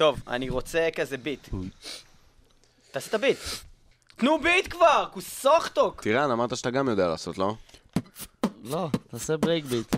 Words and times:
טוב, 0.00 0.20
אני 0.28 0.48
רוצה 0.48 0.88
כזה 0.96 1.16
ביט. 1.16 1.48
תעשה 2.90 3.08
את 3.08 3.14
הביט. 3.14 3.38
תנו 4.16 4.40
ביט 4.40 4.70
כבר, 4.70 5.06
כוסאוחתוק. 5.12 6.02
טירן, 6.02 6.30
אמרת 6.30 6.56
שאתה 6.56 6.70
גם 6.70 6.88
יודע 6.88 7.08
לעשות, 7.08 7.38
לא? 7.38 7.54
לא, 8.64 8.88
תעשה 9.10 9.36
break 9.36 9.64
beat. 9.64 9.96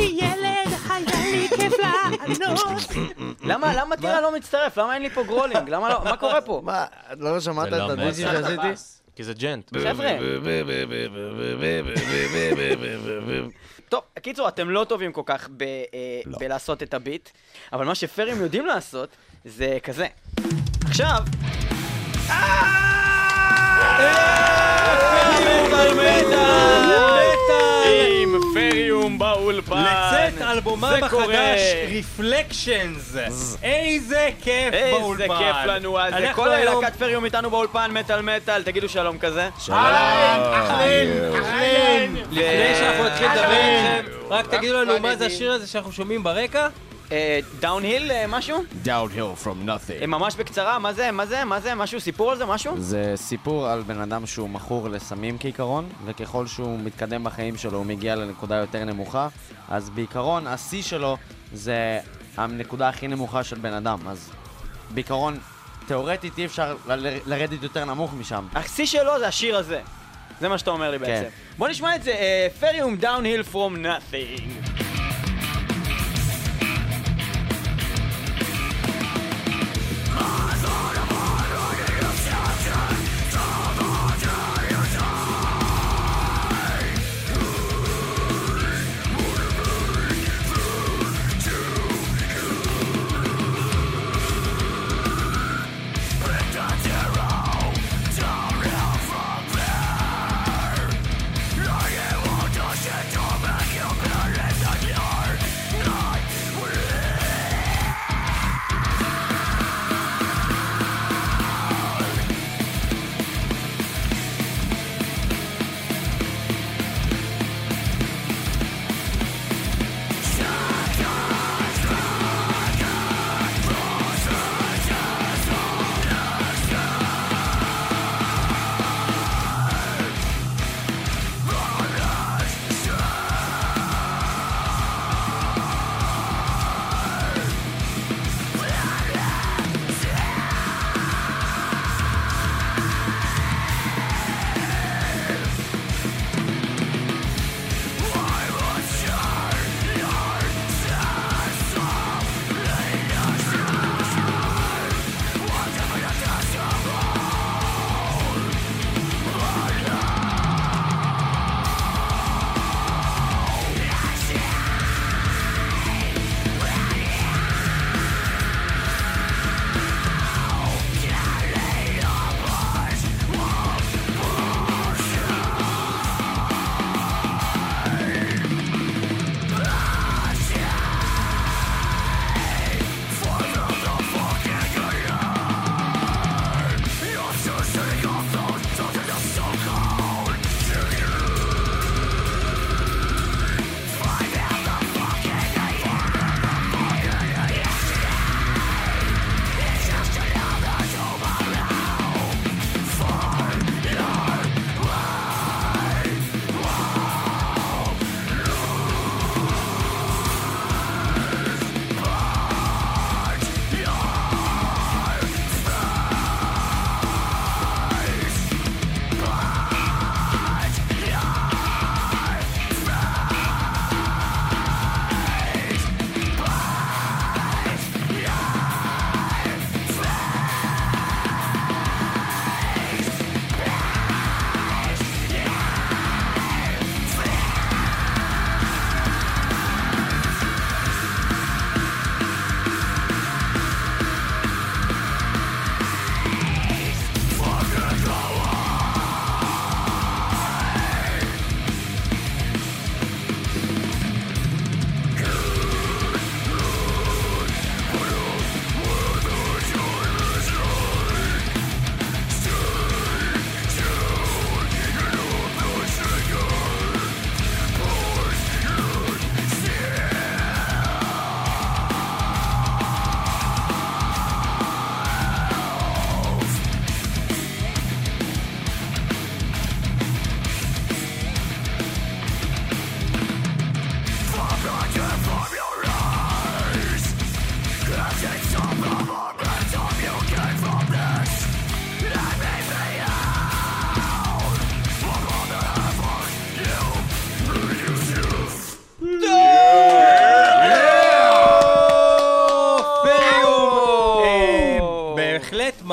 ילד, 0.00 0.72
היה 0.88 1.30
לי 1.30 1.48
כיף 1.48 1.72
לענות. 1.78 3.29
למה, 3.50 3.74
למה 3.76 3.96
טירה 3.96 4.20
לא 4.20 4.34
מצטרף? 4.36 4.78
למה 4.78 4.94
אין 4.94 5.02
לי 5.02 5.10
פה 5.10 5.22
גרולינג? 5.22 5.68
למה 5.70 5.88
לא? 5.88 6.04
מה 6.04 6.16
קורה 6.16 6.40
פה? 6.40 6.60
מה, 6.64 6.86
לא 7.18 7.40
שמעת 7.40 7.70
זה 7.70 7.76
את 7.76 7.88
לא 7.88 7.92
הדיסים 7.92 8.26
מעט. 8.26 8.36
שעשיתי? 8.44 8.82
כי 9.16 9.24
זה 9.24 9.34
ג'נט. 9.34 9.70
חבר'ה. 9.88 10.16
טוב, 13.88 14.00
קיצור, 14.22 14.48
אתם 14.48 14.70
לא 14.70 14.84
טובים 14.88 15.12
כל 15.12 15.22
כך 15.26 15.48
ב- 15.56 15.62
אה, 15.62 15.86
בלעשות 16.38 16.82
את 16.82 16.94
הביט, 16.94 17.28
אבל 17.72 17.86
מה 17.86 17.94
שפרים 17.94 18.42
יודעים 18.42 18.66
לעשות 18.66 19.08
זה 19.44 19.78
כזה. 19.82 20.06
עכשיו... 20.84 21.18
עם 28.22 28.34
פריום 28.54 29.18
באולפן. 29.18 29.82
לצאת 29.84 30.42
אלבומם 30.42 30.92
קורה. 31.10 31.24
החדש, 31.24 31.60
רפלקשנס. 31.98 33.16
איזה 33.62 34.28
כיף 34.44 34.74
באולפן. 34.92 35.22
איזה 35.22 35.34
כיף 35.38 35.56
לנו, 35.66 36.00
אז 36.00 36.14
כל 36.34 36.52
היום- 36.52 36.84
להקת 36.84 36.96
פריום 36.96 37.24
איתנו 37.24 37.50
באולפן, 37.50 37.90
מטאל 37.90 38.22
מטאל, 38.22 38.62
תגידו 38.62 38.88
שלום 38.88 39.18
כזה. 39.18 39.48
לפני 42.30 42.74
שאנחנו 42.78 43.04
נתחיל 43.04 43.26
לדבר 43.26 43.44
אהלן. 43.44 43.96
איתכם, 43.96 44.10
רק 44.30 44.46
תגידו 44.46 44.74
לנו 44.74 44.98
מה 44.98 45.16
זה 45.16 45.26
השיר 45.26 45.52
הזה 45.52 45.66
שאנחנו 45.66 45.92
שומעים 45.92 46.22
ברקע? 46.22 46.68
דאונהיל 47.60 48.10
משהו? 48.28 48.64
Downhill 48.84 49.44
from 49.44 49.68
אה, 49.68 49.76
nothing. 49.76 50.06
ממש 50.06 50.36
בקצרה, 50.36 50.78
מה 50.78 50.92
זה, 50.92 51.10
מה 51.10 51.26
זה, 51.26 51.44
מה 51.44 51.60
זה, 51.60 51.74
משהו, 51.74 52.00
סיפור 52.00 52.30
על 52.30 52.38
זה, 52.38 52.46
משהו? 52.46 52.74
זה 52.78 53.12
סיפור 53.16 53.68
על 53.68 53.82
בן 53.82 54.00
אדם 54.00 54.26
שהוא 54.26 54.50
מכור 54.50 54.88
לסמים 54.88 55.38
כעיקרון, 55.38 55.88
וככל 56.04 56.46
שהוא 56.46 56.78
מתקדם 56.78 57.24
בחיים 57.24 57.56
שלו 57.56 57.78
הוא 57.78 57.86
מגיע 57.86 58.16
לנקודה 58.16 58.54
יותר 58.56 58.84
נמוכה, 58.84 59.28
אז 59.68 59.90
בעיקרון 59.90 60.46
השיא 60.46 60.82
שלו 60.82 61.16
זה 61.52 61.98
הנקודה 62.36 62.88
הכי 62.88 63.08
נמוכה 63.08 63.44
של 63.44 63.56
בן 63.56 63.72
אדם, 63.72 63.98
אז 64.08 64.30
בעיקרון, 64.90 65.38
תאורטית 65.86 66.38
אי 66.38 66.46
אפשר 66.46 66.76
לרדת 67.26 67.62
יותר 67.62 67.84
נמוך 67.84 68.14
משם. 68.14 68.46
השיא 68.54 68.86
שלו 68.86 69.18
זה 69.18 69.28
השיר 69.28 69.56
הזה. 69.56 69.80
זה 70.40 70.48
מה 70.48 70.58
שאתה 70.58 70.70
אומר 70.70 70.90
לי 70.90 70.98
בעצם. 70.98 71.28
בוא 71.58 71.68
נשמע 71.68 71.96
את 71.96 72.02
זה, 72.02 72.12
פריום 72.60 72.96
דאונהיל 72.96 73.42
פרום 73.42 73.76
נאטינג. 73.76 74.89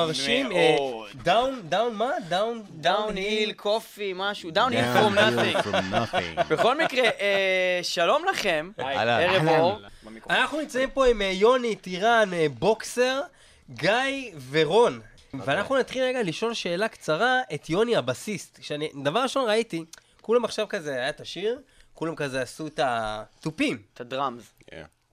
מרשים. 0.07 0.51
אה. 0.51 0.75
down, 1.15 1.61
down 1.69 1.95
מה? 1.95 2.11
down, 2.29 2.63
downhill, 2.69 3.51
copy, 3.51 4.13
משהו, 4.15 4.51
downhill 4.51 4.93
from 4.99 5.13
nothing. 5.15 5.57
בכל 6.49 6.77
מקרה, 6.77 7.03
אה, 7.03 7.79
שלום 7.83 8.25
לכם, 8.25 8.71
ערב 8.77 9.47
אור. 9.47 9.79
אנחנו 10.29 10.59
נמצאים 10.59 10.89
פה 10.89 11.07
עם 11.07 11.21
אה, 11.21 11.27
יוני, 11.27 11.75
טירן, 11.75 12.29
אה, 12.33 12.45
בוקסר, 12.59 13.21
גיא 13.69 14.31
ורון. 14.49 15.01
ואנחנו 15.33 15.77
נתחיל 15.77 16.03
רגע 16.03 16.23
לשאול 16.23 16.53
שאלה 16.53 16.87
קצרה 16.87 17.41
את 17.53 17.69
יוני 17.69 17.95
הבסיסט. 17.95 18.59
שאני, 18.61 18.89
דבר 19.03 19.19
ראשון 19.19 19.49
ראיתי, 19.49 19.85
כולם 20.21 20.45
עכשיו 20.45 20.67
כזה, 20.69 20.93
היה 20.93 21.09
את 21.09 21.21
השיר, 21.21 21.59
כולם 21.93 22.15
כזה 22.15 22.41
עשו 22.41 22.67
את 22.67 22.79
התופים. 22.83 23.77
את 23.93 24.01
ה 24.01 24.09
drums. 24.09 24.53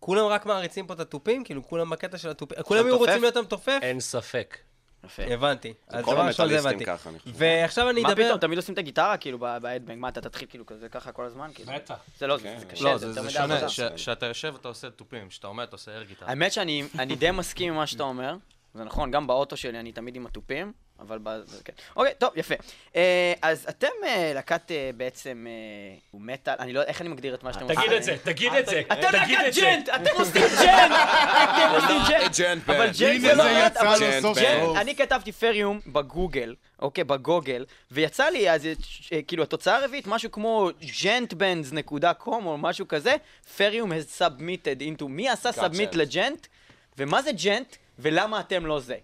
כולם 0.00 0.26
רק 0.26 0.46
מעריצים 0.46 0.86
פה 0.86 0.94
את 0.94 1.00
התופים? 1.00 1.44
כאילו 1.44 1.68
כולם 1.68 1.90
בקטע 1.90 2.18
של 2.18 2.28
התופים? 2.28 2.62
כולם 2.62 2.86
היו? 2.86 2.98
רוצים 2.98 3.20
להיות 3.20 3.36
המתופף? 3.36 3.78
אין 3.82 4.00
ספק. 4.00 4.58
יפה. 5.04 5.22
הבנתי. 5.22 5.74
אז 5.88 6.04
כל 6.04 6.14
זה 6.14 6.20
המטאליסטים 6.22 6.68
הבנתי. 6.70 6.84
ככה, 6.84 7.10
אני 7.10 7.18
חושב. 7.18 7.30
ועכשיו 7.36 7.90
אני 7.90 8.02
מה 8.02 8.08
אדבר... 8.12 8.24
פתאום, 8.24 8.38
תמיד 8.38 8.58
עושים 8.58 8.72
את 8.74 8.78
הגיטרה 8.78 9.16
כאילו 9.16 9.38
בהדבנג, 9.38 9.98
מה 9.98 10.08
אתה 10.08 10.20
תתחיל 10.20 10.48
כאילו 10.50 10.66
כזה 10.66 10.88
ככה 10.88 11.12
כל 11.12 11.24
הזמן? 11.24 11.50
כאילו? 11.54 11.72
בטח. 11.74 11.94
זה 12.18 12.26
לא, 12.26 12.38
כן. 12.42 12.58
זה 12.58 12.66
קשה, 12.66 12.84
לא, 12.84 12.92
זה 12.98 12.98
זה 12.98 13.06
יותר 13.06 13.20
זה 13.20 13.26
מדי 13.26 13.32
שונה, 13.32 13.54
עבודה. 13.54 13.68
ש- 13.68 13.80
שאתה 13.96 14.26
יושב 14.26 14.54
אתה 14.60 14.68
עושה 14.68 14.90
תופים, 14.90 15.28
כשאתה 15.28 15.46
עומד 15.46 15.64
אתה 15.64 15.76
עושה 15.76 15.92
אר 15.96 16.02
גיטרה. 16.02 16.28
האמת 16.28 16.52
שאני 16.52 16.82
אני 16.98 17.16
די 17.16 17.30
מסכים 17.30 17.72
עם 17.72 17.78
מה 17.78 17.86
שאתה 17.86 18.02
אומר, 18.02 18.36
זה 18.74 18.84
נכון, 18.84 19.10
גם 19.10 19.26
באוטו 19.26 19.56
שלי 19.56 19.80
אני 19.80 19.92
תמיד 19.92 20.16
עם 20.16 20.26
התופים, 20.26 20.72
אבל 21.06 21.18
ב... 21.22 21.40
זה 21.44 21.62
כן. 21.64 21.72
אוקיי, 21.96 22.12
טוב, 22.18 22.30
יפה. 22.36 22.54
אה, 22.96 23.32
אז 23.42 23.66
אתם 23.68 23.88
אה, 24.06 24.32
להקת 24.34 24.70
אה, 24.70 24.90
בעצם 24.96 25.46
מטאל, 26.14 26.54
אני 26.58 26.72
לא, 26.72 26.82
איך 26.82 27.00
אני 27.00 27.08
מגדיר 27.08 27.34
את 27.34 27.42
מה 27.42 27.52
שאתם 27.52 27.64
עושים? 27.64 27.80
תגיד 27.80 27.92
את 27.92 28.02
זה, 28.02 28.16
תגיד 28.24 28.52
את 28.52 28.66
זה, 28.66 28.82
אתם 28.92 29.08
להקת. 29.12 29.56
ג'נט! 29.56 29.88
אתם 29.88 30.10
עושים 30.14 30.42
ג'נט! 30.62 30.92
אתם 31.44 31.74
עושים 31.74 31.96
ג'נט! 32.08 32.38
ג'נט 32.38 32.70
אבל. 32.70 32.90
ג'נט 32.98 33.20
זה 33.20 33.34
לא 33.34 33.44
ג'נט, 33.44 33.76
אבל 33.76 33.98
ג'נט. 34.34 34.76
אני 34.76 34.96
כתבתי 34.96 35.32
פריום 35.32 35.80
בגוגל, 35.86 36.54
אוקיי, 36.78 37.04
בגוגל, 37.04 37.64
ויצא 37.90 38.24
לי 38.24 38.50
אז, 38.50 38.68
כאילו, 39.26 39.42
התוצאה 39.42 39.76
הרביעית, 39.76 40.06
משהו 40.06 40.32
כמו 40.32 40.70
gentbands.com 40.80 42.26
או 42.26 42.58
משהו 42.58 42.88
כזה, 42.88 43.16
פריום 43.56 43.92
has 43.92 44.22
submitted 44.22 44.80
into, 44.80 45.04
מי 45.08 45.28
עשה 45.28 45.50
submit 45.50 45.92
Gotcha. 45.92 45.96
לג'נט, 45.96 46.46
ומה 46.98 47.22
זה 47.22 47.30
ג'נט, 47.32 47.76
ולמה 47.98 48.40
אתם 48.40 48.66
לא 48.66 48.80
זה. 48.80 48.96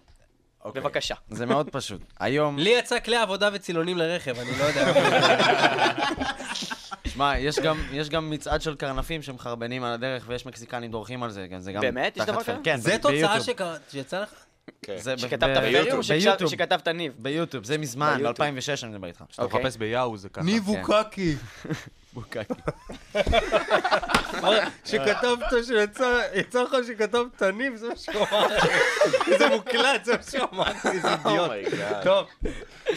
אוקיי. 0.65 0.81
בבקשה. 0.81 1.15
זה 1.29 1.45
מאוד 1.45 1.69
פשוט. 1.69 2.01
היום, 2.19 2.57
לי 2.59 2.69
יצא 2.69 2.99
כלי 2.99 3.15
עבודה 3.15 3.49
וצילונים 3.53 3.97
לרכב, 3.97 4.39
אני 4.39 4.59
לא 4.59 4.63
יודע. 4.63 4.93
שמע, 7.13 7.37
יש 7.37 7.59
גם- 7.59 7.83
יש 7.91 8.09
גם 8.09 8.29
מצעד 8.29 8.61
של 8.61 8.75
קרנפים 8.75 9.21
שמחרבנים 9.21 9.83
על 9.83 9.93
הדרך, 9.93 10.23
ויש 10.27 10.45
מקסיקנים 10.45 10.91
דורכים 10.91 11.23
על 11.23 11.29
זה, 11.31 11.47
כן, 11.49 11.59
זה 11.59 11.71
גם... 11.71 11.81
באמת? 11.81 12.17
יש 12.17 12.25
דבר 12.25 12.43
כזה? 12.43 12.55
כן, 12.63 12.77
זה 12.77 12.97
תוצאה 12.97 13.11
ביוטיוב. 13.17 13.39
שקרה- 13.45 13.75
שיצא 13.91 14.21
לך? 14.21 14.29
כן. 14.81 14.95
שכתבת 15.17 15.49
ב- 15.49 15.53
פריום 15.59 15.97
או 15.97 16.01
ביוטיוב. 16.01 16.51
שכתבת 16.51 16.87
ניב? 16.87 17.13
ביוטוב, 17.19 17.63
זה 17.63 17.77
מזמן, 17.77 18.15
ביוטיוב. 18.17 18.47
ב-2006 18.55 18.83
אני 18.83 18.91
מדבר 18.91 19.07
איתך. 19.07 19.23
כשאתה 19.29 19.43
אוקיי. 19.43 19.59
מחפש 19.61 19.77
ביאו 19.77 20.17
זה 20.17 20.29
ככה. 20.29 20.45
ניבו 20.45 20.73
כן. 20.73 20.83
קקי. 21.03 21.35
שכתבת 24.85 25.39
שיצא 25.67 26.63
לך 26.63 26.75
שכתבת 26.87 27.43
ניב, 27.43 27.75
זה 27.75 27.89
מה 27.89 27.95
שהוא 27.95 28.25
אמר. 28.31 28.47
זה 29.39 29.49
מוקלט, 29.49 30.05
זה 30.05 30.17
מה 30.17 30.23
שהוא 30.31 30.47
אמר. 30.53 30.71
איזה 30.93 31.07
אידיוט. 31.13 31.25
אומייגאד. 31.39 32.03
טוב, 32.03 32.27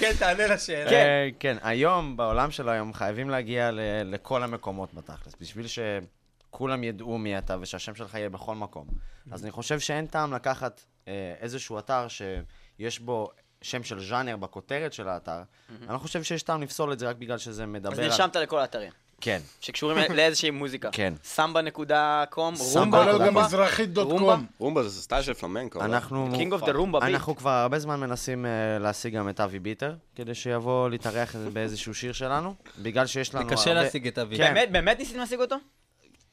כן, 0.00 0.12
תענה 0.18 0.46
לשאלה. 0.46 0.90
כן. 0.90 1.28
כן, 1.40 1.56
היום, 1.62 2.16
בעולם 2.16 2.50
של 2.50 2.68
היום, 2.68 2.92
חייבים 2.94 3.30
להגיע 3.30 3.70
ל- 3.70 3.80
לכל 4.04 4.42
המקומות 4.42 4.94
בתכלס, 4.94 5.34
בשביל 5.40 5.66
שכולם 5.66 6.84
ידעו 6.84 7.18
מי 7.18 7.38
אתה 7.38 7.56
ושהשם 7.60 7.94
שלך 7.94 8.14
יהיה 8.14 8.28
בכל 8.30 8.54
מקום. 8.54 8.86
אז 9.32 9.42
אני 9.42 9.50
חושב 9.50 9.80
שאין 9.80 10.06
טעם 10.06 10.34
לקחת 10.34 10.84
אה, 11.08 11.12
איזשהו 11.40 11.78
אתר 11.78 12.06
שיש 12.08 12.98
בו 13.00 13.30
שם 13.62 13.82
של 13.82 14.00
ז'אנר 14.00 14.36
בכותרת 14.36 14.92
של 14.92 15.08
האתר. 15.08 15.42
אני 15.82 15.92
לא 15.92 15.98
חושב 15.98 16.22
שיש 16.22 16.42
טעם 16.42 16.62
לפסול 16.62 16.92
את 16.92 16.98
זה 16.98 17.08
רק 17.08 17.16
בגלל 17.16 17.38
שזה 17.38 17.66
מדבר 17.66 17.92
אז. 17.92 17.98
נרשמת 18.00 18.36
לכל 18.36 18.58
האתרים. 18.58 18.92
כן. 19.20 19.40
שקשורים 19.60 19.98
לאיזושהי 20.14 20.50
מוזיקה. 20.50 20.88
כן. 20.92 21.14
סמבה 21.24 21.62
נקודה 21.62 22.24
קום, 22.30 22.56
סמבה 22.56 22.80
רומבה, 22.80 22.98
נקודה 22.98 23.12
כולל 23.12 23.26
גם 23.26 23.34
רומבה, 23.34 23.46
מזרחית 23.46 23.92
דוט 23.92 24.10
רומבה? 24.10 24.36
קום. 24.36 24.46
רומבה 24.58 24.82
זה 24.82 25.02
סטייל 25.02 25.22
של 25.22 25.34
פלמנקו. 25.34 25.78
לא? 25.78 25.84
אנחנו... 25.84 26.28
King 26.32 26.60
of 26.60 26.64
the 26.64 26.70
rumba 26.70 27.02
beat. 27.02 27.06
אנחנו 27.06 27.36
כבר 27.36 27.50
הרבה 27.50 27.78
זמן 27.78 28.00
מנסים 28.00 28.44
אה, 28.44 28.82
להשיג 28.82 29.16
גם 29.16 29.28
את 29.28 29.40
אבי 29.40 29.58
ביטר, 29.58 29.94
כדי 30.16 30.34
שיבוא 30.34 30.90
להתארח 30.90 31.36
באיזשהו 31.52 31.94
שיר 31.94 32.12
שלנו, 32.12 32.54
בגלל 32.78 33.06
שיש 33.06 33.34
לנו 33.34 33.48
זה 33.48 33.54
קשה. 33.54 33.74
להשיג 33.74 34.06
את 34.06 34.18
אבי. 34.18 34.36
כן. 34.36 34.54
באמת, 34.54 34.72
באמת 34.72 34.98
ניסיתם 34.98 35.18
להשיג 35.18 35.40
אותו? 35.40 35.56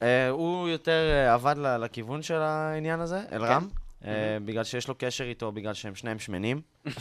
אה, 0.01 0.29
הוא 0.29 0.69
יותר 0.69 1.09
אה, 1.11 1.33
עבד 1.33 1.55
לכיוון 1.57 2.21
של 2.21 2.41
העניין 2.41 2.99
הזה, 2.99 3.19
אלרם, 3.31 3.67
אה, 3.71 3.80
בגלל 4.45 4.63
שיש 4.63 4.87
לו 4.87 4.95
קשר 4.97 5.23
איתו, 5.23 5.51
בגלל 5.51 5.73
שהם 5.73 5.95
שניהם 5.95 6.19
שמנים. 6.19 6.61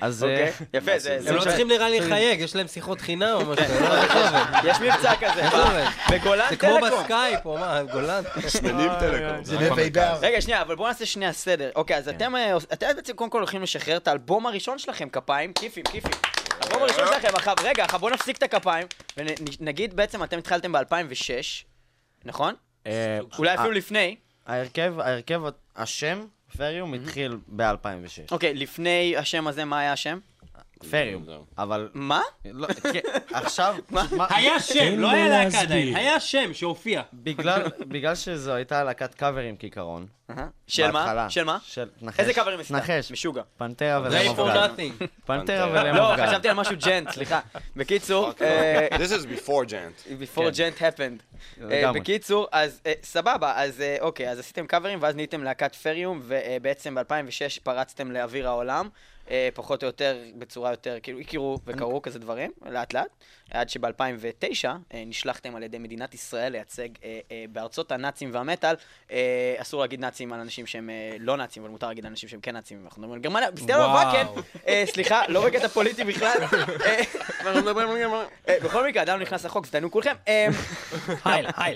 אז... 0.00 0.24
אה, 0.24 0.30
אוקיי, 0.30 0.66
יפה, 0.74 0.98
זה... 0.98 1.18
הם 1.28 1.36
לא. 1.36 1.40
צריכים 1.40 1.68
נראה 1.68 1.88
לי 1.88 2.00
לחייג, 2.00 2.40
יש 2.40 2.56
להם 2.56 2.68
שיחות 2.68 3.00
חינם 3.00 3.28
או 3.34 3.40
משהו, 3.40 3.80
לא, 3.80 3.86
עובד? 3.88 4.64
יש 4.64 4.76
מבצע 4.80 5.14
כזה. 5.16 5.48
עובד? 5.48 5.84
בגולן 6.10 6.46
זה 6.50 6.56
כמו 6.56 6.78
טלקום. 6.80 7.00
בסקייפ, 7.00 7.46
או 7.46 7.58
מה, 7.58 7.82
גולן? 7.82 8.22
שמנים 8.48 8.90
טלקום. 9.00 9.44
זה 9.44 9.58
נבידר. 9.58 10.14
רגע, 10.22 10.40
שנייה, 10.40 10.62
אבל 10.62 10.74
בואו 10.74 10.88
נעשה 10.88 11.06
שנייה 11.06 11.32
סדר. 11.32 11.70
אוקיי, 11.74 11.96
כן. 11.96 12.02
אז 12.02 12.08
אתם 12.08 12.36
אה, 12.36 12.56
אתם 12.72 12.86
בעצם 12.96 13.12
קודם 13.12 13.30
כל 13.30 13.38
הולכים 13.38 13.62
לשחרר 13.62 13.96
את 13.96 14.08
האלבום 14.08 14.46
הראשון 14.46 14.78
שלכם, 14.78 15.08
כפיים, 15.08 15.52
כיפים, 15.52 15.84
כיפים. 15.84 16.12
האלבום 16.60 16.82
הראשון 16.82 17.06
שלכם, 17.06 17.52
רגע, 17.64 17.86
בואו 18.00 18.14
נפסיק 18.14 18.36
את 18.36 18.42
הכפיים, 18.42 18.86
ונגיד 19.16 19.96
בעצם 19.96 20.24
אתם 20.24 20.38
התחלתם 20.38 20.72
ב-2006, 20.72 21.64
נכון? 22.24 22.54
אה, 22.86 23.18
אולי 23.38 23.54
אפילו 23.54 23.72
לפני. 23.72 24.16
ההרכב, 24.46 24.94
ההרכב, 25.00 25.42
השם, 25.76 26.26
פריום, 26.56 26.94
התחיל 26.94 27.36
ב-2006. 27.56 28.30
אוקיי, 28.30 28.54
לפני 28.54 29.14
השם 29.16 29.46
הזה, 29.46 29.64
מה 29.64 29.78
היה 29.78 29.92
השם? 29.92 30.18
פריום. 30.90 31.24
אבל... 31.58 31.88
מה? 31.94 32.20
לא, 32.44 32.66
כן, 32.92 33.00
עכשיו, 33.32 33.76
מה- 33.90 34.26
היה 34.30 34.60
שם, 34.60 34.98
לא 34.98 35.10
היה 35.10 35.28
להקה 35.28 35.60
עדיין, 35.60 35.96
היה 35.96 36.20
שם 36.20 36.54
שהופיע. 36.54 37.02
בגלל, 37.12 37.62
בגלל 37.78 38.14
שזו 38.14 38.52
הייתה 38.54 38.84
להקת 38.84 39.14
קאברים 39.14 39.56
כעיקרון. 39.58 40.06
של 40.66 40.90
מה? 40.90 41.26
של 41.30 41.44
מה? 41.44 41.58
של 41.62 41.88
נחש. 42.02 42.20
איזה 42.20 42.34
קאברים 42.34 42.60
עשית? 42.60 42.76
נחש. 42.76 43.12
משוגע. 43.12 43.42
פנטרה 43.56 44.00
ולמוב 44.04 44.38
nothing. 44.40 45.04
פנטרה 45.26 45.66
פנתרה. 45.66 45.70
ולמוב 45.72 46.18
לא. 46.20 46.26
חשבתי 46.26 46.48
על 46.48 46.54
משהו 46.56 46.76
ג'נט, 46.84 47.10
סליחה. 47.10 47.40
בקיצור, 47.76 48.30
אה, 48.40 48.88
This 48.90 49.10
is 49.10 49.48
before 49.48 49.64
ג'נט. 49.68 49.94
before 50.22 50.40
gent 50.56 50.80
happened. 50.80 51.42
אה. 51.70 51.92
בקיצור, 51.92 52.46
אז 52.52 52.80
אה, 52.86 52.92
סבבה, 53.02 53.52
אז 53.56 53.82
אוקיי, 54.00 54.30
אז 54.30 54.38
עשיתם 54.38 54.66
קאברים 54.66 54.98
ואז 55.02 55.14
נהייתם 55.16 55.44
להקת 55.44 55.74
פריום, 55.74 56.20
ובעצם 56.22 56.94
ב-2006 56.94 57.60
פרצתם 57.62 58.12
לאוויר 58.12 58.48
העולם, 58.48 58.88
פחות 59.54 59.82
או 59.82 59.86
יותר, 59.86 60.16
בצורה 60.34 60.70
יותר, 60.70 60.96
כאילו, 61.02 61.20
הכירו 61.20 61.58
וקראו 61.66 62.02
כזה 62.02 62.18
דברים, 62.18 62.52
לאט 62.70 62.94
לאט, 62.94 63.08
עד 63.50 63.68
שב-2009 63.68 64.68
נשלחתם 65.06 65.56
על 65.56 65.62
ידי 65.62 65.78
מדינת 65.78 66.14
ישראל 66.14 66.52
לייצג 66.52 66.88
אה, 67.04 67.20
אה, 67.30 67.44
בארצות 67.52 67.92
הנאצים 67.92 68.30
והמטאל, 68.32 68.74
אה, 69.10 69.54
אסור 69.58 69.80
להגיד 69.80 70.00
נאצים 70.00 70.32
על 70.32 70.40
אנשים 70.40 70.66
שהם 70.66 70.90
אה, 70.90 71.16
לא 71.20 71.36
נאצים, 71.36 71.62
אבל 71.62 71.70
מותר 71.70 71.86
להגיד 71.86 72.04
על 72.04 72.10
אנשים 72.10 72.28
שהם 72.28 72.40
כן 72.40 72.52
נאצים, 72.52 72.80
אנחנו 72.84 73.02
מדברים 73.02 73.16
על 73.16 73.22
גרמניה, 73.22 73.50
בסדר, 73.50 73.78
וואו. 73.78 74.12
כן, 74.12 74.26
אה, 74.68 74.84
סליחה, 74.86 75.22
לא 75.28 75.46
בקטע 75.46 75.68
פוליטי 75.68 76.04
בכלל. 76.04 76.36
אה, 76.86 77.02
אה, 78.48 78.56
בכל 78.64 78.88
מקרה, 78.88 79.02
אדם 79.02 79.20
נכנס 79.20 79.44
לחוק, 79.44 79.66
זדיינו 79.66 79.90
כולכם. 79.90 80.14
אה. 80.28 80.48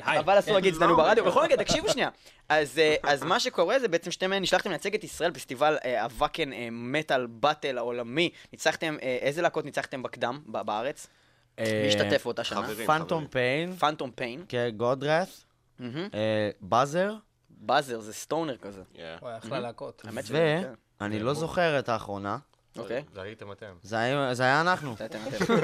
אבל 0.21 0.39
אסור 0.39 0.55
להגיד 0.55 0.75
זדיינו 0.75 0.97
ברדיו. 0.97 1.25
בכל 1.25 1.45
מקרה, 1.45 1.57
תקשיבו 1.57 1.89
שנייה. 1.89 2.09
אז 2.49 2.79
אה, 2.79 2.97
אז 3.03 3.23
מה 3.23 3.41
שקורה 3.41 3.79
זה 3.79 3.89
בעצם 3.89 4.11
שאתם 4.11 4.33
אה, 4.33 4.39
נשלחתם 4.39 4.71
לייצג 4.71 4.95
את 4.95 5.05
ישראל 5.05 5.33
פסטיבל 5.33 5.77
אה, 5.85 6.05
הוואקן 6.05 6.53
אה, 6.53 6.69
מטאל 6.73 7.27
באטל 7.27 7.79
העולמי. 7.79 8.31
ניצחתם, 8.53 8.97
אה, 9.03 9.19
איזה 9.21 9.43
להקות 9.43 9.65
ניצחתם 9.65 10.03
בקדם 10.03 10.43
בארץ? 10.47 11.07
מי 11.59 11.89
השתתף 11.89 12.25
באותה 12.25 12.45
שנה? 12.45 12.63
חברים. 12.63 12.87
פנטום 12.87 13.27
פיין, 13.27 13.77
פנטום 13.77 14.11
פיין. 14.11 14.45
גודרת, 14.77 15.29
באזר, 16.61 17.15
באזר, 17.51 18.01
זה 18.01 18.13
סטונר 18.13 18.57
כזה. 18.57 18.83
Yeah. 18.95 18.99
וואי, 19.23 19.39
אחלה 19.39 19.61
להקות. 19.61 20.03
שזה, 20.23 20.63
כן. 20.63 20.73
ואני 21.01 21.19
לא 21.19 21.35
זוכר 21.35 21.79
את 21.79 21.89
האחרונה, 21.89 22.39
אוקיי. 22.79 23.05
זה 23.15 23.23
הייתם 23.23 23.53
אתם. 23.53 23.67
זה 23.83 23.97
היה 24.45 24.61
אנחנו. 24.61 24.95
זה 24.99 25.05
אתם, 25.05 25.19
אתם. 25.29 25.55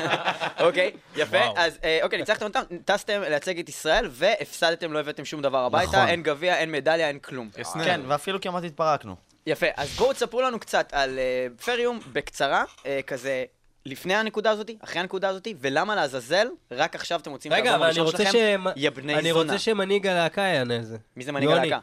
אוקיי, 0.66 0.90
יפה. 1.16 1.38
אז 1.56 1.78
אה, 1.84 1.98
אוקיי, 2.02 2.18
ניצחתם 2.18 2.44
אותם, 2.46 2.60
טסתם 2.84 3.20
לייצג 3.20 3.58
את 3.58 3.68
ישראל, 3.68 4.06
והפסדתם, 4.10 4.92
לא 4.92 4.98
הבאתם 5.00 5.24
שום 5.24 5.42
דבר 5.42 5.58
הביתה, 5.58 5.90
נכון. 5.92 6.08
אין 6.08 6.22
גביע, 6.22 6.56
אין 6.58 6.72
מדליה, 6.72 7.08
אין 7.08 7.18
כלום. 7.18 7.50
כן, 7.84 8.00
ואפילו 8.06 8.40
כמעט 8.40 8.64
התפרקנו. 8.64 9.16
יפה, 9.46 9.66
אז 9.76 9.88
בואו 9.96 10.12
תספרו 10.12 10.42
לנו 10.42 10.58
קצת 10.58 10.88
על 10.92 11.18
אה, 11.18 11.46
פריום 11.64 12.00
בקצרה, 12.12 12.64
אה, 12.86 13.00
כזה 13.06 13.44
לפני 13.86 14.14
הנקודה 14.14 14.50
הזאתי, 14.50 14.78
אחרי 14.80 15.00
הנקודה 15.00 15.28
הזאתי, 15.28 15.54
ולמה 15.60 15.94
לעזאזל, 15.94 16.46
רק 16.70 16.94
עכשיו 16.94 17.20
אתם 17.20 17.30
רוצים 17.30 17.52
רגע, 17.52 17.74
אבל 17.74 17.86
אני 17.86 18.00
הראשון 18.00 18.04
רוצה 18.04 18.24
שלכם, 18.24 18.64
ש... 18.68 18.72
יא 18.76 18.90
בני 18.90 19.14
אני 19.14 19.32
זונה. 19.32 19.42
רוצה 19.42 19.58
שמנהיג 19.58 20.06
הלהקה 20.06 20.40
יענה 20.40 20.76
על 20.76 20.82
זה. 20.82 20.96
מי 21.16 21.24
זה 21.24 21.32
מנהיג. 21.32 21.50
הלהקה? 21.50 21.78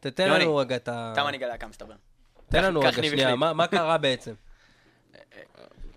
תתן 0.00 0.30
לנו 0.30 0.56
רגע 0.56 0.76
את 0.76 0.88
ה... 0.88 1.10
אתה 1.12 1.24
מנהיג 1.24 1.42
הלהקה 1.42 1.66
מסתבר. 1.66 1.94
תן 2.54 2.64
לנו 2.64 2.80
רגע 2.80 3.02
שנייה. 3.02 3.34
מה 3.36 3.66
קרה 3.66 3.98
בעצם? 3.98 4.32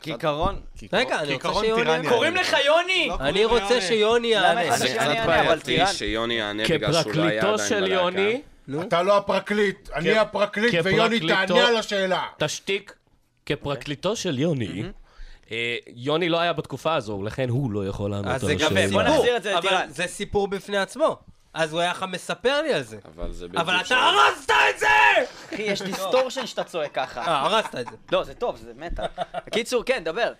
כעיקרון, 0.02 0.62
רגע, 0.94 1.20
אני 1.20 1.34
רוצה 1.34 1.50
שיוני... 1.62 1.84
טירניה. 1.84 2.10
קוראים 2.12 2.36
לך 2.36 2.56
יוני! 2.66 3.10
אני 3.20 3.46
רוצה 3.46 3.82
שיוני 3.82 4.28
יענה. 4.28 4.78
זה 4.78 4.88
שיוני 4.88 5.00
קצת 5.00 5.16
יענה, 5.16 5.28
בעייתי. 5.28 5.88
שיוני 5.88 6.34
יענה 6.34 6.64
בגלל 6.64 6.94
שהוא 6.94 7.14
לא 7.16 7.24
היה 7.24 7.42
כפרקליטו 7.42 7.54
עדיין 7.54 7.70
של 7.70 7.80
בלהקה. 7.80 7.94
יוני, 8.04 8.42
אתה 8.88 9.04
לא 9.04 9.18
הפרקליט, 9.18 9.90
אני 9.96 10.18
הפרקליט, 10.18 10.74
ויוני 10.84 11.20
כפרקליטו- 11.20 11.48
תענה 11.48 11.68
על 11.68 11.78
השאלה. 11.78 12.24
תשתיק. 12.38 12.96
כפרקליטו 13.46 14.16
של 14.16 14.40
יוני, 14.40 14.84
אה, 15.52 15.76
יוני 15.88 16.30
לא 16.30 16.40
היה 16.40 16.54
בתקופה 16.54 16.96
הזו, 16.96 17.24
לכן 17.24 17.50
הוא 17.50 17.72
לא 17.72 17.88
יכול 17.88 18.12
לענות 18.12 18.28
אז 18.36 18.44
על 18.44 18.48
זה 18.50 18.56
גם 18.56 18.68
השאלה. 18.78 18.88
בוא 18.92 19.02
סיפור, 19.04 19.16
נחזיר 19.18 19.38
את 19.38 19.44
זה 19.44 19.58
אבל 19.58 19.66
לטירן. 19.68 19.88
זה 19.90 20.08
סיפור 20.08 20.48
בפני 20.48 20.78
עצמו. 20.78 21.18
אז 21.54 21.74
הוא 21.74 21.82
היה 21.82 21.92
לך 21.92 22.06
מספר 22.12 22.62
לי 22.62 22.74
על 22.74 22.82
זה. 22.82 22.98
אבל 23.06 23.32
זה 23.32 23.48
בלתי 23.48 23.62
אבל 23.62 23.82
אתה. 23.82 23.96
הרסת 23.96 24.52
את 24.52 24.80
זה! 24.80 24.88
אחי, 25.54 25.62
יש 25.62 25.82
distortion 25.82 26.48
שאתה 26.48 26.64
צועק 26.64 26.92
ככה. 26.94 27.22
אה, 27.22 27.42
הרסת 27.42 27.76
את 27.76 27.86
זה. 27.88 27.96
לא, 28.12 28.24
זה 28.24 28.34
טוב, 28.34 28.58
זה 28.58 28.74
מטאל. 28.76 29.06
בקיצור, 29.48 29.84
כן, 29.84 30.04
דבר. 30.04 30.34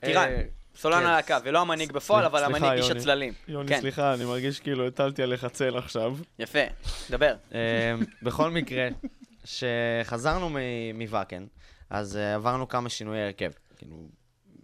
טירן, 0.00 0.22
אה, 0.22 0.42
סולן 0.76 1.00
כן. 1.00 1.06
הלהקה, 1.06 1.38
ולא 1.44 1.60
המנהיג 1.60 1.92
בפועל, 1.92 2.24
אבל 2.24 2.44
המנהיג 2.44 2.72
איש. 2.72 2.90
הצללים. 2.90 3.32
יוני, 3.48 3.68
כן, 3.68 3.80
סליחה, 3.80 4.14
אני 4.14 4.24
מרגיש 4.24 4.60
כאילו 4.60 4.86
הטלתי 4.86 5.22
עליך 5.22 5.46
צל 5.46 5.76
עכשיו. 5.76 6.16
יפה, 6.38 6.58
דבר. 7.10 7.34
אמ, 7.52 7.58
בכל 8.22 8.50
מקרה, 8.50 8.88
כשחזרנו 9.42 10.50
מוואקן, 10.94 11.46
אז 11.90 12.16
אה, 12.16 12.34
עברנו 12.34 12.68
כמה 12.68 12.88
שינויי 12.88 13.22
הרכב. 13.22 13.50
כאילו, 13.76 13.96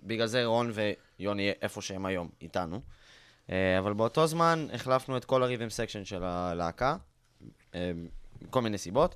בגלל 0.02 0.26
זה 0.26 0.44
רון 0.44 0.72
ויוני 1.18 1.52
איפה 1.62 1.82
שהם 1.82 2.06
היום, 2.06 2.28
איתנו. 2.42 2.80
אה, 3.50 3.78
אבל 3.78 3.92
באותו 3.92 4.26
זמן 4.26 4.66
החלפנו 4.72 5.16
את 5.16 5.24
כל 5.24 5.42
ה 5.42 5.46
rhythm 5.46 5.70
section 5.70 6.04
של 6.04 6.24
הלהקה, 6.24 6.96
אה, 7.74 7.92
מכל 8.42 8.62
מיני 8.62 8.78
סיבות, 8.78 9.14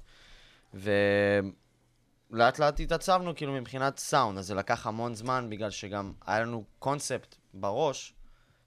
ולאט 0.75 2.59
לאט 2.59 2.81
התעצבנו 2.81 3.35
כאילו 3.35 3.53
מבחינת 3.53 3.99
סאונד, 3.99 4.39
אז 4.39 4.47
זה 4.47 4.55
לקח 4.55 4.87
המון 4.87 5.15
זמן 5.15 5.47
בגלל 5.51 5.71
שגם 5.71 6.13
היה 6.27 6.41
לנו 6.41 6.65
קונספט 6.79 7.37
בראש 7.55 8.15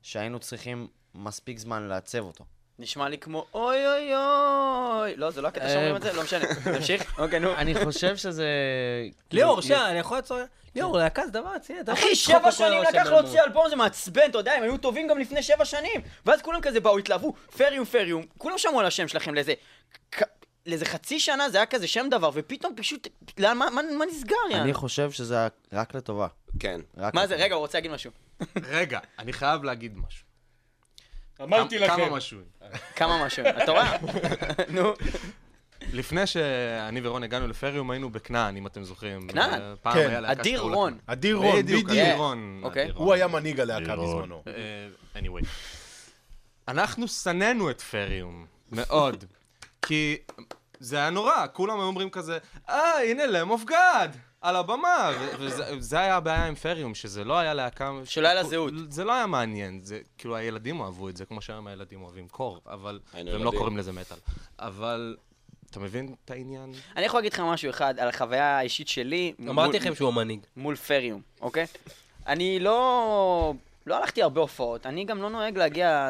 שהיינו 0.01 0.39
צריכים 0.39 0.87
מספיק 1.15 1.59
זמן 1.59 1.83
לעצב 1.83 2.19
אותו. 2.19 2.45
נשמע 2.79 3.09
לי 3.09 3.17
כמו 3.17 3.45
אוי 3.53 3.87
אוי 3.87 4.15
אוי. 4.15 5.15
לא, 5.15 5.31
זה 5.31 5.41
לא 5.41 5.47
הקטע 5.47 5.69
שאומרים 5.69 5.95
את 5.95 6.01
זה? 6.01 6.13
לא 6.13 6.23
משנה. 6.23 6.45
תמשיך. 6.77 7.19
אוקיי, 7.19 7.39
נו. 7.39 7.55
אני 7.55 7.75
חושב 7.85 8.17
שזה... 8.17 8.47
ליאור, 9.31 9.61
כאילו, 9.61 9.61
שנייה, 9.61 9.89
אני 9.89 9.99
יכול 9.99 10.17
לעצור... 10.17 10.37
ליאור, 10.75 10.97
להקה 10.97 11.25
זה 11.25 11.31
דבר 11.31 11.53
רציני, 11.55 11.79
אתה 11.79 11.91
לא 11.91 11.97
יכול 11.97 12.07
אחי, 12.09 12.15
שבע 12.15 12.51
שנים 12.51 12.81
לקח 12.81 13.05
להוציא 13.05 13.41
אלבום. 13.43 13.69
זה 13.69 13.75
מעצבן, 13.75 14.29
אתה 14.29 14.37
יודע, 14.37 14.53
הם 14.53 14.63
היו 14.63 14.77
טובים 14.77 15.07
גם 15.07 15.17
לפני 15.19 15.43
שבע 15.43 15.65
שנים. 15.65 16.01
ואז 16.25 16.41
כולם 16.41 16.61
כזה 16.61 16.79
באו, 16.79 16.97
התלהבו, 16.97 17.33
פריום 17.57 17.85
פריום, 17.85 18.25
כולם 18.37 18.57
שמעו 18.57 18.79
על 18.79 18.85
השם 18.85 19.07
שלכם 19.07 19.33
לאיזה... 19.33 19.53
לאיזה 20.65 20.85
חצי 20.85 21.19
שנה 21.19 21.49
זה 21.49 21.57
היה 21.57 21.65
כזה 21.65 21.87
שם 21.87 22.07
דבר, 22.11 22.29
ופתאום 22.33 22.73
פשוט, 22.77 23.07
לאן- 23.37 23.57
מה- 23.57 23.69
מה 23.69 23.81
מה 23.97 24.05
נסגר, 24.05 24.35
יאללה? 24.49 24.63
אני 24.63 24.73
חושב 24.73 25.11
שזה 25.11 25.37
היה 25.37 25.47
רק 25.73 25.95
לטובה. 25.95 26.27
כן. 26.59 26.81
רק 26.97 27.13
מה 27.13 27.27
זה. 27.27 27.35
רגע, 27.35 27.55
הוא 27.55 27.59
רוצה 27.61 27.77
להגיד 27.77 27.91
משהו. 27.91 28.11
רגע, 28.67 28.99
אני 29.19 29.33
חייב 29.33 29.63
להגיד 29.63 29.97
משהו. 29.97 30.25
אמרתי 31.41 31.77
כמה- 31.77 31.85
לכם. 31.87 31.95
כמה 32.05 32.15
משהו. 32.17 32.39
כמה 32.95 33.25
משהו, 33.25 33.43
אתה 33.63 33.71
רואה? 33.71 33.97
נו, 34.75 34.93
לפני 35.91 36.27
שאני 36.27 37.01
ורון 37.03 37.23
הגענו 37.23 37.47
לפריום, 37.47 37.91
היינו 37.91 38.09
בכנען, 38.09 38.57
אם 38.57 38.67
אתם 38.67 38.83
זוכרים. 38.83 39.27
כנען? 39.27 39.61
אה, 39.85 39.93
כן. 39.93 40.25
אדיר 40.25 40.61
רון. 40.61 40.97
אדיר 41.05 41.35
רון, 41.35 41.55
בדיוק. 41.55 41.89
אדיר 41.89 42.15
רון. 42.15 42.61
אוקיי. 42.63 42.91
הוא 42.95 43.13
היה 43.13 43.27
מנהיג 43.27 43.59
הלהקה 43.59 43.95
בזמנו. 43.95 44.43
אה, 44.47 45.21
anyway. 45.21 45.45
אנחנו 46.67 47.07
שנאנו 47.07 47.69
את 47.69 47.81
פריום, 47.81 48.45
מאוד. 48.71 49.25
כי 49.87 50.17
זה 50.79 50.97
היה 50.97 51.09
נורא, 51.09 51.45
כולם 51.53 51.79
היו 51.79 51.87
אומרים 51.87 52.09
כזה, 52.09 52.37
אה, 52.69 53.03
הנה 53.03 53.25
לם 53.25 53.49
אוף 53.49 53.63
גאד, 53.63 54.17
על 54.41 54.55
הבמה. 54.55 55.11
וזה 55.39 55.63
זה 55.79 55.99
היה 55.99 56.15
הבעיה 56.15 56.45
עם 56.45 56.55
פריום, 56.55 56.95
שזה 56.95 57.23
לא 57.23 57.37
היה 57.37 57.53
להקה... 57.53 57.91
שלא 58.05 58.27
היה 58.27 58.35
לה 58.35 58.43
זהות. 58.43 58.73
זה 58.89 59.03
לא 59.03 59.13
היה 59.13 59.25
מעניין, 59.25 59.81
זה 59.83 59.99
כאילו 60.17 60.35
הילדים 60.35 60.81
אהבו 60.81 61.09
את 61.09 61.17
זה, 61.17 61.25
כמו 61.25 61.41
שהיום 61.41 61.67
הילדים 61.67 62.01
אוהבים 62.01 62.27
קור, 62.27 62.61
אבל... 62.67 62.99
והם 63.13 63.43
לא. 63.43 63.51
קוראים 63.51 63.77
לזה 63.77 63.91
מטאל. 63.91 64.17
אבל... 64.59 65.15
אתה 65.73 65.81
מבין 65.81 66.15
את 66.25 66.31
העניין? 66.31 66.73
אני 66.95 67.05
יכול 67.05 67.17
להגיד 67.17 67.33
לך 67.33 67.39
משהו 67.39 67.69
אחד 67.69 67.99
על 67.99 68.09
החוויה 68.09 68.57
האישית 68.57 68.87
שלי. 68.87 69.33
אמרתי 69.49 69.77
לכם 69.77 69.95
שהוא 69.95 70.07
המנהיג. 70.07 70.39
מול 70.57 70.75
פריום, 70.75 71.21
אוקיי? 71.41 71.65
אני 72.27 72.59
לא... 72.59 73.53
לא 73.87 73.97
הלכתי 73.97 74.23
הרבה 74.23 74.41
הופעות, 74.41 74.85
אני 74.85 75.05
גם 75.05 75.21
לא 75.21 75.29
נוהג 75.29 75.57
להגיע 75.57 76.09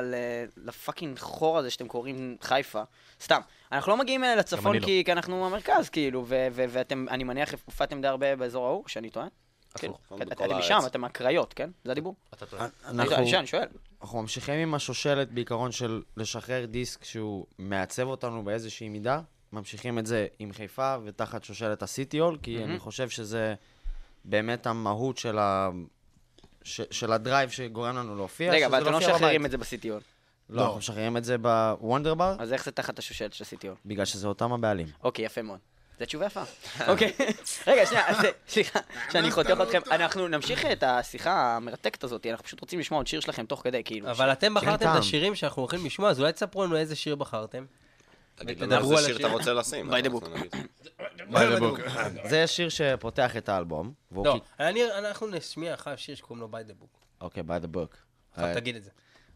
לפאקינג 0.57 1.19
חור 1.19 1.57
הזה 1.57 1.69
שאתם 1.69 1.87
קוראים 1.87 2.37
חיפה. 2.41 2.81
סתם. 3.21 3.39
אנחנו 3.71 3.91
לא 3.91 3.97
מגיעים 3.97 4.23
אה, 4.23 4.35
לצפון 4.35 4.75
לא. 4.75 4.85
כי, 4.85 5.03
כי 5.05 5.11
אנחנו 5.11 5.45
המרכז, 5.45 5.89
כאילו, 5.89 6.25
ו- 6.27 6.47
ו- 6.51 6.65
ואתם, 6.69 7.05
אני 7.09 7.23
מניח, 7.23 7.53
הופעתם 7.65 8.01
די 8.01 8.07
הרבה 8.07 8.35
באזור 8.35 8.65
ההוא, 8.65 8.83
שאני 8.87 9.09
טועה? 9.09 9.27
כאילו, 9.77 9.97
בכל 10.09 10.45
אתם. 10.45 10.57
משם, 10.57 10.79
אתם 10.87 11.01
מהקריות, 11.01 11.53
כן? 11.53 11.69
זה 11.83 11.91
הדיבור? 11.91 12.15
אתה 12.33 12.45
טועה. 12.45 12.67
אנחנו, 12.85 13.15
אני 13.15 13.37
אני 13.37 13.47
שואל. 13.47 13.67
אנחנו 14.01 14.21
ממשיכים 14.21 14.53
עם 14.53 14.73
השושלת 14.73 15.31
בעיקרון 15.31 15.71
של 15.71 16.01
לשחרר 16.17 16.65
דיסק 16.65 17.03
שהוא 17.03 17.45
מעצב 17.59 18.07
אותנו 18.07 18.43
באיזושהי 18.43 18.89
מידה. 18.89 19.21
ממשיכים 19.53 19.99
את 19.99 20.05
זה 20.05 20.27
עם 20.39 20.53
חיפה 20.53 20.95
ותחת 21.03 21.43
שושלת 21.43 21.83
הסיטיול, 21.83 22.37
כי 22.41 22.57
מהמם. 22.57 22.69
אני 22.69 22.79
חושב 22.79 23.09
שזה 23.09 23.53
באמת 24.25 24.67
המהות 24.67 25.17
של, 25.17 25.39
ה... 25.39 25.69
ש... 26.63 26.81
של 26.91 27.13
הדרייב 27.13 27.49
שגורם 27.49 27.97
לנו 27.97 28.15
להופיע. 28.15 28.51
רגע, 28.51 28.65
אבל 28.65 28.81
אתם 28.81 28.91
לא 28.91 28.97
משחררים. 28.97 29.45
את 29.45 29.51
זה 29.51 29.57
בסיטיון. 29.57 30.01
לא, 30.49 30.61
אנחנו 30.61 30.77
משחררים 30.77 31.17
את 31.17 31.23
זה 31.23 31.37
בוונדר 31.37 32.13
בר, 32.13 32.35
אז 32.39 32.53
איך 32.53 32.65
זה 32.65 32.71
תחת 32.71 32.99
השושלת 32.99 33.33
של 33.33 33.43
הסיטיון? 33.43 33.75
בגלל 33.85 34.05
שזה 34.05 34.27
אותם 34.27 34.53
הבעלים. 34.53 34.87
אוקיי, 35.03 35.25
יפה 35.25 35.41
מאוד. 35.41 35.59
זו 35.99 36.05
תשובה 36.05 36.25
יפה. 36.25 36.43
אוקיי, 36.91 37.13
רגע, 37.67 37.85
שנייה, 37.85 38.09
אז, 38.09 38.17
סליחה, 38.47 38.79
שאני 39.11 39.31
חותך 39.31 39.53
אתכם. 39.63 39.79
אנחנו 39.91 40.27
נמשיך 40.27 40.65
את 40.65 40.83
השיחה 40.83 41.55
המרתקת 41.55 42.03
הזאת, 42.03 42.25
אנחנו 42.25 42.45
פשוט 42.45 42.61
רוצים 42.61 42.79
לשמוע 42.79 42.99
עוד 42.99 43.07
שיר 43.07 43.19
שלכם 43.19 43.45
תוך 43.45 43.61
כדי, 43.63 43.83
כאילו. 43.83 44.11
אבל 44.11 44.31
אתם 44.31 44.53
בחרתם 44.53 44.89
את. 44.91 44.97
השירים 44.99 45.35
שאנחנו 45.35 45.61
הולכים 45.61 45.85
לשמוע, 45.85 46.09
אז 46.09 46.19
אולי 46.19 46.33
תספרו 46.33 46.65
לנו 46.65 46.77
איזה 46.77 46.95
שיר 46.95 47.15
בחרתם. 47.15 47.65
תגיד 48.35 48.57
תדברו 48.57 48.75
לנו 48.91 48.91
איזה 48.91 49.05
שיר 49.05 49.15
השיר. 49.15 49.27
אתה 49.27 49.33
רוצה 49.33 49.53
לשים. 49.53 49.93
אנחנו 49.93 50.19
book. 50.19 50.29
נגיד. 50.29 52.27
זה 52.29 52.47
שיר 52.47 52.69
שפותח 52.69 53.37
את 53.37 53.49
האלבום. 53.49 53.93
לא, 54.11 54.39
אנחנו 54.97 55.27
נשמיע 55.27 55.73
אחר 55.73 55.95
שיר 55.95 56.15
שקוראים 56.15 56.41
לו 56.41 56.49
by 56.51 56.71
the 56.71 56.83
book. 56.83 56.97
אוקיי, 57.21 57.43
by 57.47 57.63
the 57.63 57.75
book. 57.75 57.95
עכשיו 58.31 58.45
אה, 58.49 58.53
תגיד 58.55 58.75
את 58.75 58.83
זה. 58.83 58.89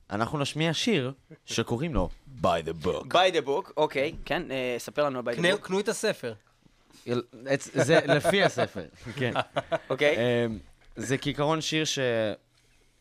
אנחנו 0.10 0.40
נשמיע 0.40 0.74
שיר 0.74 1.14
שקוראים 1.46 1.94
לו 1.94 2.10
by 2.42 2.46
the 2.66 2.86
book. 2.86 3.04
by 3.14 3.34
the 3.42 3.48
book, 3.48 3.72
אוקיי, 3.78 4.16
כן, 4.26 4.52
אה, 4.52 4.76
ספר 4.80 5.04
לנו 5.06 5.20
על 5.20 5.26
by 5.26 5.32
the 5.32 5.36
קנה- 5.36 5.54
book, 5.54 5.58
קנו 5.58 5.80
את 5.80 5.88
הספר. 5.90 6.34
זה 7.58 8.00
לפי 8.08 8.44
הספר, 8.44 8.86
כן. 9.16 9.34
אוקיי? 9.90 10.16
אמ, 10.46 10.60
זה 10.96 11.18
כעיקרון 11.18 11.62
שיר 11.62 11.84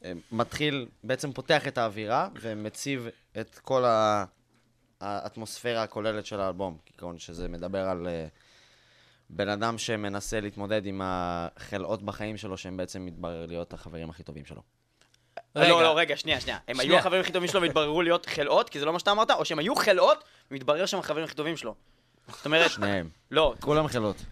שמתחיל, 0.02 0.86
בעצם 1.04 1.32
פותח 1.32 1.68
את 1.68 1.78
האווירה 1.78 2.28
ומציב 2.40 3.06
את 3.40 3.58
כל 3.58 3.84
ה- 3.84 4.24
האטמוספירה 5.00 5.82
הכוללת 5.82 6.26
של 6.26 6.40
האלבום. 6.40 6.78
כעיקרון 6.86 7.18
שזה 7.18 7.48
מדבר 7.48 7.88
על 7.88 8.08
אה, 8.08 8.26
בן 9.30 9.48
אדם 9.48 9.78
שמנסה 9.78 10.40
להתמודד 10.40 10.86
עם 10.86 11.00
החלאות 11.04 12.02
בחיים 12.02 12.36
שלו, 12.36 12.56
שהם 12.56 12.76
בעצם 12.76 13.06
מתברר 13.06 13.46
להיות 13.46 13.72
החברים 13.72 14.10
הכי 14.10 14.22
טובים 14.22 14.44
שלו. 14.44 14.62
רגע. 15.56 15.68
לא, 15.68 15.82
לא, 15.82 15.98
רגע, 15.98 16.16
שנייה, 16.16 16.40
שנייה. 16.40 16.58
הם 16.68 16.80
היו 16.80 16.86
שנייה. 16.86 17.00
החברים 17.00 17.20
הכי 17.20 17.32
טובים 17.32 17.48
שלו 17.48 17.62
והתבררו 17.62 18.02
להיות 18.02 18.26
חלאות, 18.26 18.68
כי 18.70 18.78
זה 18.78 18.84
לא 18.84 18.92
מה 18.92 18.98
שאתה 18.98 19.10
אמרת, 19.10 19.30
או 19.30 19.44
שהם 19.44 19.58
היו 19.58 19.76
חלאות, 19.76 20.24
ומתברר 20.50 20.86
שהם 20.86 21.00
החברים 21.00 21.24
הכי 21.24 21.34
טובים 21.34 21.56
שלו. 21.56 21.74
זאת 22.28 22.46
אומרת, 22.46 22.70
שניהם. 22.70 23.08
לא, 23.30 23.54
כולם 23.60 23.88
חלות. 23.88 24.16
הוא 24.16 24.24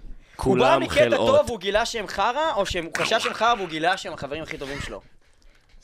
בא 0.59 0.65
כולם 0.65 0.83
מקטע 0.83 0.95
חלאות. 0.95 1.39
טוב 1.39 1.47
והוא 1.51 1.61
גילה 1.61 1.87
שהם 1.87 2.07
חרא, 2.07 2.55
או 2.55 2.67
שהוא 2.67 2.91
חשב 2.99 3.21
שהם 3.21 3.35
חרא 3.35 3.55
והוא 3.55 3.69
גילה 3.69 3.97
שהם 3.97 4.13
החברים 4.13 4.43
הכי 4.43 4.59
טובים 4.59 4.81
שלו. 4.81 5.01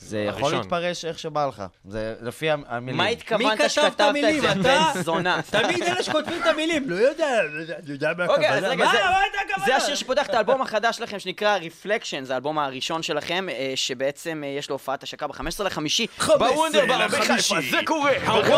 זה 0.03 0.19
יכול 0.19 0.41
הראשון. 0.43 0.59
להתפרש 0.59 1.05
איך 1.05 1.19
שבא 1.19 1.45
לך. 1.45 1.63
זה 1.85 2.15
לפי 2.21 2.51
המ- 2.51 2.63
המילים. 2.67 2.97
מה 2.97 3.05
התכוונת 3.07 3.69
שכתבת 3.71 3.95
את 3.95 4.01
המילים? 4.01 4.41
זה, 4.41 4.51
אתה? 4.51 4.59
בן 4.95 5.01
זונה? 5.01 5.41
תמיד 5.49 5.83
אלה 5.83 6.03
שכותבים 6.03 6.41
את 6.41 6.47
המילים, 6.47 6.89
לא 6.89 6.95
יודע, 6.95 7.27
לא 7.53 7.61
יודע, 7.61 7.75
אני 7.83 7.91
יודע 7.91 8.11
מה 8.17 8.25
אוקיי, 8.27 8.49
אז 8.49 8.63
רגע, 8.63 8.85
מה 8.85 8.91
זה- 8.91 8.97
הכוונה? 8.99 9.65
זה 9.65 9.75
השיר 9.75 9.95
שפותח 9.95 10.25
את 10.25 10.33
האלבום 10.33 10.61
החדש 10.61 10.97
שלכם 10.97 11.19
שנקרא 11.19 11.57
Reflection, 11.59 12.23
זה 12.23 12.33
האלבום 12.33 12.59
הראשון 12.59 13.03
שלכם, 13.03 13.47
אה, 13.49 13.71
שבעצם 13.75 14.41
אה, 14.45 14.49
יש 14.49 14.69
לו 14.69 14.75
הופעת 14.75 15.03
השקה 15.03 15.27
ב-15 15.27 15.63
לחמישי. 15.63 16.07
בוונדרבר 16.27 17.07
בחיפה, 17.07 17.55
זה 17.71 17.77
קורה! 17.85 18.11
ב-15 18.25 18.49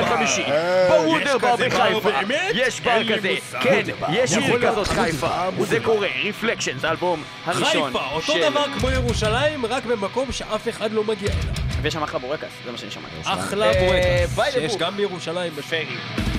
לחמישי, 0.00 0.42
בוונדרבר 0.88 1.56
בחיפה, 1.56 2.10
יש 2.54 2.80
בר 2.80 3.16
כזה, 3.16 3.34
כן, 3.62 3.82
יש 4.12 4.32
עיר 4.36 4.68
כזאת 4.70 4.86
חיפה, 4.86 5.28
זה 5.60 5.78
קורה, 5.84 6.08
Reflection, 6.08 6.78
זה 6.80 6.88
האלבום 6.88 7.22
הראשון. 7.44 7.86
חיפה, 7.92 8.04
אותו 8.12 8.32
דבר 8.50 8.64
כמו 8.78 8.90
ירושלים, 8.90 9.66
רק 9.66 9.84
במקום 9.84 10.32
שאף 10.32 10.68
אחד 10.68 10.81
לא 10.90 11.04
מגיע 11.04 11.30
אליו. 11.32 11.54
ויש 11.82 11.94
שם 11.94 12.02
אחלה 12.02 12.18
בורקס, 12.20 12.48
זה 12.64 12.72
מה 12.72 12.78
שאני 12.78 12.90
שמעתי. 12.90 13.14
אחלה 13.24 13.66
אה, 13.66 14.24
בורקס, 14.26 14.48
the 14.48 14.52
שיש. 14.52 14.76
גם 14.76 14.96
בירושלים 14.96 15.52
בפרי. 15.56 16.31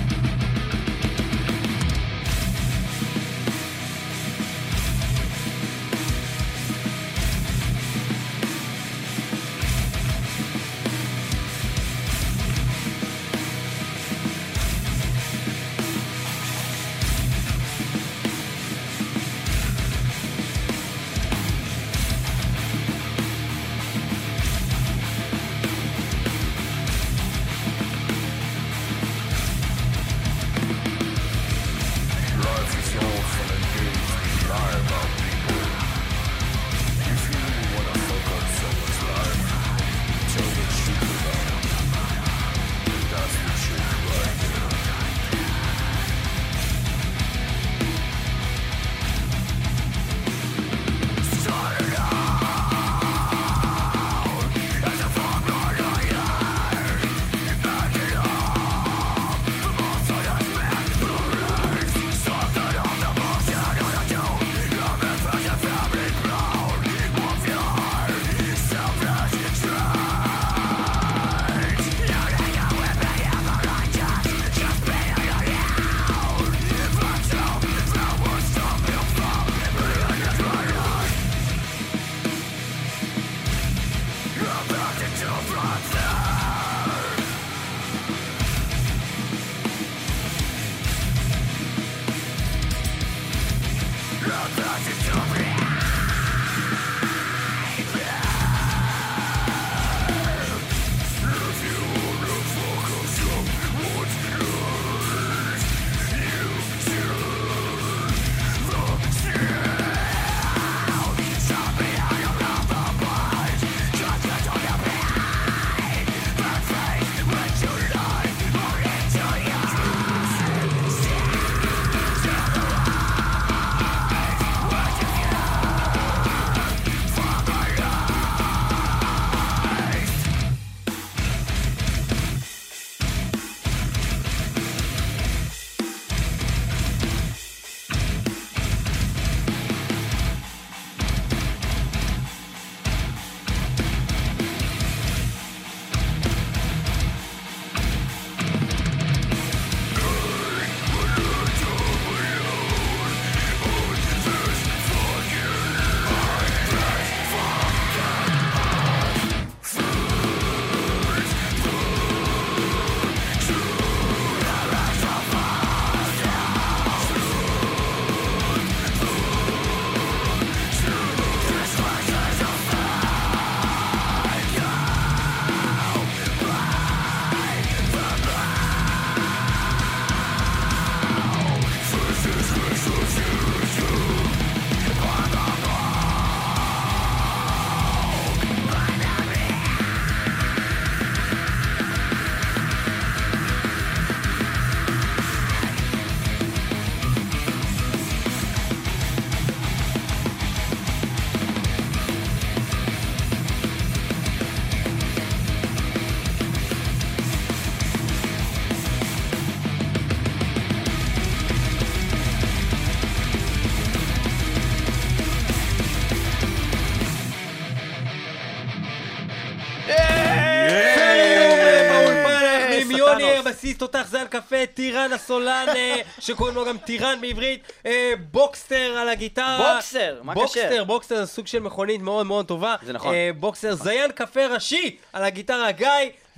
הבסיסט, 223.64 223.78
תותח 223.78 224.08
זן 224.10 224.26
קפה, 224.30 224.66
טירן 224.74 225.14
הסולן, 225.14 225.66
אה, 225.76 226.02
שקוראים 226.20 226.56
לו 226.56 226.66
גם 226.66 226.78
טירן 226.78 227.22
בעברית, 227.22 227.72
אה, 227.86 228.14
בוקסטר 228.32 228.96
על 228.98 229.10
הגיטרה. 229.10 229.74
בוקסר, 229.74 230.20
מה 230.24 230.34
קשר? 230.34 230.42
בוקסטר, 230.42 230.84
בוקסטר 230.84 231.16
זה 231.16 231.26
סוג 231.26 231.48
של 231.48 231.60
מכונית 231.60 232.02
מאוד 232.02 232.26
מאוד 232.26 232.46
טובה. 232.46 232.76
זה 232.86 232.94
נכון. 232.94 233.14
אה, 233.14 233.30
בוקסר, 233.40 233.76
זיין 233.76 234.12
קפה 234.12 234.46
ראשי 234.46 234.98
על 235.14 235.24
הגיטרה 235.24 235.72
גיא, 235.72 235.88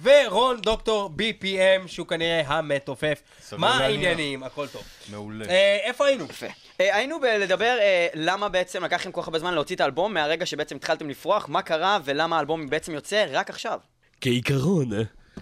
ורון 0.03 0.61
דוקטור 0.61 1.09
BPM, 1.17 1.87
שהוא 1.87 2.07
כנראה 2.07 2.41
המתופף. 2.47 3.21
מה. 3.57 3.73
העניינים? 3.73 4.43
הכל 4.43 4.67
טוב. 4.67 4.83
מעולה. 5.11 5.45
אה, 5.45 5.77
איפה 5.83 6.05
היינו? 6.05 6.25
יפה. 6.29 6.45
אה, 6.81 6.95
היינו 6.95 7.19
בלדבר 7.19 7.77
אה, 7.79 8.07
למה 8.13 8.49
בעצם 8.49 8.83
לקח 8.83 9.01
לכם 9.01 9.11
כל 9.11 9.21
כך 9.21 9.27
הרבה 9.27 9.39
זמן 9.39 9.53
להוציא 9.53 9.75
את 9.75 9.81
האלבום 9.81 10.13
מהרגע 10.13 10.45
שבעצם 10.45 10.75
התחלתם 10.75 11.09
לפרוח, 11.09 11.49
מה 11.49 11.61
קרה 11.61 11.99
ולמה 12.05 12.37
האלבום 12.37 12.69
בעצם 12.69 12.93
יוצא 12.93 13.25
רק 13.31 13.49
עכשיו. 13.49 13.79
כעיקרון, 14.21 14.89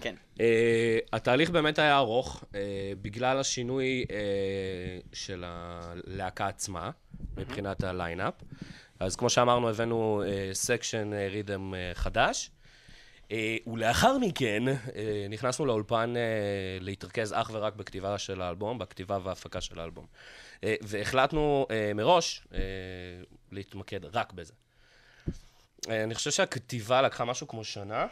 כן. 0.00 0.14
אה, 0.40 0.98
התהליך 1.12 1.50
באמת 1.50 1.78
היה 1.78 1.96
ארוך, 1.96 2.44
אה, 2.54 2.60
בגלל 3.02 3.38
השינוי 3.38 4.04
אה, 4.10 4.16
של 5.12 5.44
הלהקה 5.46 6.46
עצמה, 6.46 6.90
מבחינת 7.36 7.84
ה 7.84 7.90
lineup. 7.90 8.34
אז 9.00 9.16
כמו 9.16 9.30
שאמרנו, 9.30 9.68
הבאנו 9.68 10.22
section 10.52 11.10
rhythm 11.30 11.72
חדש. 11.94 12.50
אה, 13.32 13.56
ולאחר 13.66 14.18
מכן 14.18 14.62
אה, 14.68 15.26
נכנסנו 15.30 15.66
לאולפן 15.66 16.14
אה, 16.16 16.22
להתרכז 16.80 17.32
אך 17.32 17.50
ורק 17.52 17.74
בכתיבה 17.74 18.18
של 18.18 18.42
האלבום, 18.42 18.78
בכתיבה 18.78 19.18
וההפקה 19.22 19.60
של 19.60 19.80
האלבום. 19.80 20.06
אה, 20.64 20.74
והחלטנו 20.80 21.66
אה, 21.70 21.92
מראש 21.94 22.46
אה, 22.54 22.58
להתמקד 23.52 24.00
רק 24.16 24.32
בזה. 24.32 24.52
אה, 25.90 26.04
אני 26.04 26.14
חושב 26.14 26.30
שהכתיבה 26.30 27.02
לקחה 27.02 27.24
משהו 27.24 27.48
כמו 27.48 27.64
שנה, 27.64 28.06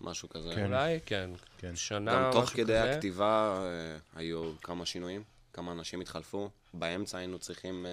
משהו 0.00 0.28
כזה. 0.28 0.54
כן. 0.54 0.64
אולי, 0.66 0.98
כן. 1.06 1.30
כן. 1.58 1.76
שנה, 1.76 2.14
גם 2.14 2.32
תוך 2.32 2.42
משהו 2.42 2.56
כדי 2.56 2.64
כזה. 2.64 2.92
הכתיבה 2.92 3.58
אה, 3.62 3.96
היו 4.16 4.52
כמה 4.62 4.86
שינויים, 4.86 5.22
כמה 5.52 5.72
אנשים 5.72 6.00
התחלפו. 6.00 6.50
באמצע 6.74 7.18
היינו 7.18 7.38
צריכים, 7.38 7.86
אה, 7.86 7.90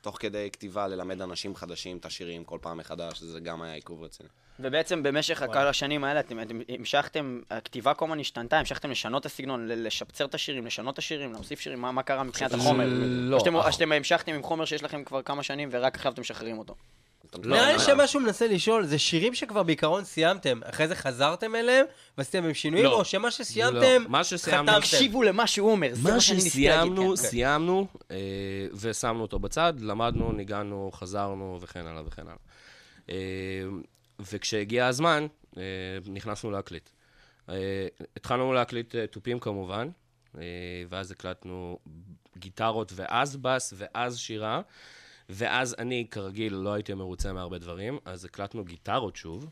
תוך 0.00 0.16
כדי 0.20 0.48
כתיבה, 0.52 0.86
ללמד 0.86 1.22
אנשים 1.22 1.56
חדשים 1.56 1.96
את 1.96 2.04
השירים 2.04 2.44
כל 2.44 2.58
פעם 2.62 2.78
מחדש, 2.78 3.20
זה 3.20 3.40
גם 3.40 3.62
היה 3.62 3.74
עיכוב 3.74 4.02
רציני. 4.02 4.28
ובעצם 4.60 5.02
במשך 5.02 5.42
כל 5.52 5.66
השנים 5.66 6.04
האלה 6.04 6.20
אתם, 6.20 6.40
אתם 6.40 6.60
המשכתם, 6.68 7.40
הכתיבה 7.50 7.94
כל 7.94 8.04
הזמן 8.04 8.20
השתנתה, 8.20 8.58
המשכתם 8.58 8.90
לשנות 8.90 9.20
את 9.20 9.26
הסגנון, 9.26 9.68
ל- 9.68 9.86
לשפצר 9.86 10.24
את 10.24 10.34
השירים, 10.34 10.66
לשנות 10.66 10.94
את 10.94 10.98
השירים, 10.98 11.32
להוסיף 11.32 11.60
שירים, 11.60 11.80
מה, 11.80 11.92
מה 11.92 12.02
קרה 12.02 12.22
מבחינת 12.22 12.52
החומר? 12.52 12.86
לא. 12.90 13.36
או 13.36 13.40
שאתם, 13.40 13.54
או 13.54 13.72
שאתם 13.72 13.92
המשכתם 13.92 14.34
עם 14.34 14.42
חומר 14.42 14.64
שיש 14.64 14.82
לכם 14.82 15.04
כבר 15.04 15.22
כמה 15.22 15.42
שנים 15.42 15.68
ורק 15.72 15.94
עכשיו 15.94 16.12
אתם 16.12 16.20
משחררים 16.20 16.58
אותו. 16.58 16.74
לא, 17.34 17.56
נראה 17.56 17.72
לי? 17.72 17.78
שמה 17.78 18.06
שהוא 18.06 18.22
מנסה 18.22 18.46
לשאול, 18.46 18.86
זה 18.86 18.98
שירים 18.98 19.34
שכבר 19.34 19.62
בעיקרון 19.62 20.04
סיימתם, 20.04 20.60
אחרי 20.64 20.88
זה 20.88 20.94
חזרתם 20.94 21.54
אליהם, 21.54 21.86
ועשיתם 22.18 22.42
בהם 22.42 22.54
שינויים, 22.54 22.84
לא. 22.86 22.94
או 22.98 23.04
שמה 23.04 23.30
שסיימתם, 23.30 23.76
לא. 24.02 24.08
מה 24.08 24.24
שסיימנו- 24.24 24.70
חתמתם. 24.70 24.80
תקשיבו 24.80 25.22
למה 25.22 25.46
שהוא 25.46 25.70
אומר, 25.70 25.88
זה 25.92 26.08
מה 26.08 26.14
מה 26.14 26.20
שאני 26.20 26.36
ניסיתי 26.38 26.68
להגיד. 26.68 26.92
שסיימנו, 26.92 27.10
כן. 27.10 27.16
סיימנו, 27.16 27.86
אה, 28.10 28.16
ושמנו 28.74 29.22
אותו 29.22 29.38
בצד, 29.38 29.72
למדנו, 29.80 30.32
ניגענו, 30.32 30.90
חזרנו, 30.94 31.58
וכן 31.62 31.86
הלאה 31.86 32.02
וכן 32.06 32.22
הלאה. 32.22 32.36
אה, 33.10 33.14
וכשהגיע 34.20 34.86
הזמן, 34.86 35.26
אה, 35.56 35.62
נכנסנו 36.06 36.50
להקליט. 36.50 36.90
אה, 37.48 37.54
התחלנו 38.16 38.52
להקליט 38.52 38.94
אה, 38.94 39.06
תופים 39.06 39.40
כמובן, 39.40 39.88
אה, 40.38 40.42
ואז 40.88 41.10
הקלטנו 41.10 41.78
גיטרות 42.38 42.92
ואז 42.96 43.36
בס 43.36 43.74
ואז 43.76 44.18
שירה, 44.18 44.60
ואז 45.28 45.76
אני, 45.78 46.06
כרגיל, 46.10 46.54
לא 46.54 46.72
הייתי 46.72 46.94
מרוצה 46.94 47.32
מהרבה 47.32 47.58
דברים, 47.58 47.98
אז 48.04 48.24
הקלטנו 48.24 48.64
גיטרות 48.64 49.16
שוב. 49.16 49.46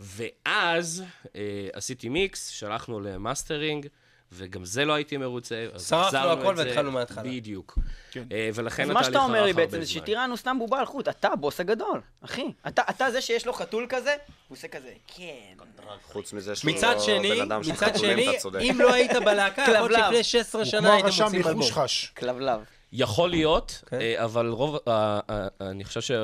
ואז 0.00 1.04
אה, 1.36 1.68
עשיתי 1.72 2.08
מיקס, 2.08 2.48
שלחנו 2.48 3.00
למאסטרינג, 3.00 3.86
וגם 4.32 4.64
זה 4.64 4.84
לא 4.84 4.92
הייתי 4.92 5.16
מרוצה. 5.16 5.66
אז 5.74 5.88
שרפנו 5.88 6.18
הכל. 6.18 6.54
והתחלנו 6.56 6.92
מההתחלה. 6.92 7.22
בדיוק. 7.22 7.78
כן. 8.10 8.24
אה, 8.32 8.50
ולכן 8.54 8.82
אז 8.82 8.90
התהליך 8.90 8.96
מה 8.96 9.04
שאתה 9.04 9.18
אומר 9.18 9.34
לי 9.34 9.38
ארך 9.38 9.48
הרבה 9.48 9.66
בעצם 9.66 9.80
זה 9.80 9.92
זמן. 9.92 10.02
שטירן 10.02 10.30
הוא 10.30 10.36
סתם 10.36 10.56
בובה 10.58 10.78
על 10.78 10.86
חוט, 10.86 11.08
אתה 11.08 11.28
הבוס 11.28 11.60
הגדול, 11.60 12.00
אחי. 12.20 12.52
אתה, 12.68 12.82
אתה 12.90 13.10
זה 13.10 13.20
שיש 13.20 13.46
לו 13.46 13.52
חתול 13.52 13.86
כזה, 13.88 14.10
הוא 14.48 14.56
עושה 14.56 14.68
כזה, 14.68 14.92
כן. 15.06 15.54
חוץ 16.02 16.32
מזה 16.32 16.56
שהוא 16.56 16.72
מצד 16.72 16.94
לא 16.94 17.00
שני, 17.00 17.34
בן 17.34 17.40
אדם 17.40 17.62
של 17.62 17.72
מצד 17.72 17.86
חתולים, 17.86 18.18
שני, 18.18 18.30
אתה 18.30 18.38
צודק. 18.38 18.60
אם 18.62 18.80
לא 18.80 18.92
היית 18.92 19.12
בלהקה, 19.24 19.62
יכול. 19.74 19.92
שלפני 19.92 20.24
16 20.24 20.60
הוא 20.60 20.70
שנה 20.70 20.92
הייתם 20.92 21.08
מוצאים 21.08 21.34
אלבום. 21.34 21.52
ניחוש 21.52 21.72
חש. 21.72 22.12
כלבלב. 22.16 22.60
יכול 22.92 23.30
להיות, 23.30 23.82
כן. 23.86 24.00
אה, 24.00 24.24
אבל 24.24 24.48
רוב, 24.48 24.76
אה, 24.88 25.20
אה, 25.30 25.48
אני 25.60 25.84
חושב 25.84 26.16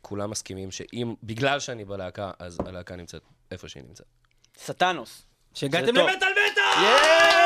שכולם 0.00 0.30
מסכימים 0.30 0.70
שאם, 0.70 1.14
בגלל 1.22 1.60
שאני 1.60 1.84
בלהקה, 1.84 2.30
אז 2.38 2.58
הלהקה 2.66 2.96
נמצאת 2.96 3.22
איפה 3.50 3.68
שהיא 3.68 3.82
נמצאת. 3.88 4.06
סטנוס. 4.58 5.22
שהגעתם. 5.54 5.96
למטאל 5.96 6.28
מטאל! 6.52 7.37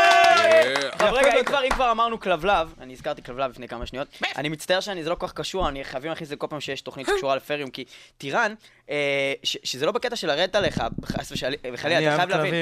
עכשיו 0.93 1.13
רגע, 1.15 1.29
אם 1.65 1.71
כבר- 1.71 1.91
אמרנו 1.91 2.21
כלבלב, 2.21 2.75
אני 2.81 2.93
הזכרתי 2.93 3.23
כלבלב 3.23 3.51
לפני 3.51 3.69
כמה 3.69 3.87
שניות, 3.87 4.09
אני 4.37 4.49
מצטער 4.49 4.81
שאני, 4.81 5.05
זה 5.05 5.11
לא 5.11 5.15
כל 5.15 5.27
כך 5.27 5.33
קשור, 5.33 5.69
אני 5.69 5.85
חייבים 5.85 6.11
להכניס 6.11 6.27
את 6.27 6.31
זה 6.31 6.37
כל 6.37 6.47
פעם 6.51 6.61
שיש 6.61 6.81
תוכנית 6.81 7.07
שקשורה 7.07 7.37
לפריום, 7.37 7.71
כי 7.71 7.85
טיראן, 8.19 8.55
אה, 8.91 8.97
ש- 9.43 9.57
שזה 9.65 9.87
לא 9.87 9.93
בקטע 9.93 10.17
של 10.17 10.27
לרדת 10.27 10.55
עליך, 10.55 10.83
חס 11.05 11.33
וחלילה, 11.73 11.99
אני 11.99 12.09
אתה 12.09 12.17
חייב 12.17 12.31
להבין. 12.37 12.55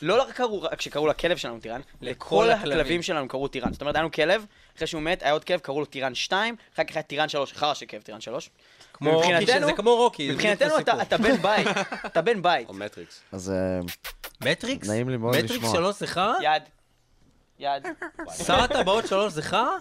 שלא 0.00 0.22
רק 0.22 0.34
קראו, 0.34 0.62
רק 0.62 0.80
שקראו 0.80 1.06
לכלב 1.06 1.36
שלנו 1.36 1.60
טיראן, 1.60 1.80
לכל 2.02 2.44
הכלבים. 2.50 3.02
שלנו 3.02 3.28
קראו 3.28 3.48
טיראן. 3.48 3.72
זאת 3.72 3.80
אומרת, 3.80 3.94
היה 3.94 4.02
לנו 4.02 4.12
כלב, 4.12 4.44
אחרי 4.76 4.86
שהוא 4.86 5.02
מת, 5.02 5.22
היה 5.22 5.32
עוד 5.32 5.44
כלב, 5.44 5.60
קראו 5.60 5.80
לו 5.80 5.86
טיראן 5.86 6.14
2, 6.14 6.56
אחר 6.74 6.84
כך 6.84 6.96
היה 6.96 7.02
טיראן 7.02 7.28
3, 7.28 7.52
חרא 7.52 7.74
של 7.74 7.86
כלב 7.86 8.02
טיראן 8.02 8.20
3. 8.20 8.50
כמו 9.00 9.10
רוקי, 9.20 9.46
שזה 9.46 9.72
כמו 9.72 9.96
רוקי. 9.96 10.26
זה 10.26 10.32
מבחינתנו 10.34 10.78
אתה 11.02 11.18
בן 11.18 11.36
בית, 11.36 11.66
אתה 12.06 12.22
בן 12.22 12.42
בית. 12.42 12.68
או 12.68 12.74
מטריקס. 12.74 13.20
אז 13.32 13.50
אה, 13.50 13.80
מטריקס? 14.50 14.88
נעים 14.88 15.08
לי 15.08 15.16
מאוד 15.16 15.36
מטריקס 15.36 15.54
לשמוע. 15.54 15.72
שלוש 15.72 15.98
זה 15.98 16.06
חרא? 16.06 16.34
יד. 16.42 16.62
יד. 17.58 17.86
שר 18.46 18.60
הטבעות 18.60 19.06
שלוש 19.06 19.32
זה 19.32 19.42
חרא? 19.42 19.76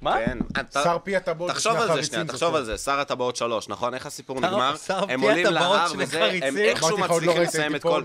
מה? 0.00 0.16
כן. 0.26 0.38
שר 0.72 0.98
פי 1.04 1.16
הטבעות 1.16 1.50
תחשוב 1.50 1.72
שני 1.72 1.80
על 1.80 1.86
זה 1.86 1.92
החריצים 1.92 2.10
שנייה, 2.12 2.24
זה 2.24 2.32
תחשוב. 2.32 2.54
על 2.54 2.64
זה, 2.64 2.78
שר 2.78 3.00
הטבעות 3.00 3.36
שלוש, 3.36 3.68
נכון? 3.68 3.94
איך 3.94 4.06
הסיפור 4.06 4.40
נגמר? 4.40 4.74
הם 4.88 5.20
עולים 5.20 5.46
להר 5.46 5.92
וזה, 5.98 6.24
הם? 6.42 6.56
איכשהו 6.56 6.96
לא 6.96 6.98
מצליחים 6.98 7.42
לסיים 7.42 7.76
את 7.76 7.82
כל... 7.82 8.04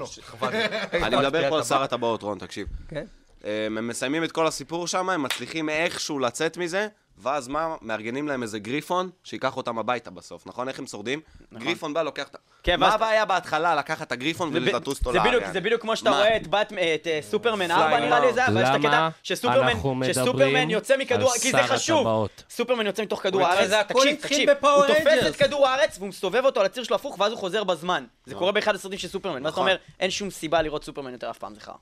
אני 0.94 1.16
מדבר 1.16 1.50
פה 1.50 1.58
על 1.58 1.64
שר 1.64 1.84
הטבעות, 1.84 2.22
רון, 2.22 2.38
תקשיב. 2.38 2.68
כן. 2.88 3.06
הם 3.44 3.78
הם 3.78 3.88
מסיימים 3.88 4.24
את 4.24 4.32
כל 4.32 4.48
הסיפור 4.48 4.88
שם, 4.88 5.10
הם 5.10 5.24
מצליחים 5.24 5.70
איכשהו 5.70 6.20
לצאת 6.20 6.58
מזה, 6.58 6.88
ואז 7.18 7.48
מה? 7.48 7.76
מארגנים 7.82 8.28
להם 8.28 8.44
איזה 8.44 8.60
גריפון, 8.60 9.10
שייקח 9.24 9.58
אותם 9.58 9.80
הביתה 9.80 10.12
בסוף, 10.12 10.48
נכון? 10.48 10.68
איך 10.68 10.80
הם 10.80 10.88
שורדים? 10.88 11.22
גריפון 11.54 11.94
בא, 11.94 12.02
לוקח 12.02 12.28
את... 12.28 12.36
ה- 12.36 12.38
כן, 12.64 12.80
מה 12.80 12.86
ואז- 12.86 12.94
הבעיה 12.96 13.26
בהתחלה? 13.26 13.76
לקחת 13.76 14.08
את 14.08 14.12
הגריפון 14.12 14.50
ולטוס 14.54 15.00
אותו 15.00 15.16
יעני. 15.16 15.52
זה 15.54 15.62
בדיוק 15.62 15.82
כמו 15.82 15.96
שאתה 15.96 16.10
מה? 16.10 16.18
רואה 16.18 16.38
את 16.38 16.48
בת- 16.48 16.74
את 16.74 17.08
אה, 17.08 17.20
סופרמן 17.22 17.72
4 17.72 18.00
נראה 18.00 18.20
לי 18.20 18.34
זה, 18.34 18.48
אבל 18.48 18.62
יש 18.62 18.70
את 18.70 18.76
הקטע 18.76 19.10
שסופרמן 19.24 19.74
שסופרמן 20.14 20.70
יוצא 20.70 20.98
מכדור, 20.98 21.32
כי 21.42 21.52
זה 21.52 21.64
חשוב. 21.64 21.98
הטבעות? 22.00 22.44
סופרמן 22.50 22.86
יוצא 22.86 23.02
מתוך 23.04 23.24
כדור 23.24 23.46
הארץ, 23.46 23.72
תקשיב, 23.88 24.16
תקשיב, 24.22 24.50
הוא 24.62 24.86
תופס. 24.88 25.28
את 25.28 25.36
כדור 25.36 25.68
הארץ 25.68 25.98
והוא 25.98 26.10
מסתובב 26.10 26.46
אותו 26.46 26.60
על 26.60 26.66
הציר 26.66 26.84
שלו 26.84 26.96
הפוך 26.96 27.20
ואז 27.20 27.32
הוא 27.32 27.40
חוזר 27.40 27.64
בזמן. 27.64 28.06
זה 28.26 28.36
קורה 28.36 28.52
באחד 28.52 28.76
הסרטים 28.76 28.98
של 29.00 29.08
סופרמן, 29.08 29.34
ואז 29.36 29.42
אתה 29.42 29.50
נכון. 29.50 29.64
אומר, 29.64 29.76
אין 30.00 30.12
שום 30.12 30.30
סיבה 30.30 30.62
לראות 30.62 30.84
סופרמן 30.84 31.12
יותר 31.12 31.30
אף 31.30 31.38
פעם, 31.38 31.56
זה 31.56 31.62
חרא. 31.62 31.74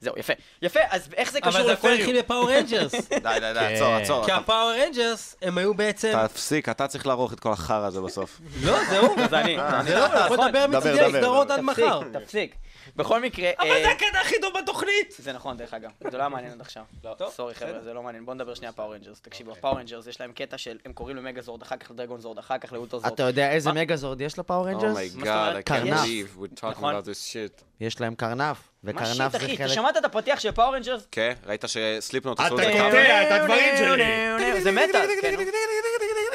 זהו, 0.00 0.14
יפה. 0.16 0.32
יפה, 0.62 0.80
אז 0.90 1.08
איך 1.16 1.32
זה 1.32 1.38
אבל 1.42 1.50
קשור 1.50 1.62
זה 1.66 1.72
הכל? 1.72 1.92
התחיל 1.92 2.18
ב 2.22 2.27
Power 2.27 2.50
Rangers. 2.52 2.94
די, 3.10 3.40
די, 3.40 3.52
די, 3.54 3.58
עצור, 3.58 3.94
עצור. 3.94 4.24
כי 4.24 4.32
ה 4.32 4.39
Power 4.39 4.72
Rangers, 4.86 5.36
הם 5.42 5.58
היו 5.58 5.74
בעצם... 5.74 6.12
תפסיק, 6.28 6.68
אתה 6.68 6.86
צריך 6.88 7.06
לערוך 7.06 7.32
את 7.32 7.40
כל 7.40 7.52
החרא 7.52 7.86
הזה 7.86 8.00
בסוף. 8.00 8.40
לא, 8.66 8.84
זהו. 8.90 9.14
אז 9.24 9.34
אני, 9.34 9.58
אני- 9.58 9.90
זהו, 9.90 10.04
יכול 10.04 10.18
נכון. 10.36 10.46
לדבר 10.48 10.66
דבר, 10.66 10.78
מצידי 10.78 10.96
דבר, 10.96 11.06
הסדרות 11.06 11.46
דבר. 11.46 11.54
עד 11.54 11.60
מחר. 11.60 12.00
תפסיק, 12.02 12.22
תפסיק. 12.22 12.54
בכל 12.96 13.22
מקרה... 13.22 13.50
אבל 13.58 13.70
אה, 13.70 13.82
זה 13.82 13.90
הקטע 13.90 14.20
הכי 14.20 14.34
טוב 14.40 14.52
בתוכנית! 14.62 15.14
זה 15.18 15.32
נכון, 15.32 15.56
דרך 15.56 15.74
אגב. 15.74 15.90
זה 16.10 16.16
לא 16.16 16.22
היה 16.22 16.28
מעניין 16.28 16.52
עד 16.52 16.60
עכשיו. 16.60 16.82
טוב, 17.18 17.30
sorry 17.30 17.54
חבר'ה, 17.54 17.80
זה 17.82 17.92
לא 17.94 18.02
מעניין. 18.02 18.24
בואו 18.24 18.34
נדבר 18.34 18.54
שנייה 18.54 18.72
Power 18.72 18.94
Rangers. 18.94 19.20
תקשיבו, 19.20 19.52
ה 19.52 19.56
Power 19.56 19.78
Rangers 19.78 20.06
יש 20.06 20.20
להם 20.20 20.32
קטע 20.32 20.58
של, 20.58 20.78
הם 20.84 20.92
קוראים 20.92 21.16
ל 21.16 21.21
Megazord, 21.21 21.62
אחר 21.62 21.76
כך 21.76 21.90
ל 21.90 22.20
Dragonzord, 22.20 22.38
אחר 22.38 22.58
כך 22.58 22.72
ל 22.72 23.00
Ultrazord. 23.00 23.12
אתה 23.12 23.22
יודע 23.22 23.50
איזה? 23.50 23.72
Megazord 23.72 24.20
יש 24.20 24.38
ל 24.38 24.42
Power 24.42 24.64
Oh 24.64 24.68
Rangers? 24.68 24.98
can't 24.98 25.62
קרנף. 25.64 25.98
believe 26.00 26.40
we're 26.42 26.60
talking 26.60 26.70
נכון. 26.70 26.94
about 26.94 27.04
this 27.04 27.32
shit. 27.32 27.62
יש 27.80 28.00
להם 28.00 28.14
קרנף, 28.14 28.68
וקרנף 28.84 29.08
shit, 29.08 29.16
זה 29.16 29.38
אחי? 29.38 29.54
אתה 29.54 29.64
חלק... 29.64 29.74
שמעת 29.74 29.96
את 29.96 30.04
הפתיח 30.04 30.40
של 30.40 30.52
Power 30.52 30.74
Rangers? 30.74 31.06
כן, 31.10 31.32
ראית 31.46 31.64
ש 31.66 31.81
Slipknot 31.81 32.40
אתה 32.40 32.46
עשו 32.46 32.58
את 32.58 32.64
זה 32.64 32.72
קוטע 32.72 32.90
קאבר? 32.90 33.26
את 33.26 33.40
הדברים 33.40 33.76
שלי. 33.76 34.62
זה 34.62 34.72
מטאל, 34.72 35.08
כן. 35.22 35.36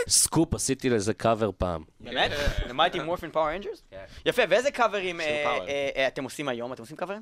סקופ, 0.07 0.53
עשיתי 0.53 0.89
לזה 0.89 1.13
קאבר 1.13 1.49
פעם. 1.57 1.83
באמת? 1.99 2.31
ל 2.67 2.72
Mighty 2.72 2.99
Morphin 2.99 3.31
Power 3.31 3.49
Rangers? 3.49 3.83
יפה, 4.25 4.41
ואיזה 4.49 4.71
קאברים 4.71 5.21
אה. 5.21 5.25
אה, 5.67 5.89
אה, 5.95 6.07
אתם 6.07 6.23
עושים 6.23 6.47
היום? 6.47 6.73
אתם 6.73 6.81
עושים 6.81 6.97
קאברים? 6.97 7.21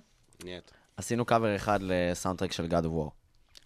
עשינו 0.97 1.25
קאבר 1.25 1.55
אחד 1.55 1.79
ל 1.81 1.88
soundtrack 1.88 2.51
של 2.51 2.65
God 2.65 2.83
of 2.83 2.87
War. 2.87 3.09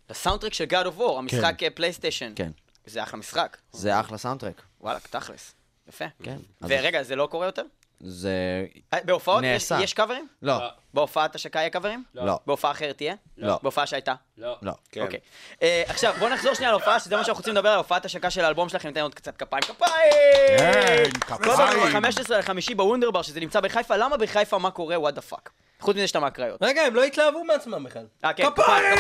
ל 0.10 0.14
soundtrack 0.14 0.54
של 0.54 0.66
God 0.70 0.86
of 0.86 1.00
War, 1.00 1.18
המשחק 1.18 1.60
PlayStation. 1.76 2.34
כן. 2.36 2.52
זה 2.86 3.04
אחלה 3.04 3.20
משחק. 3.20 3.58
זה 3.72 4.00
אחלה 4.00 4.18
soundtrack. 4.18 4.62
וואלה, 4.82 5.00
תכלס. 5.00 5.56
יפה. 5.88 6.06
כן. 6.24 6.38
ורגע, 6.62 7.04
זה 7.04 7.16
לא 7.16 7.28
קורה 7.32 7.46
יותר? 7.46 7.64
זה... 8.00 8.66
אה, 8.94 9.00
בהופעות 9.06 9.44
יש- 9.44 9.46
נעשה. 9.72 9.84
יש 9.84 9.94
קאברים? 9.94 10.28
לא, 10.42 10.54
בהופעת 10.94 11.36
השקה 11.36 11.60
יהיה 11.60 11.70
קאברים? 11.70 12.04
לא, 12.16 12.40
בהופעה 12.48 12.72
אחרת 12.72 12.98
תהיה? 12.98 13.16
לא. 13.38 13.60
בהופעה 13.64 13.86
שהייתה? 13.86 14.14
לא. 14.38 14.56
לא. 14.62 14.72
כן. 14.92 15.02
אוקיי. 15.02 15.20
אה, 15.62 15.84
עכשיו, 15.88 16.14
בואו 16.20 16.30
נחזור 16.30 16.54
שנייה 16.54 16.72
להופעה, 16.72 17.00
שזה 17.00 17.16
מה 17.18 17.24
שאנחנו 17.24 17.40
רוצים 17.40 17.54
לדבר 17.54 17.70
על 17.70 17.78
הופעת 17.78 18.06
השקה 18.06 18.30
של 18.30 18.46
האלבום 18.46 18.70
שלכם, 18.70 18.88
ניתן 18.88 19.02
עוד 19.02 19.16
קצת 19.16 19.38
כפיים. 19.38 19.62
כפיים! 19.62 20.58
כן, 20.58 21.04
קודם 21.28 21.44
כל, 21.44 21.68
כפיים. 21.68 21.92
15 21.94 22.38
לחמישי 22.38 22.76
ב 22.76 22.80
Wunderbar, 22.80 23.22
שזה 23.22 23.40
נמצא 23.40 23.60
בחיפה, 23.60 23.96
למה 23.98 24.18
בחיפה, 24.18 24.58
מה 24.58 24.72
קורה, 24.72 25.00
what 25.00 25.14
the 25.14 25.22
fuck? 25.22 25.50
חוץ 25.80 25.96
מזה 25.96 26.08
שאתה 26.08 26.20
מהקריות. 26.20 26.60
רגע, 26.64 26.82
הם 26.82 26.96
לא 26.96 27.04
התלהבו 27.04 27.44
מעצמם 27.44 27.84
בכלל. 27.84 28.06
אה, 28.26 28.34
כן, 28.34 28.44
כפיים! 28.56 28.98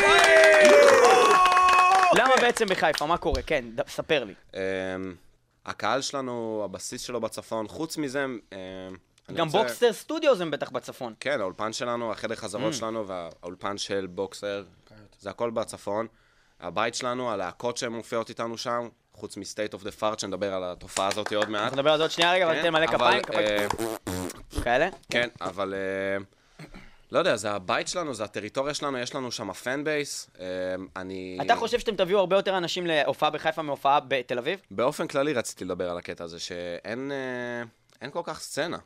למה 2.15 2.33
בעצם 2.41 2.65
בחיפה, 2.65 3.05
מה 3.05 3.17
קורה? 3.17 3.41
כן, 3.41 3.65
ספר 3.87 4.23
לי. 4.23 4.33
הקהל 5.65 6.01
שלנו, 6.01 6.61
הבסיס 6.65 7.01
שלו 7.01 7.21
בצפון, 7.21 7.67
חוץ 7.67 7.97
מזה, 7.97 8.25
אני 9.29 9.37
גם 9.37 9.47
רוצה- 9.47 9.57
בוקסר 9.57 9.93
סטודיו 9.93 10.35
זה 10.35 10.45
בטח 10.45 10.69
בצפון. 10.69 11.13
כן, 11.19 11.41
האולפן 11.41 11.73
שלנו, 11.73 12.11
החדר 12.11 12.33
Mm. 12.33 12.37
חזרות 12.37 12.73
שלנו 12.73 13.07
והאולפן 13.07 13.77
של 13.77 14.07
בוקסר, 14.09 14.63
זה 15.19 15.29
הכל 15.29 15.49
בצפון. 15.49 16.07
הבית 16.59 16.95
שלנו, 16.95 17.31
הלהקות 17.31 17.77
שהן 17.77 17.91
מופיעות 17.91 18.29
איתנו 18.29 18.57
שם, 18.57 18.87
חוץ 19.13 19.37
מ-state 19.37 19.73
of 19.79 19.81
the 19.81 20.01
fart, 20.01 20.19
שנדבר 20.19 20.53
על 20.53 20.63
התופעה 20.63 21.07
הזאת 21.07 21.33
עוד 21.33 21.49
מעט. 21.49 21.61
אנחנו 21.63 21.77
נדבר 21.77 21.91
על 21.91 21.97
זה 21.97 22.03
עוד 22.03 22.11
שנייה 22.11 22.33
רגע, 22.33 22.45
אבל 22.45 22.53
כן, 22.55 22.61
תן 22.61 22.73
מלא 22.73 22.87
כפיים, 22.87 23.23
כפיים 23.23 23.67
אה, 24.57 24.63
כאלה. 24.63 24.89
כן, 25.11 25.29
אבל 25.41 25.73
אה, 25.73 26.17
לא 27.11 27.19
יודע, 27.19 27.35
זה 27.35 27.51
הבית 27.51 27.87
שלנו, 27.87 28.13
זה 28.13 28.23
הטריטוריה 28.23 28.73
שלנו, 28.73 28.97
יש 28.97 29.15
לנו 29.15 29.31
שם 29.31 29.53
פן 29.53 29.83
בייס. 29.83 30.29
אה, 30.39 30.45
אני... 30.95 31.37
אתה 31.41 31.55
חושב 31.55 31.79
שאתם 31.79 31.95
תביאו 31.95 32.19
הרבה 32.19 32.35
יותר 32.35 32.57
אנשים 32.57 32.87
להופעה 32.87 33.29
בחיפה 33.29 33.61
מהופעה 33.61 33.99
בתל 34.07 34.37
אביב? 34.37 34.59
באופן 34.71 35.07
כללי 35.07 35.33
רציתי 35.33 35.65
לדבר 35.65 35.89
על 35.89 35.97
הקטע 35.97 36.23
הזה, 36.23 36.39
שאין 36.39 37.11
אה, 37.11 37.63
אין 38.01 38.11
כל 38.11 38.21
כך 38.23 38.39
סצנה. 38.39 38.77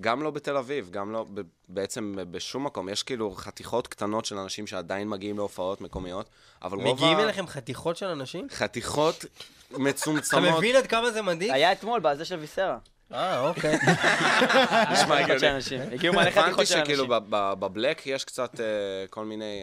גם 0.00 0.22
לא 0.22 0.30
בתל 0.30 0.56
אביב, 0.56 0.90
גם 0.90 1.12
לא, 1.12 1.26
ב- 1.34 1.40
בעצם 1.68 2.16
בשום 2.30 2.64
מקום. 2.66 2.88
יש 2.88 3.02
כאילו 3.02 3.34
חתיכות 3.34 3.86
קטנות 3.88 4.24
של 4.24 4.38
אנשים 4.38 4.66
שעדיין 4.66 5.08
מגיעים 5.08 5.36
להופעות 5.36 5.80
מקומיות, 5.80 6.28
אבל 6.62 6.78
רוב 6.78 6.94
מגיעים 6.96 7.18
ה... 7.18 7.22
אליכם 7.22 7.46
חתיכות 7.46 7.96
של 7.96 8.06
אנשים? 8.06 8.46
חתיכות 8.50 9.24
אתה 9.68 9.78
מצומצמות. 9.78 10.58
מבין 10.58 10.76
עד 10.76 10.86
כמה 10.86 11.10
זה 11.10 11.22
מדאיג? 11.22 11.50
היה 11.50 11.72
אתמול 11.72 12.00
בזה 12.00 12.24
של 12.24 12.36
ויסרה. 12.36 12.78
אה, 13.12 13.40
אוקיי. 13.40 13.74
נשמע 14.92 15.18
הגיוני. 15.18 15.46
הגיעו 15.92 16.14
מלא 16.14 16.22
הבנתי 16.22 16.40
חתיכות 16.40 16.66
של 16.66 16.84
שכאילו 16.84 17.04
אנשים. 17.04 17.30
ב- 17.30 17.36
ב- 17.36 17.54
בבלק 17.58 18.06
יש 18.06 18.24
קצת 18.24 18.60
אה, 18.60 18.66
כל 19.10 19.24
מיני... 19.24 19.62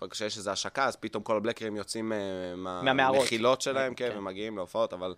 אה, 0.00 0.08
כשיש 0.10 0.36
איזו 0.36 0.50
השקה, 0.50 0.84
אז 0.84 0.96
פתאום 0.96 1.22
כל 1.22 1.36
הבלקרים 1.36 1.76
יוצאים 1.76 2.12
אה. 2.12 2.72
מהמחילות 2.82 3.60
שלהם, 3.60 3.94
כן, 3.94 4.08
כן. 4.12 4.18
ומגיעים 4.18 4.56
להופעות, 4.56 4.92
אבל 4.92 5.14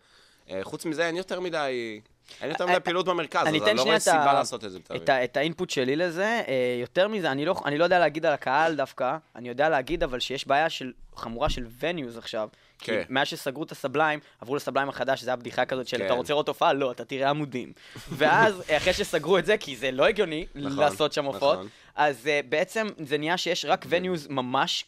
אה, 0.51 0.61
חוץ 0.63 0.85
מזה 0.85 1.07
אין 1.07 1.17
יותר 1.17 1.41
מדי... 1.41 2.01
אין 2.41 2.51
יותר 2.51 2.65
אה, 2.65 2.71
מדי 2.71 2.81
פעילות 2.81 3.07
במרכז, 3.07 3.43
אז 3.43 3.49
אני 3.49 3.77
לא 3.77 3.83
רואה 3.83 3.99
סיבה 3.99 4.33
לעשות 4.33 4.65
את 4.65 4.71
זה 4.71 4.79
בתל. 4.79 5.13
את, 5.13 5.37
האינפוט 5.37 5.71
שלי 5.71 5.97
לזה, 5.97 6.43
אה, 6.49 6.77
יותר 6.81 7.09
מזה, 7.09 7.31
אני 7.31 7.45
לא, 7.45 7.55
אני 7.65 7.79
לא 7.79 7.85
יודע 7.85 7.99
להגיד 7.99 8.27
על 8.27 8.33
הקהל 8.33 8.75
דווקא, 8.75 9.17
אני 9.37 9.49
יודע 9.49 9.69
להגיד 9.69 10.03
אבל 10.03 10.21
שיש 10.21 10.47
בעיה 10.47 10.71
של, 10.71 10.93
חמורה 11.17 11.51
של 11.51 11.67
וניוז 11.81 12.19
עכשיו. 12.19 12.49
כן. 12.79 13.03
כי 13.07 13.13
מאז 13.13 13.27
שסגרו 13.27 13.63
את 13.63 13.73
ה 13.73 13.78
Sublime, 13.78 14.21
עברו 14.41 14.57
ל 14.57 14.61
Sublime 14.61 14.89
החדש, 14.89 15.23
זה 15.23 15.33
הבדיחה 15.33 15.65
כזאת 15.65 15.89
של 15.89 15.99
כן. 15.99 16.05
אתה 16.07 16.13
רוצה 16.13 16.33
לראות 16.33 16.49
הופעה? 16.49 16.73
לא, 16.73 16.91
אתה 16.91 17.05
תראה 17.05 17.31
עמודים. 17.31 17.73
ואז, 18.09 18.63
אה, 18.71 18.77
אחרי 18.77 18.93
שסגרו 18.93 19.39
את 19.39 19.47
זה, 19.47 19.57
כי 19.57 19.77
זה 19.77 19.91
לא 19.91 20.07
הגיוני 20.07 20.47
נכון, 20.55 20.79
לעשות 20.79 21.13
שם 21.13 21.25
הופעות, 21.25 21.55
נכון. 21.55 21.69
אז 21.99 22.27
uh, 22.27 22.47
בעצם 22.49 22.87
זה 22.99 23.19
נהיה 23.19 23.37
שיש 23.37 23.65
רק 23.65 23.87
venues 23.89 24.27
ממש 24.31 24.85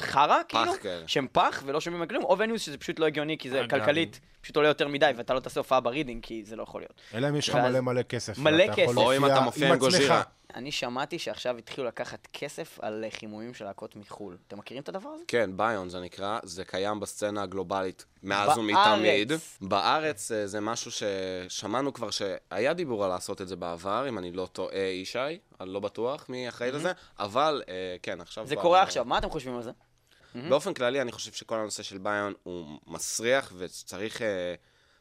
חרא, 0.00 0.36
כאילו, 0.48 0.72
כאלה. 0.82 1.08
שהם 1.08 1.26
פח 1.32 1.62
ולא 1.66 1.80
שומעים 1.80 2.02
על 2.02 2.08
כלום, 2.08 2.24
או 2.24 2.38
venues 2.38 2.60
שזה 2.60 2.78
פשוט 2.78 2.98
לא 2.98 3.06
הגיוני, 3.06 3.38
כי 3.38 3.50
זה 3.50 3.60
אגב. 3.60 3.70
כלכלית, 3.70 4.20
פשוט 4.40 4.56
עולה 4.56 4.68
יותר 4.68 4.88
מדי, 4.88 5.10
ואתה 5.16 5.34
לא 5.34 5.40
תעשה 5.40 5.60
הופעה 5.60 5.80
ב 5.80 5.85
Reading, 5.85 6.22
כי 6.22 6.42
זה 6.44 6.56
לא 6.56 6.62
יכול 6.62 6.80
להיות. 6.80 6.92
אלא 7.14 7.28
אם 7.28 7.36
יש 7.36 7.48
לך 7.48 7.54
מלא 7.54 7.80
מלא 7.80 8.02
כסף. 8.02 8.38
מלא 8.38 8.64
כסף. 8.76 8.96
או 8.96 9.16
אם 9.16 9.26
אתה 9.26 9.40
מופיע 9.40 9.68
עם. 9.68 9.78
Gojira. 9.78 10.22
אני 10.54 10.72
שמעתי 10.72 11.18
שעכשיו 11.18 11.56
התחילו 11.58 11.86
לקחת 11.86 12.28
כסף 12.32 12.78
על 12.82 13.04
אה, 13.04 13.10
חימומים 13.10 13.54
של 13.54 13.64
להקות 13.64 13.96
מחו"ל. 13.96 14.36
אתם 14.48 14.58
מכירים 14.58 14.82
את 14.82 14.88
הדבר 14.88 15.08
הזה? 15.08 15.24
כן, 15.28 15.50
ביון 15.56 15.88
זה 15.88 16.00
נקרא, 16.00 16.38
זה 16.42 16.64
קיים 16.64 17.00
בסצנה 17.00 17.42
הגלובלית 17.42 18.04
מאז. 18.22 18.58
ומתמיד. 18.58 19.32
בארץ 19.60 20.32
אה, 20.32 20.46
זה 20.46 20.60
משהו 20.60 20.90
ששמענו 20.90 21.92
כבר 21.92 22.10
שהיה 22.10 22.72
דיבור 22.74 23.04
על 23.04 23.10
לעשות 23.10 23.40
את 23.40 23.48
זה 23.48 23.56
בעבר, 23.56 24.08
אם 24.08 24.18
אני 24.18 24.32
לא 24.32 24.48
טועה, 24.52 24.78
ישי, 24.78 25.18
אני 25.60 25.72
לא 25.72 25.80
בטוח 25.80 26.28
מי 26.28 26.48
אחראי 26.48 26.72
לזה, 26.72 26.92
אבל 27.18 27.62
אה, 27.68 27.96
כן, 28.02 28.20
עכשיו... 28.20 28.46
זה 28.46 28.54
כבר- 28.54 28.62
קורה 28.62 28.82
עכשיו, 28.82 29.04
מה 29.04 29.18
אתם 29.18 29.30
חושבים 29.30 29.56
על 29.56 29.62
זה? 29.62 29.70
באופן 30.48 30.74
כללי, 30.74 31.00
אני 31.00 31.12
חושב 31.12 31.32
שכל 31.32 31.54
הנושא 31.58 31.82
של 31.82 31.98
ביון 31.98 32.32
הוא 32.42 32.78
מסריח, 32.86 33.52
וצריך, 33.58 34.22
אה, 34.22 34.54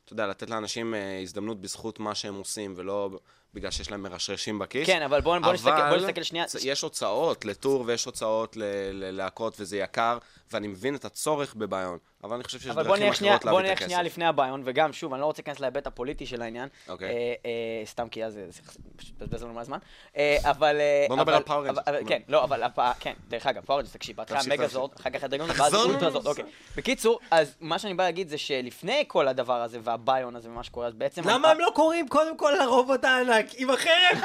אתה 0.05 0.13
יודע, 0.13 0.27
לתת 0.27 0.49
לאנשים 0.49 0.93
אה, 0.95 1.19
הזדמנות 1.21 1.61
בזכות 1.61 1.99
מה 1.99 2.15
שהם 2.15 2.35
עושים, 2.35 2.73
ולא 2.77 3.09
בגלל 3.53 3.71
שיש 3.71 3.91
להם 3.91 4.03
מרשרשים 4.03 4.59
בכיס. 4.59 4.87
כן, 4.87 5.01
אבל 5.01 5.21
בוא- 5.21 5.39
בוא 5.39 5.53
נסתכל- 5.53 5.89
בוא 5.89 5.97
נסתכל 5.97 6.23
שנייה. 6.23 6.45
יש 6.63 6.81
הוצאות 6.81 7.45
לטור 7.45 7.83
ויש 7.87 8.05
הוצאות 8.05 8.57
ללהקות 8.93 9.55
וזה 9.59 9.77
יקר, 9.77 10.17
ואני 10.51 10.67
מבין 10.67 10.95
את 10.95 11.05
הצורך 11.05 11.55
ב 11.55 11.60
buy-on, 11.60 11.97
אבל 12.23 12.35
אני 12.35 12.43
חושב 12.43 12.59
שיש 12.59 12.67
אבל 12.71 12.83
בוא 12.87 12.97
דרכים 12.97 13.13
אחרות 13.27 13.45
בוא 13.45 13.51
להביא 13.51 13.67
את 13.67 13.71
נלך 13.71 13.79
שנייה 13.79 13.99
הכסף. 13.99 14.11
לפני 14.11 14.25
ה 14.25 14.30
buy-on, 14.30 14.61
וגם, 14.65 14.93
שוב, 14.93 15.13
אני 15.13 15.21
לא 15.21 15.25
רוצה 15.25 15.41
להיכנס 15.41 15.59
להיבט 15.59 15.87
הפוליטי 15.87 16.25
של 16.25 16.41
העניין. 16.41 16.69
אוקיי. 16.89 17.09
אה, 17.09 17.13
אה, 17.45 17.85
סתם 17.85 18.09
כי 18.09 18.25
אז 18.25 18.33
זה 18.33 18.45
זה 18.49 18.61
פשוט 18.95 19.11
מבזבז 19.21 19.43
לנו 19.43 19.53
מהזמן. 19.53 19.77
אה, 20.17 20.37
אבל... 20.43 20.77
אה, 20.79 21.05
בוא 21.07 21.15
נדבר 21.15 21.31
אבל- 21.31 21.37
על 21.37 21.43
Power 21.43 21.59
אבל- 21.69 21.69
רנג'רס. 21.69 21.87
אבל- 21.87 22.01
כן, 22.07 22.21
לא, 22.27 22.43
אבל 22.43 22.63
כן, 22.99 23.13
דרך 23.27 23.45
אגב, 23.47 23.61
Power 23.65 23.79
Rangers, 23.79 23.93
תקשיב, 23.93 24.17
בהתחלה 24.17 24.39
Megazord, 24.47 24.91
אחר 24.99 25.09
כך 25.09 25.23
ה 25.23 25.26
Dragon, 25.26 25.49
ואז 25.49 25.57
חזרנו 25.59 25.93
Ultrazord, 25.93 26.27
אוקיי. 26.27 26.43
בקיצור, 26.75 27.19
אז 27.31 27.55
מה 27.61 27.79
שאני 27.79 27.93
בא 27.93 28.03
להגיד 28.03 28.29
זה 28.29 28.37
שלפני 28.37 29.03
כל 29.07 29.27
הדבר 29.27 29.61
הזה, 29.61 29.79
וה 29.83 29.96
buy-on 29.96 30.35
הזה 30.35 30.49
ומה 30.49 30.63
שקורה, 30.63 30.87
אז 30.87 30.93
בעצם... 30.93 31.21
למה 31.29 31.49
הם 31.51 31.59
לא 31.59 31.71
קוראים 31.75 32.07
קודם 32.07 32.37
כל 32.37 32.53
לרובוט 32.61 33.05
הענק 33.05 33.45
עם 33.57 33.69
החרב? 33.69 34.17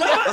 למה 0.00 0.24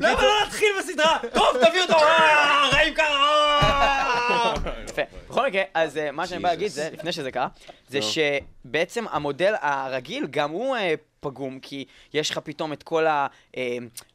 לא 0.00 0.10
להתחיל 0.44 0.68
בסדרה? 0.78 1.18
טוב, 1.34 1.56
תביאו 1.66 1.82
אותו, 1.82 1.94
אה, 1.96 2.68
רעים 2.72 2.94
ככה. 2.94 4.54
יפה. 4.88 5.02
בכל 5.28 5.46
מקרה, 5.46 5.62
אז 5.74 5.96
אה, 5.96 6.10
מה 6.12 6.26
שאני 6.26 6.42
בא 6.42 6.48
להגיד 6.48 6.68
זה, 6.68 6.88
לפני 6.92 7.12
שזה 7.12 7.30
קרה, 7.30 7.48
זה 7.88 7.98
שבעצם 8.02 9.04
המודל 9.10 9.54
הרגיל, 9.60 10.26
גם 10.30 10.50
הוא 10.50 10.76
אה, 10.76 10.94
פגום, 11.20 11.58
כי 11.60 11.84
יש 12.14 12.30
לך 12.30 12.38
פתאום 12.38 12.72
את 12.72 12.82
כל 12.82 13.06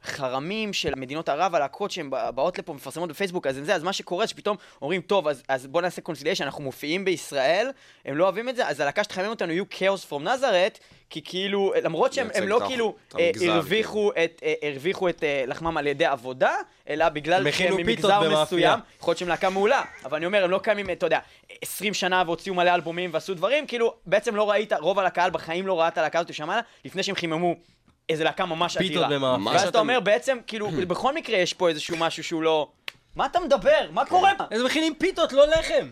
החרמים 0.04 0.74
של 0.74 0.96
מדינות 0.96 1.30
ערב, 1.30 1.56
הלהקות 1.56 1.92
שהן 1.92 2.10
בא- 2.10 2.32
באות 2.32 2.58
לפה, 2.60 2.74
מפרסמות 2.74 3.10
בפייסבוק, 3.10 3.48
אז 3.48 3.60
זה, 3.63 3.76
אז 3.76 3.84
מה 3.84 3.94
שקורה 3.94 4.28
שפתאום 4.28 4.58
אומרים, 4.82 5.02
טוב, 5.02 5.28
אז, 5.28 5.44
אז 5.48 5.68
בוא 5.68 5.82
נעשה 5.82 6.02
cancellation, 6.02 6.44
אנחנו 6.44 6.63
מופיעים 6.63 7.06
בישראל, 7.06 7.70
הם 8.06 8.18
לא 8.18 8.24
אוהבים 8.24 8.50
את 8.50 8.56
זה, 8.56 8.68
אז 8.68 8.80
הלהקה 8.80 9.04
שתחמם 9.04 9.28
אותנו 9.30 9.52
יהיו 9.52 9.63
כאוס 9.70 10.06
פרום 10.06 10.28
נזרת, 10.28 10.80
כי 11.10 11.22
כאילו, 11.24 11.74
למרות 11.84 12.13
שהם 12.13 12.28
הם 12.36 12.48
לא 12.48 12.58
את 12.58 12.62
ה- 12.62 12.65
כאילו 12.67 12.96
את 13.10 13.20
אה, 13.20 13.54
הרוויחו 13.54 14.12
את, 14.24 14.41
אה, 14.43 14.54
הרוויחו 14.70 15.10
את 15.10 15.24
אה, 15.24 15.43
לחמם 15.48 15.78
על 15.78 15.88
ידי 15.88 16.06
עבודה, 16.06 16.56
אלא 16.89 17.10
בגלל 17.10 17.52
שהם 17.52 17.78
ממגזר. 17.78 18.41
מסוים, 18.43 18.80
יכול 19.00 19.12
להיות 19.12 19.17
שהם 19.17 19.28
להקה 19.28 19.50
מעולה, 19.50 19.82
אבל 20.06 20.17
אני 20.17 20.26
אומר, 20.26 20.43
הם 20.43 20.50
לא 20.50 20.60
קיימים, 20.63 20.89
אתה 20.89 21.06
יודע, 21.06 21.20
20 21.62 21.93
שנה 21.93 22.24
והוציאו 22.26 22.56
מלא 22.56 22.76
אלבומים 22.76 23.10
ועשו 23.13 23.34
דברים, 23.34 23.67
כאילו, 23.67 23.93
בעצם 24.06 24.36
לא 24.36 24.50
ראית, 24.50 24.74
רוב 24.74 25.00
הקהל 25.00 25.32
בחיים 25.32 25.67
לא 25.67 25.80
ראה 25.80 25.88
את 25.88 25.98
הלהקה 25.98 26.20
הזאת 26.20 26.34
שמעלה, 26.34 26.62
לפני 26.86 27.04
שהם 27.04 27.15
חיממו 27.15 27.56
איזה 28.10 28.24
להקה 28.24 28.46
ממש 28.46 28.78
פיתות 28.78 29.04
אדירה. 29.04 29.38
ואז 29.46 29.67
אתה 29.67 29.80
אומר, 29.80 30.00
בעצם, 30.00 30.38
כאילו, 30.48 30.70
בכל 30.88 31.13
מקרה 31.13 31.38
יש 31.38 31.54
פה 31.54 31.70
איזשהו 31.70 31.98
משהו 31.98 32.24
שהוא 32.24 32.43
לא... 32.43 32.67
מה 33.15 33.26
אתה 33.26 33.39
מדבר? 33.39 33.89
מה 33.91 34.06
קורה? 34.06 34.32
הם 34.52 34.65
מכינים 34.65 34.96
פיתות, 34.96 35.34
לא 35.34 35.48
לחם. 35.48 35.88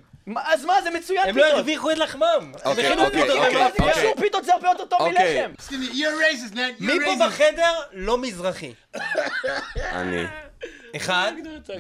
אז 0.46 0.66
מה, 0.66 0.82
זה 0.82 0.90
מצוין 0.92 1.30
הם 1.30 1.38
לא 1.38 1.44
פיתות. 1.44 1.58
הרוויחו 1.58 1.92
את 1.92 1.98
לחמם. 1.98 2.52
אוקיי, 2.66 2.92
אוקיי, 2.92 3.22
פיתות 3.22 3.38
אוקיי. 3.80 3.94
קשור, 3.94 4.16
פיתות 4.20 4.46
זה 4.46 4.54
הרבה 4.54 4.68
יותר 4.68 4.86
טוב 4.86 5.02
אוקיי. 5.02 5.48
מלחם. 5.48 5.76
מי 6.80 6.98
פה. 7.06 7.26
בחדר 7.28 7.74
לא 7.94 8.18
מזרחי? 8.18 8.74
אני. 9.78 10.24
אחד. 10.96 11.32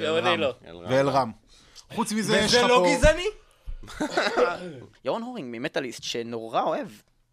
גם 0.06 0.18
אני 0.18 0.38
לא. 0.38 0.54
ואלרם. 0.90 1.32
חוץ 1.94 2.12
מזה, 2.12 2.38
יש 2.38 2.46
וזה 2.46 2.62
לך 2.64 2.70
לא 2.70 2.84
פה... 2.86 2.96
גזעני? 2.96 3.26
ירון 5.06 5.22
הורינג 5.22 5.48
ממטאליסט, 5.58 6.04
שנורא 6.04 6.62
אוהב. 6.62 6.88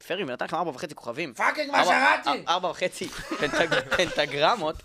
פרי, 0.08 0.22
ונתן 0.24 0.44
לכם 0.44 0.56
ארבע 0.56 0.70
וחצי 0.70 0.94
כוכבים. 0.94 1.34
פאקינג 1.34 1.70
מה 1.70 1.82
ארבע- 1.82 2.22
שרתי. 2.24 2.44
ארבע 2.48 2.68
וחצי 2.68 3.08
פנטג- 3.08 3.96
פנטגרמות, 3.96 4.76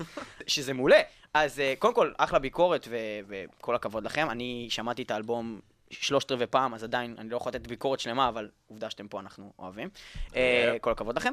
שזה 0.48 0.74
מעולה. 0.74 1.00
אז 1.34 1.60
אה, 1.60 1.74
קודם 1.80 1.94
כל, 1.94 2.12
אחלה 2.18 2.40
ביקורת, 2.40 2.88
וכל 3.28 3.76
הכבוד 3.76 4.04
לכם. 4.04 4.30
אני 4.30 4.68
שמעתי 4.70 5.02
את 5.02 5.12
האלבום 5.12 5.60
שלושת 5.91 6.32
רבעי 6.32 6.47
פעם, 6.47 6.73
אז 6.73 6.84
עדיין 6.84 7.15
אני 7.17 7.30
לא 7.30 7.38
יכול 7.38 7.50
לתת 7.50 7.67
ביקורת 7.67 8.00
שלמה, 8.00 8.30
אבל 8.30 8.50
עובדה 8.67 8.89
שאתם 8.89 9.08
פה, 9.08 9.19
אנחנו 9.19 9.54
אוהבים. 9.60 9.89
אה, 10.36 10.76
כל 10.82 10.91
הכבוד 10.91 11.17
לכם. 11.17 11.32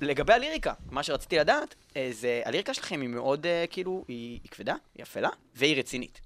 ולגבי 0.00 0.32
הליריקה, 0.32 0.72
מה 0.90 1.02
שרציתי 1.02 1.38
לדעת, 1.38 1.74
אה, 1.96 2.08
זה 2.12 2.42
הליריקה 2.44 2.74
שלכם 2.74 3.00
היא 3.00 3.08
מאוד, 3.08 3.46
אה, 3.46 3.64
כאילו, 3.70 4.04
היא 4.08 4.40
היא 4.42 4.50
כבדה, 4.50 4.74
היא 4.94 5.02
אפלה, 5.02 5.28
והיא 5.54 5.76
רצינית. 5.78 6.20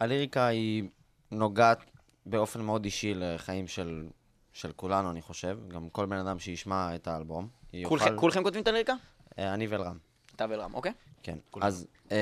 הליריקה 0.00 0.46
היא 0.46 0.84
נוגעת 1.30 1.78
באופן 2.26 2.60
מאוד 2.60 2.84
אישי 2.84 3.12
לחיים 3.16 3.66
של, 3.68 4.06
של 4.52 4.72
כולנו, 4.72 5.10
אני 5.10 5.22
חושב. 5.22 5.58
גם 5.68 5.88
כל 5.88 6.06
בן 6.06 6.16
אדם 6.16 6.38
שישמע 6.38 6.94
את 6.94 7.08
האלבום. 7.08 7.48
יוכל- 7.72 7.88
כולכם- 7.98 8.16
כולכם 8.16 8.42
כותבים 8.42 8.62
את 8.62 8.68
הליריקה? 8.68 8.94
אה, 9.38 9.54
אני 9.54 9.66
ואלרם, 9.66 9.98
אתה 10.36 10.46
ואלרם, 10.50 10.74
אוקיי? 10.74 10.92
כן. 11.22 11.38
אז 11.60 11.86
אה, 12.12 12.16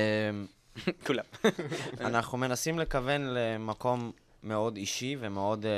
כולם. 1.07 1.23
אנחנו 2.01 2.37
מנסים 2.37 2.79
לכוון 2.79 3.21
למקום 3.21 4.11
מאוד 4.43 4.77
אישי 4.77 5.15
ומאוד 5.19 5.65
אה, 5.65 5.71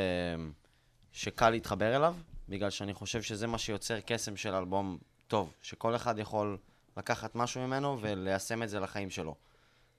שקל 1.12 1.49
להתחבר 1.49 1.95
אליו, 1.95 2.15
בגלל 2.49 2.69
שאני 2.69 2.93
חושב 2.93 3.21
שזה 3.21 3.47
מה 3.47 3.58
שיוצר 3.58 3.99
קסם 3.99 4.38
של 4.38 4.55
אלבום 4.55 4.97
טוב, 5.27 5.53
שכל 5.62 5.95
אחד 5.95 6.19
יכול 6.19 6.58
לקחת 6.97 7.36
משהו 7.36 7.67
ממנו 7.67 7.97
וליישם 8.01 8.63
את 8.63 8.69
זה 8.69 8.79
לחיים 8.79 9.10
שלו. 9.10 9.36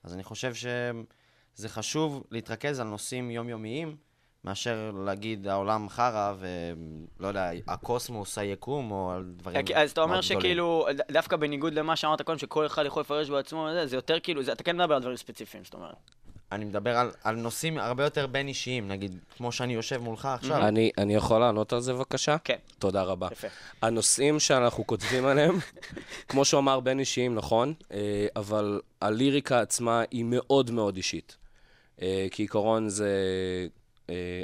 אז 0.03 0.15
אני 0.15 0.25
חושב 0.25 0.55
שזה 0.55 1.69
חשוב 1.69 2.25
להתרכז 2.31 2.81
על 2.81 2.87
נושאים 2.87 3.31
יומיומיים, 3.31 3.97
מאשר 4.45 4.91
להגיד 5.05 5.49
העולם 5.49 5.89
חרא 5.89 6.35
ולא 6.39 7.29
יודע, 7.29 7.51
הקוסמוס, 7.69 8.39
היקום, 8.39 8.91
או 8.91 9.13
על 9.13 9.25
דברים 9.37 9.55
מאוד 9.55 9.65
גדולים. 9.65 9.83
אז 9.83 9.91
אתה 9.91 10.01
אומר 10.01 10.21
שכאילו, 10.21 10.87
דווקא 11.11 11.37
בניגוד 11.37 11.75
למה 11.75 11.97
שאמרת 11.97 12.23
קודם, 12.23 12.39
שכל 12.39 12.67
אחד 12.67 12.87
יכול 12.87 13.01
לפרש 13.01 13.31
בעצמו, 13.31 13.69
זה, 13.73 13.87
זה 13.87 13.97
יותר 13.97 14.21
כאילו, 14.21 14.43
זה, 14.43 14.53
אתה 14.53 14.63
כן 14.63 14.77
מדבר 14.77 14.95
על 14.95 15.01
דברים 15.01 15.17
ספציפיים, 15.17 15.65
זאת 15.65 15.75
אומרת. 15.75 15.97
אני 16.53 16.65
מדבר 16.65 16.97
על, 16.97 17.11
על 17.25 17.37
נושאים 17.37 17.79
הרבה 17.79 18.05
יותר 18.05 18.27
בין 18.27 18.49
אישיים, 18.49 18.89
נגיד, 18.89 19.19
כמו 19.37 19.53
שאני 19.53 19.75
יושב 19.75 19.97
מולך 19.97 20.27
עכשיו. 20.27 20.69
אני, 20.69 20.91
אני 20.99 21.15
יכול 21.15 21.41
לענות 21.41 21.73
על 21.73 21.81
זה 21.81 21.93
בבקשה? 21.93 22.37
כן. 22.45 22.57
תודה 22.79 23.03
רבה. 23.03 23.29
יפה. 23.33 23.49
הנושאים 23.83 24.41
שאנחנו 24.41 24.87
כותבים 24.87 25.27
עליהם, 25.27 25.59
כמו 26.29 26.45
שהוא 26.45 26.59
אמר, 26.59 26.81
בין 26.81 26.99
אישיים, 26.99 27.35
נכון, 27.35 27.75
אה, 27.93 28.27
אבל 28.37 28.81
הליריקה 29.03 29.61
עצמה 29.61 30.03
היא 30.11 30.25
מאוד 30.29 30.71
מאוד 30.71 30.97
אישית. 30.97 31.37
אה, 32.03 32.27
כעיקרון 32.31 32.89
זה 32.89 33.11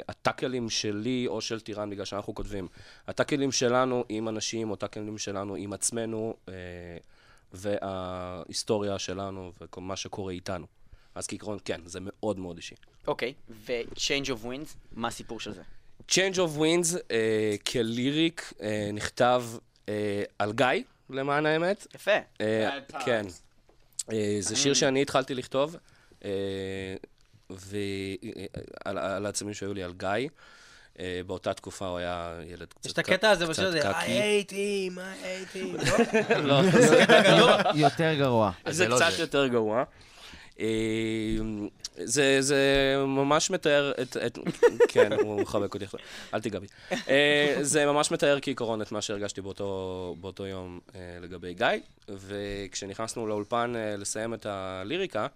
הטאקלים 0.09 0.69
שלי 0.69 1.25
או 1.27 1.41
של 1.41 1.59
טירן, 1.59 1.89
בגלל 1.89 2.05
שאנחנו 2.05 2.35
כותבים. 2.35 2.67
הטאקלים 3.07 3.51
שלנו 3.51 4.05
עם 4.09 4.29
אנשים, 4.29 4.71
או 4.71 4.75
טאקלים 4.75 5.17
שלנו 5.17 5.55
עם 5.55 5.73
עצמנו, 5.73 6.35
אה, 6.49 6.53
וההיסטוריה 7.51 8.99
שלנו 8.99 9.51
ומה 9.77 9.95
שקורה 9.95 10.33
איתנו. 10.33 10.65
אז 11.15 11.27
כעיקרון, 11.27 11.57
כן, 11.65 11.81
זה 11.85 11.99
מאוד 12.01 12.39
מאוד 12.39 12.57
אישי. 12.57 12.75
אוקיי, 13.07 13.33
ו-Change 13.49 14.27
of 14.27 14.45
Winds, 14.45 14.75
מה 14.91 15.07
הסיפור 15.07 15.39
של 15.39 15.53
זה? 15.53 15.61
Change 16.11 16.35
of 16.35 16.59
Winds 16.59 16.97
אה, 17.11 17.55
כליריק 17.71 18.53
אה, 18.61 18.89
נכתב 18.93 19.43
אה, 19.89 20.23
על 20.39 20.53
גיא, 20.53 20.67
למען 21.09 21.45
האמת. 21.45 21.87
יפה. 21.95 22.11
אה, 22.41 22.79
כן. 23.05 23.25
אה, 24.11 24.37
זה 24.39 24.55
שיר 24.55 24.73
שאני 24.73 25.01
התחלתי 25.01 25.35
לכתוב, 25.35 25.75
אה, 26.25 26.29
ועל 27.59 28.97
על 28.97 29.25
העצמים 29.25 29.53
שהיו 29.53 29.73
לי 29.73 29.83
על 29.83 29.93
גיא. 29.93 30.29
אה, 30.99 31.21
באותה 31.27 31.53
תקופה 31.53 31.87
הוא 31.87 31.97
היה 31.97 32.39
ילד 32.47 32.67
קצת 32.73 32.85
יש 32.85 32.91
את 32.91 32.97
הקטע 32.97 33.29
הזה 33.29 33.45
בשיר 33.45 33.67
הזה, 33.67 33.89
I 33.89 33.93
קקי. 33.93 34.43
hate 34.47 34.51
him, 34.51 34.97
I 34.97 35.55
hate 35.55 35.87
him. 35.87 36.35
לא, 36.35 36.55
יותר 37.75 38.13
גרוע. 38.13 38.51
זה 38.69 38.87
קצת 38.95 39.19
יותר 39.19 39.47
גרוע. 39.47 39.83
אה, 40.59 40.65
זה, 42.03 42.41
זה 42.41 42.95
ממש 43.07 43.51
מתאר 43.51 43.91
את, 44.01 44.17
את... 44.17 44.37
כן, 44.93 45.13
הוא 45.13 45.41
מחבק 45.41 45.73
אותי 45.73 45.85
עכשיו, 45.85 45.99
אל 46.33 46.41
תיגע 46.41 46.59
בי. 46.59 46.67
אה, 47.09 47.57
זה 47.61 47.85
ממש 47.85 48.11
מתאר 48.11 48.37
כעיקרון 48.41 48.81
את 48.81 48.91
מה 48.91 49.01
שהרגשתי 49.01 49.41
באותו, 49.41 50.15
באותו 50.21 50.45
יום 50.45 50.79
לגבי 51.21 51.53
גיא, 51.53 51.67
וכשנכנסנו 52.09 53.27
לאולפן 53.27 53.73
לסיים 53.97 54.33
את 54.33 54.45
הליריקה, 54.45 55.27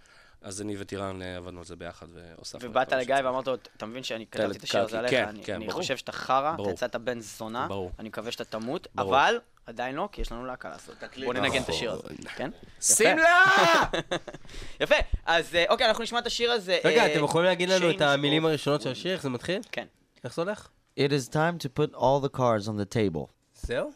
אז 0.41 0.61
אני 0.61 0.75
וטירן 0.79 1.21
אה, 1.21 1.37
עבדנו 1.37 1.59
על 1.59 1.65
זה 1.65 1.75
ביחד 1.75 2.05
והוספנו. 2.13 2.69
ובאת 2.69 2.93
לגיא. 2.93 3.15
ואמרת 3.23 3.47
לו, 3.47 3.55
אתה 3.77 3.85
מבין 3.85 4.03
שאני 4.03 4.25
כתבתי 4.31 4.57
את 4.57 4.63
השיר 4.63 4.81
הזה 4.81 4.99
עליך, 4.99 5.11
כן, 5.11 5.27
אני- 5.27 5.43
כן, 5.43 5.55
אני. 5.55 5.71
חושב 5.71 5.97
שאתה 5.97 6.11
חרא, 6.11 6.55
אתה. 6.61 6.69
יצאת 6.71 6.95
בן 6.95 7.19
זונה, 7.19 7.67
ברור. 7.67 7.91
אני 7.99 8.09
מקווה 8.09 8.31
שאתה 8.31 8.43
תמות, 8.45 8.87
ברור. 8.95 9.09
אבל 9.15 9.39
עדיין 9.65 9.95
לא, 9.95 10.09
כי 10.11 10.21
יש 10.21 10.31
לנו 10.31 10.45
להקה 10.45 10.69
לעשות. 10.69 10.95
בוא 11.25 11.33
ננגן 11.33 11.61
את 11.61 11.69
השיר 11.69 11.91
הזה, 11.91 12.01
כן? 12.35 12.49
שים 12.81 13.17
יפה. 13.17 13.21
לה! 13.21 13.83
יפה, 14.83 14.95
אז 15.25 15.55
אה, 15.55 15.65
אוקיי, 15.69 15.87
אנחנו 15.87 16.03
נשמע 16.03 16.19
את 16.19 16.25
השיר 16.27 16.51
הזה. 16.51 16.79
רגע, 16.83 17.05
אה, 17.05 17.13
אתם 17.13 17.23
יכולים 17.23 17.45
להגיד 17.45 17.69
לנו 17.69 17.89
את 17.89 18.01
המילים 18.01 18.45
הראשונות 18.45 18.81
של 18.81 18.91
השיר, 18.91 19.13
איך 19.13 19.21
זה 19.21 19.29
מתחיל? 19.29 19.61
כן. 19.71 19.85
איך 20.23 20.33
זה 20.35 20.41
הולך? 20.41 20.67
It 20.99 21.09
is 21.11 21.29
time 21.33 21.63
to 21.63 21.79
put 21.79 21.95
all 21.95 22.25
the 22.25 22.37
cards 22.37 22.67
on 22.67 22.81
the 22.81 22.93
table. 22.95 23.25
זהו? 23.53 23.91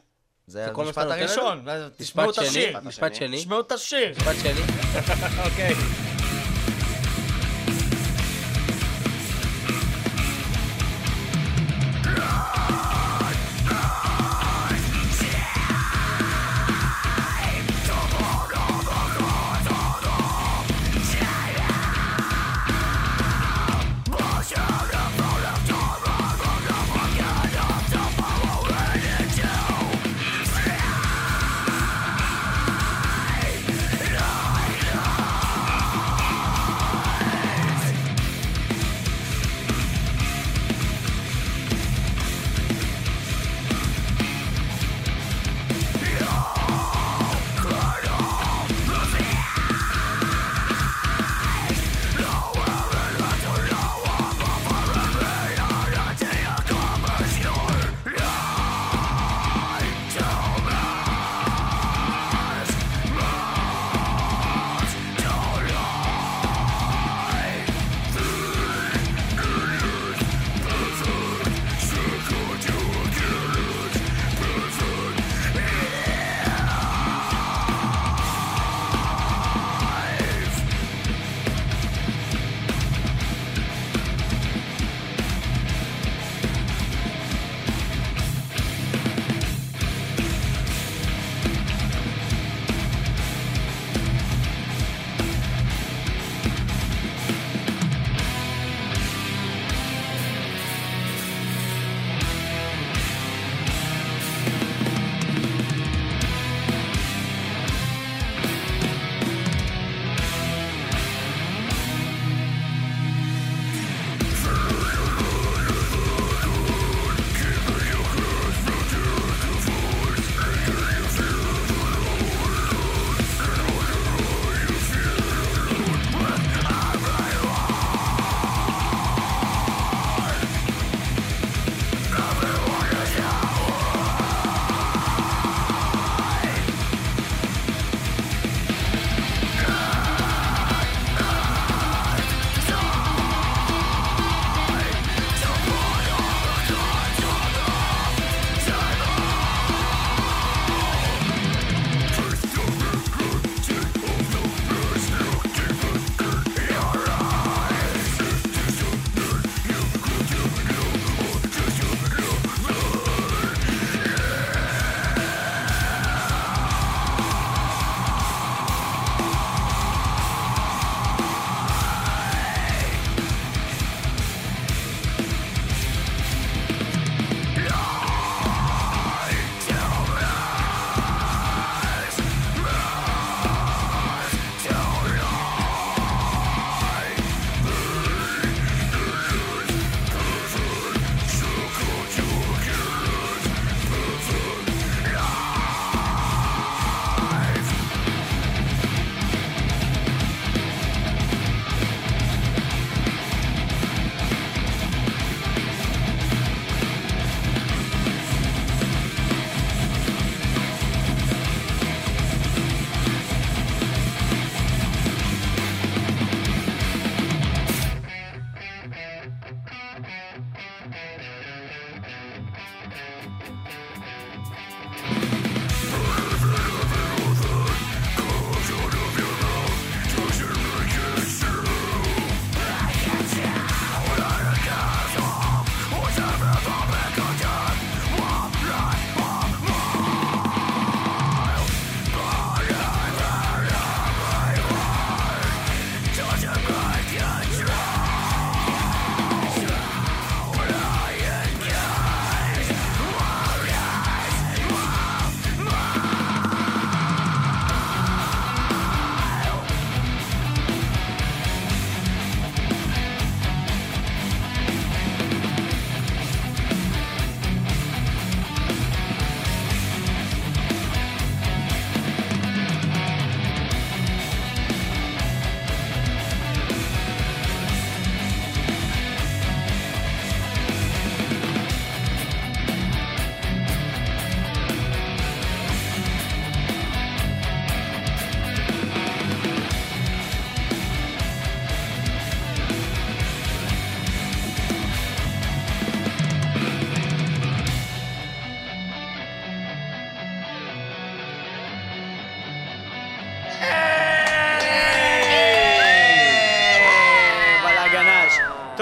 זה 0.48 0.68
כל 0.74 0.86
המשפט 0.86 1.06
הראשון. 1.06 1.66
תשמעו 1.98 2.28
משפט 2.30 2.44
את 2.46 2.52
שני? 2.52 2.66
השיר. 2.66 2.80
משפט 2.80 3.16
שני? 3.16 3.38
תשמעו 3.38 3.60
את 3.60 3.72
השיר. 3.72 4.12
משפט 4.18 4.36
שני? 4.42 4.62
אוקיי. 5.46 6.11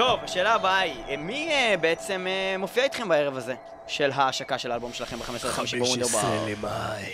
טוב, 0.00 0.20
השאלה 0.24 0.54
הבאה 0.54 0.78
היא, 0.78 1.04
אה, 1.08 1.16
מי 1.16 1.48
אה, 1.50 1.74
בעצם 1.80 2.26
אה, 2.26 2.58
מופיע 2.58 2.84
איתכם 2.84 3.08
בערב 3.08 3.36
הזה 3.36 3.54
של 3.86 4.10
ההשקה 4.10 4.58
של 4.58 4.70
האלבום 4.70 4.92
שלכם 4.92 5.18
ב-15 5.18 5.46
לחמישי 5.46 5.78
בוונדרבר? 5.78 6.46
למאי. 6.48 7.12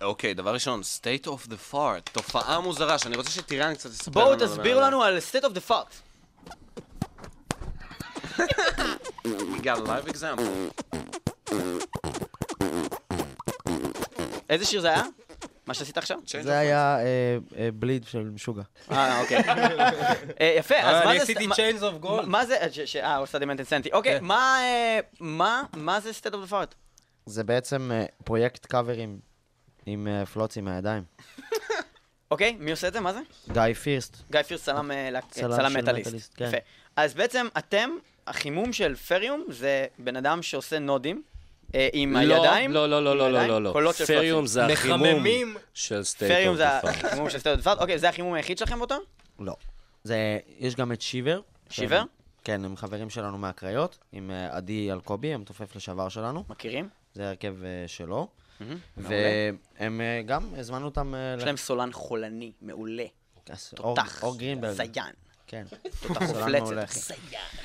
אוקיי, 0.00 0.34
דבר 0.34 0.54
ראשון, 0.54 0.80
State 0.80 1.26
of 1.26 1.48
the 1.48 1.72
Fart, 1.72 2.10
תופעה 2.12 2.60
מוזרה 2.60 2.98
שאני 2.98 3.16
רוצה 3.16 3.30
שטירן 3.30 3.74
קצת 3.74 3.90
תספר 3.90 4.10
בואו 4.10 4.32
לנו 4.32 4.46
תסבירו 4.46 4.78
עליה. 4.78 4.90
לנו 4.90 5.02
על 5.02 5.18
State 5.32 5.44
of 5.44 5.50
the 5.50 5.70
Fart. 5.70 5.92
We 9.24 9.60
got 9.62 9.78
a 9.78 9.86
live 9.86 10.08
example. 10.14 10.82
איזה 14.50 14.64
שיר 14.64 14.80
זה 14.80 14.88
היה? 14.88 15.02
מה 15.68 15.74
שעשית 15.74 15.98
עכשיו? 15.98 16.18
זה 16.40 16.58
היה 16.58 16.98
אה, 16.98 17.04
אה, 17.56 17.68
ב 17.74 17.80
lead 17.80 18.04
של 18.04 18.30
משוגע. 18.34 18.62
אה, 18.90 19.20
אוקיי. 19.20 19.38
אה, 20.40 20.54
יפה, 20.58 20.74
אז 20.74 20.84
מה 20.84 21.02
זה... 21.02 21.10
אני 21.10 21.20
עשיתי 21.20 21.46
Chains 21.46 21.80
of 21.80 22.04
Gold. 22.04 22.26
מה 22.26 22.46
זה... 22.46 22.56
אה, 23.02 23.16
הוא 23.16 23.22
עושה 23.22 23.38
Demented 23.38 23.58
Sanity. 23.58 23.88
אוקיי, 23.92 24.18
כן. 24.18 24.24
מה... 25.20 25.60
אה, 25.88 26.00
זה 26.00 26.10
State 26.10 26.32
of 26.32 26.48
the 26.48 26.52
Fart? 26.52 26.74
זה 27.26 27.44
בעצם 27.44 27.90
אה, 27.92 28.04
פרויקט 28.24 28.66
קאברים 28.66 29.18
עם 29.86 30.08
אה, 30.08 30.26
פלוצים 30.26 30.64
מהידיים. 30.64 31.02
אוקיי, 32.30 32.56
מי 32.60 32.70
עושה 32.70 32.88
את 32.88 32.92
זה? 32.92 33.00
מה 33.00 33.12
זה? 33.12 33.20
גיא 33.52 33.74
פירסט. 33.74 34.16
גיא 34.30 34.42
פירס 34.42 34.64
צלם 34.64 34.90
אה, 34.90 35.10
של 35.32 35.78
מטאליסט. 35.78 36.34
כן. 36.36 36.44
יפה. 36.44 36.56
אז 36.96 37.14
בעצם 37.14 37.46
אתם, 37.58 37.90
החימום 38.26 38.72
של 38.72 38.94
פריום 38.94 39.44
זה 39.48 39.86
בן 39.98 40.16
אדם 40.16 40.42
שעושה 40.42 40.78
נודים 40.78 41.16
אה, 41.16 41.37
עם 41.92 42.16
הידיים. 42.16 42.72
לא, 42.72 42.88
לא, 42.88 43.04
לא, 43.04 43.16
לא, 43.18 43.32
לא, 43.32 43.46
לא, 43.46 43.62
לא. 43.62 43.72
קולות 43.72 43.96
של 43.96 44.06
פריום. 44.06 44.46
זה 44.46 44.66
החימום. 44.66 45.24
של 45.74 46.02
סטייט 46.04 46.32
פריום 46.32 46.48
אוף 46.48 46.56
זה 46.56 46.64
דה 46.64 46.80
פארט. 46.82 47.04
החימום 47.04 47.30
של 47.30 47.38
סטייט 47.38 47.60
פארט. 47.60 47.78
אוקיי, 47.80 47.98
זה 47.98 48.08
החימום 48.08 48.34
היחיד 48.34 48.58
שלכם 48.58 48.78
באותו? 48.78 48.94
לא. 49.40 49.54
זה, 50.04 50.38
יש 50.58 50.74
גם 50.74 50.92
את 50.92 51.00
שיבר. 51.00 51.40
שיבר? 51.70 52.02
כן, 52.44 52.64
הם 52.64 52.76
חברים 52.76 53.10
שלנו 53.10 53.38
מהקריות, 53.38 53.98
עם 54.12 54.30
אה, 54.30 54.56
עדי 54.56 54.92
אלקובי, 54.92 55.34
המתופף 55.34 55.76
לשעבר 55.76 56.08
שלנו. 56.08 56.44
מכירים? 56.48 56.88
זה 57.14 57.28
הרכב 57.28 57.54
אה, 57.64 57.84
שלו. 57.86 58.28
והם 58.96 60.00
אה, 60.00 60.22
גם, 60.26 60.54
הזמנו 60.58 60.84
אותם... 60.84 61.14
אה, 61.14 61.34
יש 61.38 61.44
להם 61.44 61.56
סולן 61.56 61.92
חולני, 61.92 62.52
מעולה. 62.62 63.04
אור- 63.78 63.94
תותח. 63.96 64.22
אור 64.22 64.38
גרינברג. 64.38 64.72
זיין. 64.72 65.12
כן. 65.48 65.64
תותח 66.06 66.22
מפלצת. 66.22 66.90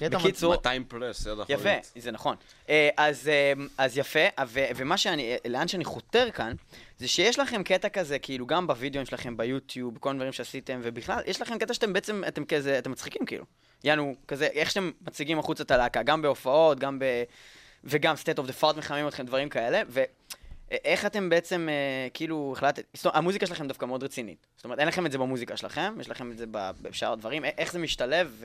בקיצור, 0.01 0.53
200 0.53 0.83
פלוס, 0.87 1.25
יד 1.25 1.39
אחורית. 1.39 1.49
יפה, 1.49 1.69
זה 1.95 2.11
נכון. 2.11 2.35
אה, 2.69 2.89
אז, 2.97 3.27
אה, 3.27 3.53
אז 3.77 3.97
יפה, 3.97 4.19
ו- 4.47 4.65
ומה 4.75 4.97
שאני, 4.97 5.31
אה, 5.31 5.37
לאן 5.49 5.67
שאני 5.67 5.85
חותר 5.85 6.31
כאן, 6.31 6.53
זה 6.97 7.07
שיש 7.07 7.39
לכם 7.39 7.63
קטע 7.63 7.89
כזה, 7.89 8.19
כאילו 8.19 8.47
גם 8.47 8.67
בווידאוים 8.67 9.05
שלכם, 9.05 9.37
ביוטיוב, 9.37 9.97
כל 9.97 10.09
הדברים 10.09 10.31
שעשיתם, 10.31 10.79
ובכלל, 10.83 11.19
יש 11.25 11.41
לכם 11.41 11.57
קטע 11.57 11.73
שאתם 11.73 11.93
בעצם, 11.93 12.23
אתם 12.27 12.45
כזה, 12.45 12.79
אתם 12.79 12.91
מצחיקים 12.91 13.25
כאילו. 13.25 13.45
יענו, 13.83 14.15
כזה, 14.27 14.45
איך 14.45 14.71
שאתם 14.71 14.91
מציגים 15.07 15.39
החוצה 15.39 15.63
את 15.63 15.71
הלהקה, 15.71 16.03
גם 16.03 16.21
בהופעות, 16.21 16.79
גם 16.79 16.99
ב... 16.99 17.05
וגם 17.83 18.15
state 18.15 18.39
of 18.39 18.47
the 18.47 18.61
fart 18.61 18.77
מחממים 18.77 19.07
אתכם, 19.07 19.25
דברים 19.25 19.49
כאלה, 19.49 19.81
ואיך 20.71 21.05
אתם 21.05 21.29
בעצם, 21.29 21.69
אה, 21.69 22.07
כאילו, 22.13 22.53
החלטת, 22.57 22.83
זאת 22.93 23.05
אומרת, 23.05 23.17
המוזיקה 23.17 23.45
שלכם 23.45 23.67
דווקא 23.67 23.85
מאוד 23.85 24.03
רצינית. 24.03 24.47
זאת 24.55 24.65
אומרת, 24.65 24.79
אין 24.79 24.87
לכם 24.87 25.05
את 25.05 25.11
זה 25.11 25.17
במוזיקה 25.17 25.57
שלכם, 25.57 25.95
יש 25.99 26.09
לכם 26.09 26.31
את 26.31 26.37
זה 26.37 26.45
בשאר 26.81 27.11
הדברים, 27.11 27.45
איך 27.45 27.71
זה 27.71 27.79
משתלב, 27.79 28.41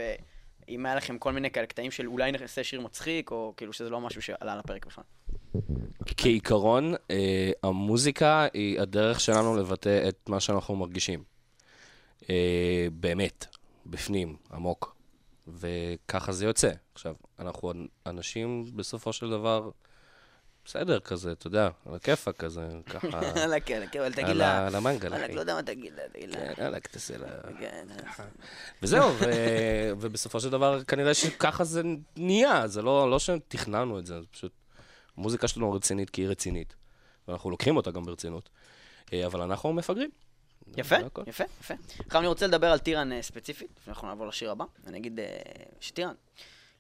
ואם 0.69 0.87
היה 0.87 0.95
לכם 0.95 1.19
כל 1.19 1.33
מיני 1.33 1.51
כאלה 1.51 1.67
קטעים 1.67 1.91
של 1.91 2.07
אולי 2.07 2.33
נעשה 2.33 2.65
שיר 2.65 2.81
מצחיק, 2.81 3.31
או 3.31 3.55
כאילו 3.57 3.73
שזה 3.73 3.91
לא 3.91 4.01
משהו 4.01 4.23
שעלה 4.23 4.53
על 4.53 4.59
הפרק 4.59 4.87
בכלל. 4.87 5.05
כעיקרון, 6.17 6.95
אה, 7.11 7.51
המוזיקה 7.63 8.47
היא 8.55 8.81
הדרך 8.81 9.21
שלנו 9.21 9.57
לבטא 9.57 10.09
את 10.09 10.29
מה 10.29 10.41
שאנחנו 10.41 10.77
מרגישים. 10.77 11.25
אה, 12.31 12.87
באמת, 12.93 13.47
בפנים, 13.87 14.37
עמוק. 14.53 14.97
וככה 15.49 16.33
זה 16.33 16.45
יוצא. 16.45 16.71
עכשיו, 16.95 17.15
אנחנו 17.39 17.73
אנשים 18.07 18.65
בסופו 18.77 19.13
של 19.13 19.31
דבר, 19.31 19.71
בסדר 20.69 21.01
כזה, 21.01 21.33
אתה 21.33 21.47
יודע, 21.47 21.69
על 21.87 21.95
הכיפאק 21.95 22.37
כזה, 22.37 22.69
ככה, 22.87 23.21
על 23.45 23.53
הכן, 23.53 23.83
אבל 24.01 24.13
תגיד 24.13 24.37
לה, 24.37 24.67
על 24.67 24.75
המנגל, 24.75 25.09
וואלכ, 25.09 25.25
אחי. 25.25 25.35
לא 25.35 25.41
יודע 25.41 25.55
מה 25.55 25.63
תגיד 25.63 25.93
לה, 25.95 26.03
תגיד 26.13 26.31
לה. 26.31 26.55
כן, 26.55 26.63
יאללה, 26.63 26.81
תעשה 26.81 27.17
לה... 27.17 27.27
כן, 27.61 27.87
וזהו, 28.83 29.11
ובסופו 30.01 30.41
של 30.41 30.51
דבר, 30.51 30.85
כנראה 30.85 31.15
שככה 31.15 31.65
זה 31.65 31.83
נהיה, 32.17 32.69
זה 32.69 32.83
לא, 32.83 33.11
לא 33.11 33.19
שתכננו 33.19 33.99
את 33.99 34.07
זה, 34.07 34.21
זה 34.21 34.27
פשוט... 34.27 34.53
המוזיקה 35.17 35.49
שלנו 35.49 35.73
רצינית 35.73 36.11
כי 36.11 36.21
היא 36.21 36.29
רצינית, 36.29 36.75
ואנחנו 37.29 37.51
לוקחים 37.51 37.77
אותה 37.77 37.91
גם 37.91 38.05
ברצינות, 38.05 38.49
אה, 39.13 39.27
אבל 39.27 39.43
אנחנו 39.43 39.73
מפגרים. 39.73 40.11
יפה. 40.77 40.97
יפה, 41.27 41.45
יפה. 41.61 41.75
עכשיו 42.07 42.21
אני 42.21 42.29
רוצה 42.29 42.47
לדבר 42.47 42.67
על 42.73 42.79
טירן 42.79 43.13
אה, 43.13 43.23
ספציפית, 43.23 43.71
לפני 43.81 43.93
אנחנו 43.93 44.09
נעבור 44.09 44.27
לשיר 44.27 44.51
הבא. 44.51 44.65
אני 44.87 44.99
אגיד 44.99 45.21
אה, 45.21 45.27
שטירן, 45.81 46.15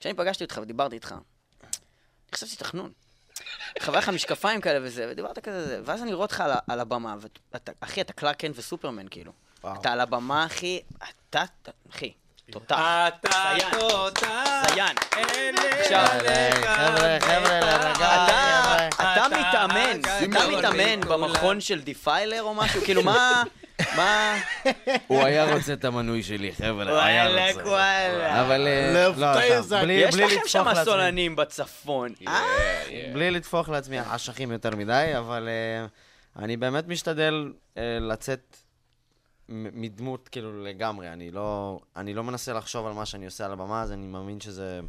כשאני 0.00 0.14
פגשתי 0.14 0.44
אותך 0.44 0.58
ודיברתי 0.62 0.94
איתך, 0.94 1.12
אני 1.12 2.34
חשבתי 2.34 2.56
תחנון. 2.56 2.92
חווה 3.82 3.98
לך 3.98 4.08
משקפיים 4.08 4.60
כאלה 4.60 4.78
וזה, 4.82 5.06
ודיברת 5.10 5.38
כזה, 5.38 5.66
זה, 5.66 5.80
ואז 5.84 6.02
אני 6.02 6.12
רואה 6.12 6.24
אותך 6.24 6.40
על, 6.40 6.50
על 6.68 6.80
הבמה, 6.80 7.14
ואתה, 7.52 7.72
אחי, 7.80 8.00
אתה 8.00 8.12
קלארק 8.12 8.36
קנט 8.36 8.58
וסופרמן, 8.58 9.06
כאילו. 9.10 9.32
אתה 9.80 9.92
על 9.92 10.00
הבמה, 10.00 10.46
אחי, 10.46 10.80
אתה, 11.30 11.42
אתה- 11.62 11.70
אחי, 11.90 12.12
תותח. 12.50 12.78
אתה. 13.08 13.28
תותח. 13.80 14.28
זיין. 14.74 14.96
עכשיו, 15.80 16.06
חבר'ה, 16.62 17.18
חבר'ה, 17.20 17.58
אתה, 18.88 19.26
מתאמן, 19.30 20.00
אתה 20.00 20.48
מתאמן. 20.48 21.00
במכון 21.00 21.60
של 21.60 21.80
דיפיילר 21.80 22.42
או 22.42 22.54
משהו? 22.54 22.80
כאילו, 22.84 23.02
מה, 23.02 23.42
מה... 23.96 24.36
הוא 25.06 25.22
היה 25.24 25.54
רוצה 25.54 25.72
את 25.72 25.84
המנוי 25.84 26.22
שלי, 26.22 26.52
חבר'ה, 26.52 26.90
הוא 26.90 26.98
היה 26.98 27.24
וואלכ, 27.30 27.54
רוצה. 27.56 27.68
וואלה. 27.68 28.40
אבל 28.46 28.66
אה, 28.66 28.92
לב 28.94 29.18
לא, 29.18 29.26
עכשיו, 29.26 29.40
טייזר. 29.48 29.82
בלי 29.82 29.92
יש 29.92 30.14
בלי 30.14 30.24
לכם 30.24 30.34
לטפוח 30.34 30.48
שם 30.48 30.64
לעצמי. 30.66 30.84
סולנים 30.84 31.36
בצפון. 31.36 32.14
אה? 32.28 32.42
בלי 33.12 33.30
לטפוח 33.30 33.68
לעצמי 33.68 33.96
אשכים 34.00 34.52
יותר 34.52 34.76
מדי, 34.76 35.10
אבל 35.18 35.48
אה, 35.48 35.86
אני 36.42 36.56
באמת 36.56 36.88
משתדל 36.88 37.52
אה, 37.78 37.98
לצאת 38.00 38.56
מ- 39.48 39.80
מדמות 39.82 40.28
כאילו 40.28 40.64
לגמרי. 40.64 41.08
אני 41.12 41.30
לא, 41.30 41.78
אני 41.96 42.14
לא 42.14 42.24
מנסה 42.24 42.52
לחשוב 42.52 42.86
על 42.86 42.92
מה 42.92 43.06
שאני 43.06 43.24
עושה 43.24 43.44
על 43.44 43.52
הבמה, 43.52 43.82
אז 43.82 43.92
אני 43.92 44.06
מאמין 44.06 44.40
שזה 44.40 44.80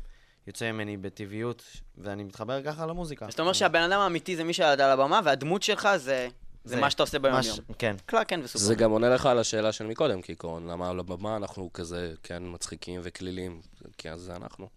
יוצא 0.48 0.72
ממני 0.72 0.98
בטבעיות, 0.98 1.64
ואני 1.98 2.24
מתחבר 2.24 2.64
ככה 2.64 2.86
למוזיקה. 2.86 3.26
אז 3.26 3.34
אתה 3.34 3.42
אומר 3.42 3.54
שהבן 3.54 3.82
אדם 3.82 4.00
האמיתי 4.00 4.36
זה 4.36 4.44
מי 4.44 4.54
שעל 4.54 4.82
הבמה, 4.82 5.20
והדמות 5.24 5.64
שלך 5.64 5.90
זה 5.96 6.28
זה 6.64 6.76
מה 6.82 6.90
שאתה 6.90 7.04
עושה 7.04 7.20
ביום 7.20 7.36
מה 7.36 7.44
ש-. 7.44 7.60
כן. 7.78 7.96
קלארקן 8.06 8.40
זה 8.42 8.46
וסופרמן. 8.46 8.76
גם 8.76 8.92
עונה 8.92 9.10
לך 9.10 9.26
על 9.26 9.40
השאלה 9.40 9.72
של 9.72 9.86
מקודם, 9.88 10.22
כעיקרון, 10.22 10.68
למה 10.68 10.90
על 10.90 11.00
הבמה 11.00 11.36
אנחנו 11.36 11.70
כזה, 11.74 12.14
כן, 12.24 12.44
מצחיקים 12.46 13.02
וכלילים, 13.04 13.62
כי 13.98 14.10
אז 14.10 14.20
זה 14.22 14.36
אנחנו. 14.36 14.68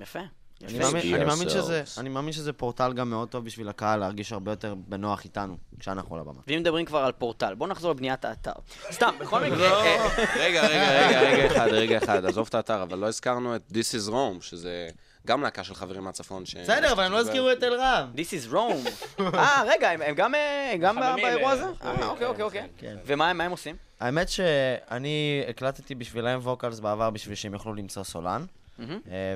יפה. 0.00 0.18
אני. 0.64 0.78
מאמין- 0.78 1.14
אני 1.14 1.24
מאמין. 1.24 1.48
שזה- 1.48 1.82
אני 1.98 2.08
מאמין 2.08 2.32
שזה 2.32 2.52
פורטל 2.52 2.92
גם 2.92 3.10
מאוד 3.10 3.28
טוב 3.28 3.44
בשביל 3.44 3.68
הקהל 3.68 4.00
להרגיש 4.00 4.32
הרבה 4.32 4.52
יותר 4.52 4.74
בנוח 4.74 5.24
איתנו, 5.24 5.56
כשאנחנו 5.80 6.14
על 6.14 6.20
הבמה. 6.20 6.40
ואם 6.46 6.60
מדברים 6.60 6.86
כבר 6.86 6.98
על 6.98 7.12
פורטל, 7.12 7.54
בואו 7.54 7.70
נחזור 7.70 7.90
לבניית 7.90 8.24
האתר. 8.24 8.52
סתם, 8.90 9.14
בכל 9.20 9.40
מקרה... 9.44 9.84
אה, 9.84 10.06
רגע, 10.36 10.66
רגע, 10.68 11.06
רגע, 11.08 11.20
רגע 11.20 11.46
אחד, 11.46 11.68
רגע 11.72 11.98
אחד, 11.98 12.24
עזוב 12.24 12.46
את 12.48 12.54
האתר, 12.54 12.82
אבל 12.82 12.98
לא 12.98 13.06
הזכרנו 13.06 13.56
את 13.56 13.62
This 13.72 14.00
is 14.00 14.10
Rome, 14.10 14.40
שזה 14.42 14.88
גם 15.26 15.42
להקה 15.42 15.64
של 15.64 15.74
חברים 15.74 16.04
מהצפון. 16.04 16.46
ש- 16.46 16.56
בסדר, 16.56 16.92
אבל 16.92 17.02
הם 17.04 17.12
לא 17.12 17.18
הזכירו 17.18 17.52
את 17.52 17.62
אלרם. 17.62 18.08
This 18.16 18.50
is 18.50 18.52
Rome. 18.52 18.88
אה, 19.34 19.62
רגע, 19.66 19.90
הם- 19.90 20.14
גם, 20.16 20.34
אה, 20.34 20.74
באירוע 21.22 21.44
אה, 21.46 21.50
הזה? 21.50 21.64
אה, 21.84 22.06
אוקיי, 22.06 22.26
אוקיי, 22.26 22.44
אוקיי. 22.44 22.68
כן. 22.78 22.96
ומה 23.06 23.30
הם- 23.30 23.50
עושים? 23.50 23.76
האמת 24.00 24.28
שאני 24.28 25.42
הקלטתי 25.48 25.94
בשבילם 25.94 26.38
vocals 26.42 26.80
בעבר 26.80 27.10
בשביל 27.10 27.34
שהם 27.34 27.52
יוכלו 27.52 27.74
למצוא 27.74 28.02
סולן. 28.04 28.44
אה, 28.80 28.84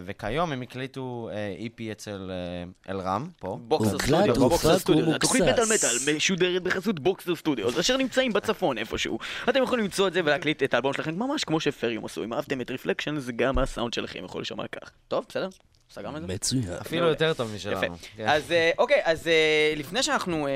וכיום 0.05 0.53
הם 0.53 0.63
הקליטו 0.63 1.29
אה, 1.33 1.67
EP 1.67 1.93
אצל 1.93 2.31
אה, 2.31 2.93
אלרם, 2.93 3.29
פה. 3.41 3.59
Boxer 3.63 3.99
Studio, 3.99 4.35
Boxer 4.35 4.79
Studio, 4.79 5.03
ומוקסס. 5.05 5.21
תוכנית 5.21 5.43
מטאל 5.43 5.65
מטאל 5.75 6.15
משודרת 6.17 6.63
בחסות 6.63 7.01
Boxer 7.01 7.35
Studio, 7.37 7.81
אשר 7.81 7.97
נמצאים 7.97 8.33
בצפון 8.33 8.79
איפשהו. 8.79 9.19
אתם 9.49 9.63
יכולים 9.63 9.85
למצוא 9.85 10.09
את 10.09 10.13
זה 10.13 10.21
ולהקליט 10.25 10.63
את 10.63 10.75
האלבום 10.75 10.93
שלכם 10.93 11.19
ממש 11.19 11.45
כמו 11.45 11.61
שפריום 11.61 12.05
עשו. 12.05 12.25
אם 12.25 12.33
אהבתם 12.35 12.61
את 12.61 12.71
Reflection, 12.71 13.19
זה 13.19 13.33
גם 13.33 13.59
הסאונד 13.59 13.93
שלכם 13.95 14.25
יכול 14.25 14.41
להישמע 14.41 14.65
כך. 14.69 14.91
טוב, 15.09 15.25
בסדר? 15.29 15.49
סגרנו 15.91 16.17
את 16.17 16.23
זה? 16.23 16.29
מצוין. 16.35 16.73
אפילו 16.81 17.07
יותר 17.07 17.35
טוב 17.35 17.55
משלנו. 17.55 17.85
יפה. 17.85 17.95
כן. 18.17 18.29
אז 18.29 18.53
אה, 18.53 18.71
אוקיי, 18.79 19.01
אז 19.05 19.29
אה, 19.29 19.73
לפני 19.77 20.03
שאנחנו 20.03 20.47
אה. 20.47 20.53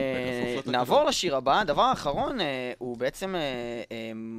נעבור 0.66 1.04
לשיר 1.04 1.36
הבא, 1.36 1.60
הדבר 1.60 1.82
האחרון 1.82 2.38
הוא 2.78 2.96
בעצם, 2.96 3.34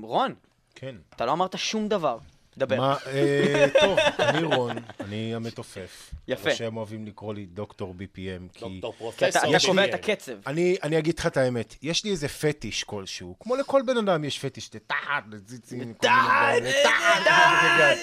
רון, 0.04 0.34
כן. 0.76 0.96
אתה 1.16 1.26
לא 1.26 1.32
אמרת 1.32 1.58
שום 1.58 1.88
דבר. 1.88 2.18
דבר. 2.58 2.78
מה, 2.78 2.96
אה, 3.08 3.66
טוב, 3.82 3.98
אני 4.20 4.44
רון, 4.44 4.78
אני 5.00 5.36
המתופף. 5.36 6.14
יפה. 6.28 6.50
או 6.50 6.56
שהם 6.56 6.78
אוהבים 6.78 7.06
לקרוא 7.06 7.34
לי 7.34 7.46
דוקטור 7.46 7.96
BPM, 8.00 8.54
כי... 8.54 8.82
כי 9.18 9.28
אתה 9.28 9.40
אתה 9.40 9.48
יש 9.48 9.66
קובע 9.66 9.86
את 9.86 9.94
הקצב. 9.94 10.34
אני, 10.48 10.76
אני 10.84 10.98
אגיד 10.98 11.20
לך 11.20 11.28
את 11.28 11.38
האמת, 11.38 11.76
יש 11.82 12.04
לי 12.04 12.12
איזה 12.12 12.28
פטיש 12.28 12.84
כלשהו, 12.84 13.36
כמו 13.40 13.56
לכל 13.56 13.82
בן 13.86 13.98
אדם 13.98 14.24
יש 14.24 14.40
פטיש 14.40 14.70
לטעד, 14.76 15.34
לציצים, 15.34 15.94
כל 15.94 16.08
מיני 16.08 16.62
דברים, 16.62 16.64
לטעד, 16.64 17.98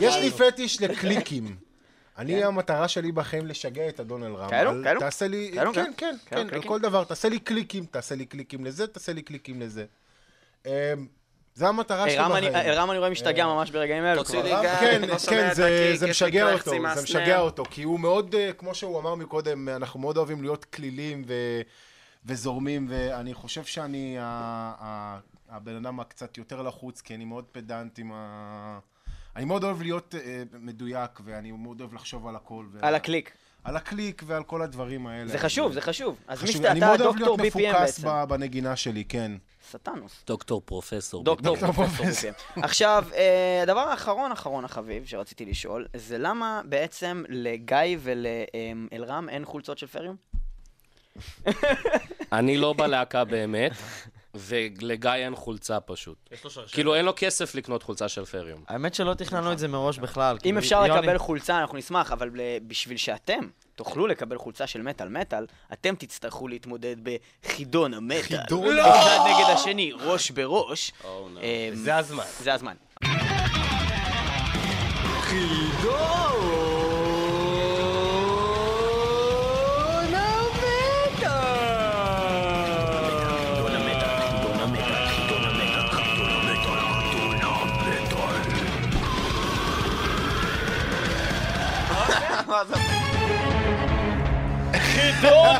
יש 0.00 0.16
לי 0.16 0.30
פטיש 0.30 0.82
לקליקים. 0.82 1.56
אני, 2.18 2.44
המטרה 2.44 2.88
שלי 2.88 3.12
בחיים 3.12 3.46
לשגע 3.46 3.88
את 3.88 4.00
אדון 4.00 4.22
אלרם. 4.24 4.50
כאלו? 4.50 4.70
על- 4.70 4.84
כאלו? 4.84 5.00
תעשה 5.00 5.28
לי, 5.28 5.50
כאלו? 5.54 5.72
כן, 5.74 5.84
כן, 5.84 5.90
כאלו 5.96 6.18
כן, 6.26 6.36
על 6.46 6.50
קליקים? 6.50 6.68
כל 6.68 6.80
דבר, 6.80 7.04
תעשה 7.04 7.28
לי 7.28 7.38
קליקים, 7.38 7.84
תעשה 7.86 8.14
לי 8.14 8.26
קליקים 8.26 8.64
לזה, 8.64 8.86
תעשה 8.86 9.12
לי 9.12 9.22
קליקים 9.22 9.60
לזה. 9.60 9.84
אמ, 10.66 10.70
זה 11.54 11.68
המטרה 11.68 12.04
אני- 12.04 12.16
בחיים. 12.50 12.72
רם 12.74 12.90
אני 12.90 12.98
רואה 12.98 13.10
משתגע 13.10 13.46
ממש 13.46 13.70
ברגעים 13.70 14.04
אלו. 14.04 14.22
תוציא. 14.22 14.42
לי 14.42 14.50
גל, 14.50 14.76
כן, 14.80 15.02
לא 15.08 15.18
שומע 15.18 15.36
כן, 15.36 15.50
את 15.50 15.56
זה, 15.56 15.66
הקליק, 15.98 16.10
משגע 16.10 16.52
אותו, 16.52 16.70
זה. 16.70 16.78
משגע 17.02 17.38
אותו, 17.40 17.64
כי 17.70 17.82
הוא 17.82 18.00
מאוד, 18.00 18.34
אה, 18.34 18.52
כמו 18.52 18.74
שהוא 18.74 19.00
אמר 19.00 19.14
מקודם, 19.14 19.68
אנחנו 19.68 20.00
מאוד 20.00 20.16
אוהבים 20.16 20.42
להיות 20.42 20.64
קלילים 20.64 21.22
ו, 21.26 21.34
וזורמים, 22.26 22.86
ואני 22.90 23.34
חושב 23.34 23.64
שאני 23.64 24.16
ה, 24.20 24.24
ה, 24.80 25.18
הבן 25.48 25.76
אדם 25.76 26.00
הקצת 26.00 26.38
יותר 26.38 26.62
לחוץ, 26.62 27.00
כי 27.00 27.14
אני 27.14 27.24
מאוד 27.24 27.44
פדנט 27.52 27.98
עם 27.98 28.10
ה... 28.14 28.78
אני 29.36 29.44
מאוד 29.44 29.64
אוהב 29.64 29.82
להיות 29.82 30.14
אה, 30.14 30.42
מדויק, 30.52 31.20
ואני 31.24 31.52
מאוד 31.52 31.80
אוהב 31.80 31.94
לחשוב 31.94 32.26
על 32.26 32.36
הכל. 32.36 32.66
ועל- 32.72 32.84
על 32.84 32.94
הקליק. 32.94 33.32
על 33.64 33.76
הקליק 33.76 34.22
ועל 34.26 34.42
כל 34.44 34.62
הדברים 34.62 35.06
האלה. 35.06 35.28
זה 35.28 35.38
חשוב, 35.38 35.72
זה 35.72 35.80
חשוב. 35.80 36.16
אז. 36.28 36.42
מיסטר, 36.42 36.70
אני 36.70 36.78
אתה 36.78 36.86
מאוד 36.86 37.00
אוהב 37.00 37.16
דוקטור 37.16 37.36
להיות 37.36 37.54
BPM 37.54 37.58
מפוקס 37.58 37.80
בעצם. 37.98 38.08
ב- 38.08 38.24
בנגינה 38.28 38.76
שלי, 38.76 39.04
כן. 39.04 39.32
סטנוס. 39.70 40.24
דוקטור 40.26 40.62
פרופסור. 40.64 41.24
דוקטור 41.24 41.56
דוקטור 41.56 41.72
פרופסור 41.86 42.30
BPM. 42.30 42.60
עכשיו, 42.62 43.04
אה, 43.14 43.60
הדבר 43.62 43.80
האחרון, 43.80 44.32
אחרון 44.32 44.64
החביב, 44.64 45.06
שרציתי 45.06 45.44
לשאול, 45.44 45.86
זה 45.96 46.18
למה 46.18 46.62
בעצם 46.64 47.24
לגיא 47.28 47.76
ולאלרם 48.00 49.28
אין 49.28 49.44
חולצות 49.44 49.78
של 49.78 49.86
פריום? 49.86 50.16
אני 52.32 52.56
לא 52.56 52.74
בלהקה 52.78 53.24
באמת, 53.24 53.72
ולגיא 54.34 55.10
אין 55.10 55.36
חולצה 55.36 55.80
פשוט. 55.80 56.16
יש 56.32 56.44
לו 56.44 56.50
שרשרת. 56.50 56.74
כאילו, 56.74 56.94
אין 56.94 57.04
לו 57.04 57.12
כסף 57.16 57.54
לקנות 57.54 57.82
חולצה 57.82 58.08
של 58.08 58.24
פריום. 58.24 58.64
האמת 58.68 58.94
שלא 58.94 59.14
תכננו 59.14 59.52
את 59.52 59.58
זה 59.58 59.68
מראש 59.68 59.98
בכלל. 59.98 60.34
אם 60.36 60.40
כאילו, 60.40 60.58
אפשר 60.58 60.82
לקבל 60.82 61.18
חולצה, 61.18 61.60
אנחנו 61.60 61.78
נשמח, 61.78 62.12
אבל 62.12 62.30
בשביל 62.66 62.96
שאתם 62.96 63.48
תוכלו 63.74 64.06
לקבל 64.06 64.38
חולצה 64.38 64.66
של 64.66 64.82
מטאל 64.82 65.08
מטאל, 65.08 65.46
אתם 65.72 65.94
תצטרכו 65.94 66.48
להתמודד 66.48 66.96
בחידון 67.02 67.94
המטאל. 67.94 68.22
חידון? 68.22 68.78
אחד 68.78 69.18
נגד 69.26 69.50
השני, 69.54 69.92
ראש 69.92 70.30
בראש. 70.30 70.92
Oh. 71.02 71.06
אמ, 71.06 71.74
זה 71.74 71.96
הזמן. 71.96 72.24
זה 72.40 72.54
הזמן. 72.54 72.74
חידון 75.20 76.71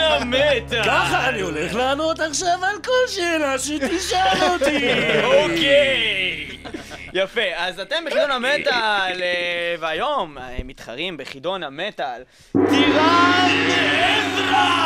המטאל! 0.01 0.83
ככה 0.85 1.29
אני 1.29 1.41
הולך 1.41 1.75
לענות 1.75 2.21
עכשיו 2.21 2.65
על 2.65 2.77
כל 2.85 3.09
שאלה 3.09 3.59
שתשאל 3.59 4.53
אותי. 4.53 4.89
אוקיי. 5.25 6.49
יפה, 7.13 7.41
אז 7.57 7.81
אתם 7.81 8.05
בחידון 8.07 8.31
המטאל, 8.31 9.23
אה, 9.23 9.75
והיום 9.81 10.39
אה, 10.39 10.57
מתחרים 10.65 11.17
בחידון 11.17 11.63
המטאל. 11.63 12.23
טירן 12.53 13.67
עזרא! 13.99 14.83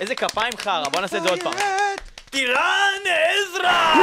איזה 0.00 0.14
כפיים 0.14 0.52
חרא, 0.56 0.88
בוא 0.88 1.00
נעשה 1.00 1.16
את 1.16 1.22
זה 1.22 1.28
עוד 1.28 1.42
פעם. 1.42 1.52
טירן 2.30 3.02
עזרא! 3.06 3.94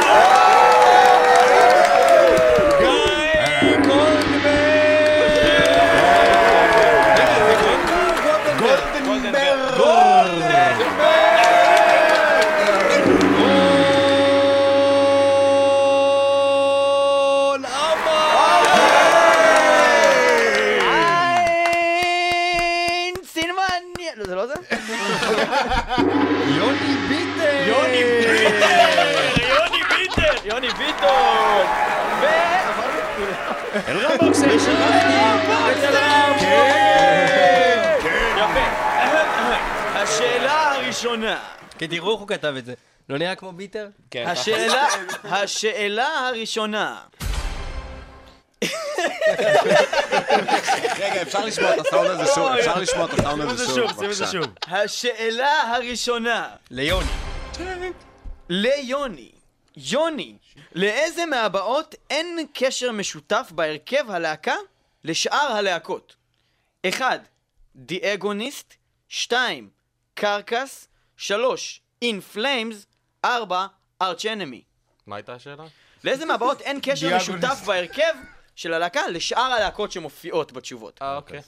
יוני 30.58 30.70
ביטון! 30.70 31.66
ו... 32.22 32.26
אלרם 33.88 34.18
בוקסר 34.20 34.46
יפה. 34.46 34.72
השאלה 39.96 40.74
הראשונה. 40.74 41.40
כן, 41.78 41.88
תראו 41.88 42.12
איך 42.12 42.20
הוא 42.20 42.28
כתב 42.28 42.54
את 42.58 42.66
זה. 42.66 42.74
לא 43.10 43.18
נראה 43.18 43.36
כמו 43.36 43.52
ביטר? 43.52 43.88
כן, 44.12 44.26
השאלה, 44.28 44.88
השאלה 45.24 46.08
הראשונה. 46.28 46.98
רגע, 51.00 51.22
אפשר 51.22 51.46
לשמוע 51.46 51.74
את 51.74 51.80
הסאונד 51.80 52.10
הזה 52.10 52.26
שוב? 52.36 52.48
אפשר 52.48 52.80
לשמוע 52.80 53.06
את 53.06 53.14
הסאונד 53.14 53.42
הזה 53.42 53.66
שוב? 53.66 53.92
בבקשה. 54.06 54.40
השאלה 54.68 55.76
הראשונה. 55.76 56.48
ליוני. 56.72 57.08
ליוני. 58.50 59.32
יוני, 59.78 60.36
לאיזה 60.76 61.26
מהבאות 61.26 61.96
אין 62.10 62.48
קשר 62.54 62.92
משותף 62.92 63.52
בהרכב 63.56 64.12
הלהקה 64.12 64.56
לשאר 65.04 65.52
הלהקות? 65.52 66.16
1. 66.90 67.22
The 67.76 68.05
Agonist 68.05 68.74
2. 69.10 69.70
Carcass 70.14 70.88
3. 71.18 71.82
In 72.02 72.22
Flames 72.22 72.86
4. 73.26 73.68
Arch 74.02 74.26
Enemy 74.26 74.62
מה 75.08 75.16
הייתה 75.16 75.34
השאלה? 75.34 75.64
לאיזה 76.04 76.26
מהבאות 76.26 76.62
אין 76.62 76.80
קשר. 76.84 77.18
משותף 77.18 77.62
בהרכב 77.66 78.14
של 78.56 78.74
הלהקה 78.74 79.08
לשאר 79.08 79.42
הלהקות 79.42 79.92
שמופיעות 79.92 80.52
בתשובות? 80.52 81.02
אה, 81.02 81.16
אוקיי. 81.16 81.42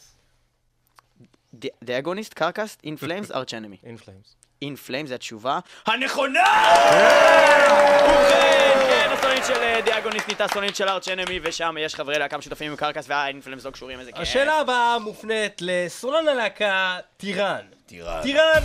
The 1.84 1.97
Agonist, 1.97 2.34
Carcass, 2.34 2.78
In 2.84 2.96
Flames, 2.96 3.32
Arch 3.32 3.54
Enemy 3.54 3.78
In 3.84 3.95
Flames. 3.95 4.36
In 4.62 4.76
Flames 4.76 5.08
זה 5.08 5.16
התשובה 5.16 5.60
הנכונה! 5.86 6.44
ובכן, 8.04 8.80
כן, 8.90 9.10
הסולנית 9.12 9.46
של 9.46 9.54
אה, 9.54 9.82
The 9.86 9.98
Agonist 9.98 10.28
נהייתה 10.28 10.48
סולנית 10.48 10.76
של 10.76 10.90
Arch 10.90 11.08
Enemy, 11.08 11.40
ושם 11.44 11.76
יש 11.80 11.96
חברי 11.96 12.20
להקה 12.20 12.38
משותפים 12.38 12.72
עם 12.72 12.78
Carcass, 12.78 13.06
וה 13.08 13.25
In 13.25 13.42
Flames 13.42 13.66
לא 13.66 13.72
קשורים, 13.72 14.00
איזה 14.00 14.12
כיף. 14.12 14.22
השאלה 14.22 14.60
הבאה 14.60 15.00
מופנית 15.00 15.62
לסולן 15.62 16.28
הלהקה 16.28 16.98
טירן. 17.18 17.66
טירן. 17.86 18.22
טירן! 18.24 18.64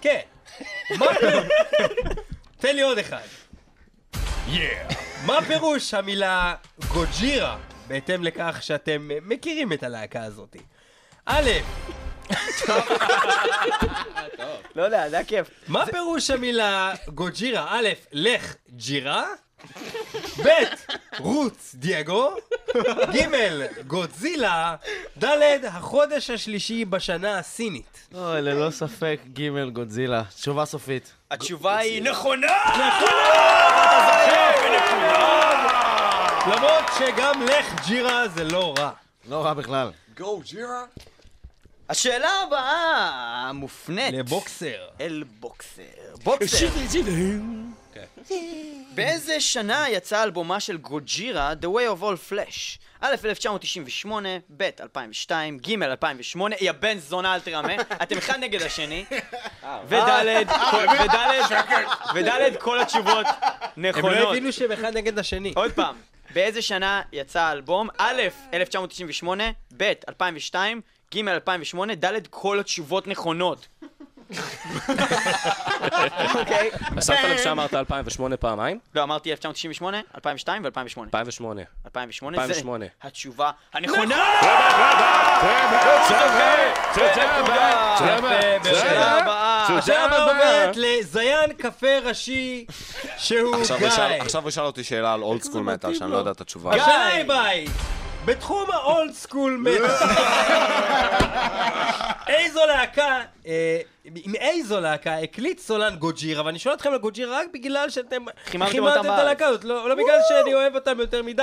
כן. 0.00 0.20
מה 0.98 1.06
פירוש? 1.20 1.44
תן 2.58 2.76
לי 2.76 2.82
עוד 2.82 2.98
אחד. 2.98 3.20
מה 5.26 5.38
פירוש 5.46 5.94
המילה 5.94 6.54
Gojira, 6.88 7.56
בהתאם 7.86 8.24
לכך 8.24 8.58
שאתם 8.60 9.10
מכירים 9.22 9.72
את 9.72 9.82
הלהקה 9.82 10.22
הזאת? 10.22 10.56
א', 11.26 11.50
לא 14.76 14.82
יודע, 14.82 15.08
זה 15.10 15.16
היה 15.16 15.24
כיף. 15.24 15.50
מה 15.68 15.86
פירוש 15.86 16.30
המילה 16.30 16.92
גוג'ירה? 17.08 17.66
א', 17.68 17.88
לך 18.12 18.54
ג'ירה, 18.70 19.24
ב', 20.44 20.48
רוץ 21.18 21.74
דייגו, 21.74 22.34
ג', 23.14 23.26
גודזילה, 23.86 24.76
ד', 25.24 25.64
החודש 25.64 26.30
השלישי 26.30 26.84
בשנה 26.84 27.38
הסינית. 27.38 28.08
אוי, 28.14 28.42
ללא 28.42 28.70
ספק, 28.70 29.20
ג' 29.32 29.68
גודזילה. 29.72 30.22
תשובה 30.36 30.64
סופית. 30.64 31.12
התשובה 31.30 31.76
היא 31.76 32.02
נכונה! 32.02 32.52
למרות 36.46 36.84
שגם 36.98 37.42
לך 37.42 37.86
ג'ירה 37.86 38.28
זה 38.28 38.44
לא 38.44 38.74
רע. 38.78 38.90
לא 39.28 39.44
רע 39.44 39.54
בכלל. 39.54 39.90
גו, 40.16 40.40
ג'ירה. 40.44 40.82
השאלה 41.88 42.30
הבאה 42.46 43.50
מופנית 43.54 44.14
לבוקסר. 44.14 44.86
אל 45.00 45.24
בוקסר. 45.40 45.82
בוקסר, 46.24 46.68
באיזה 48.94 49.40
שנה 49.40 49.84
יצא 49.88 50.22
אלבומה 50.22 50.60
של 50.60 50.76
גוג'ירה, 50.76 51.52
The 51.62 51.66
Way 51.66 51.98
of 51.98 52.02
All 52.02 52.32
Flesh? 52.32 52.78
א', 53.00 53.14
1998, 53.24 54.28
ב', 54.56 54.62
2002, 54.80 55.58
ג', 55.58 55.82
2008, 55.82 56.56
יא 56.60 56.72
בן 56.72 56.98
זונה 56.98 57.34
אל 57.34 57.40
תרמה, 57.40 57.72
אתם 58.02 58.18
אחד 58.18 58.38
נגד 58.40 58.62
השני, 58.62 59.04
וד', 59.88 60.46
כל- 60.70 60.86
וד', 61.04 61.10
וד', 62.14 62.56
כל 62.58 62.80
התשובות 62.80 63.26
הם 63.76 63.84
לא 63.84 63.90
נכונות. 63.90 64.28
הבינו 64.28 64.52
שהם 64.52 64.72
אחד 64.72 64.96
נגד 64.96 65.18
השני. 65.18 65.52
עוד 65.56 65.72
פעם, 65.72 65.96
באיזה 66.34 66.62
שנה 66.62 67.02
יצא 67.12 67.40
האלבום? 67.40 67.88
א', 67.98 68.22
1998, 68.54 69.44
ב', 69.76 69.92
2002, 70.08 70.80
ג', 71.14 71.28
2008, 71.28 71.94
ד', 71.94 72.26
כל 72.30 72.60
התשובות 72.60 73.06
נכונות. 73.06 73.68
אוקיי. 76.34 76.70
שמת 77.00 77.18
לב 77.24 77.38
שאמרת 77.38 77.74
2008 77.74 78.36
פעמיים? 78.36 78.78
לא, 78.94 79.02
אמרתי 79.02 79.30
1998, 79.30 80.00
2002 80.14 80.64
ו-2008. 80.64 80.68
2008. 81.04 81.62
2008 81.86 82.36
זה 82.36 82.42
2008. 82.42 82.86
התשובה 83.02 83.50
הנכונה! 83.72 84.24
בשאלה 88.62 89.18
הבאה. 89.18 89.66
הבאה 89.80 90.30
עוברת 90.30 90.76
לזיין 90.76 91.52
קפה 91.52 91.98
ראשי, 92.04 92.66
שהוא 93.16 93.56
עכשיו 93.56 93.78
גיא. 93.78 93.88
עכשיו 94.20 94.42
הוא 94.42 94.48
ישאל 94.48 94.64
אותי 94.64 94.84
שאלה 94.84 95.12
על 95.12 95.22
old 95.22 95.42
school 95.42 95.62
מטאל, 95.62 95.94
שאני 95.94 96.10
לא 96.10 96.16
יודע 96.16 96.30
את 96.30 96.40
התשובה. 96.40 96.72
היא 96.72 97.24
ביי. 97.24 97.66
בתחום 98.26 98.70
ה 98.70 98.80
old 98.80 99.12
school 99.12 99.56
מטאל. 99.56 99.84
איזו 102.28 102.60
להקה, 102.66 103.22
אה, 103.46 103.80
עם 104.04 104.34
איזו 104.34 104.80
להקה 104.80 105.18
הקליט 105.18 105.58
סולן 105.58 105.96
Gojira, 105.96 106.44
ואני 106.46 106.58
שואל 106.58 106.74
אתכם 106.74 106.92
על 106.92 106.98
Gojira 106.98 107.40
רק 107.40 107.46
בגלל 107.54 107.90
שאתם 107.90 108.24
חיממתם 108.44 108.82
אותם 108.82 109.00
את 109.00 109.18
הלהקה 109.18 109.46
הזאת, 109.46 109.64
לא 109.64 109.88
לא 109.88 109.94
בגלל 109.94 110.18
שאני 110.28 110.54
אוהב 110.54 110.74
אותם 110.74 111.00
יותר 111.00 111.22
מדי. 111.22 111.42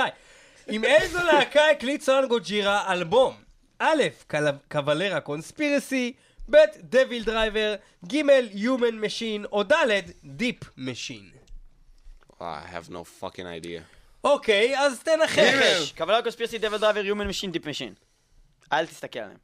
עם 0.66 0.84
איזו 0.84 1.18
להקה 1.24 1.70
הקליט 1.70 2.00
סולן 2.00 2.28
Gojira 2.28 2.92
אלבום? 2.92 3.34
א', 3.78 4.02
קל- 4.26 4.48
Cavalera 4.70 5.20
Conspiracy, 5.20 6.12
ב', 6.50 6.56
DevilDriver, 6.78 7.74
ג', 8.06 8.16
Human 8.54 8.94
Machine, 8.94 9.44
או 9.52 9.62
ד', 9.62 9.74
Deep 10.24 10.56
Machine. 10.78 11.30
I 12.40 12.44
have 12.74 12.90
no 12.90 13.04
fucking 13.22 13.46
idea. 13.46 14.03
אוקיי, 14.24 14.78
אז 14.78 15.00
תנחש. 15.02 15.92
Cavalera 15.92 16.22
Conspiracy 16.22 16.58
DevilDriver 16.58 17.04
Human 17.04 17.26
Machine 17.28 17.52
Deep 17.52 17.66
Machine. 17.66 17.94
אל 18.72 18.86
תסתכל 18.86 19.18
עליהם. 19.18 19.38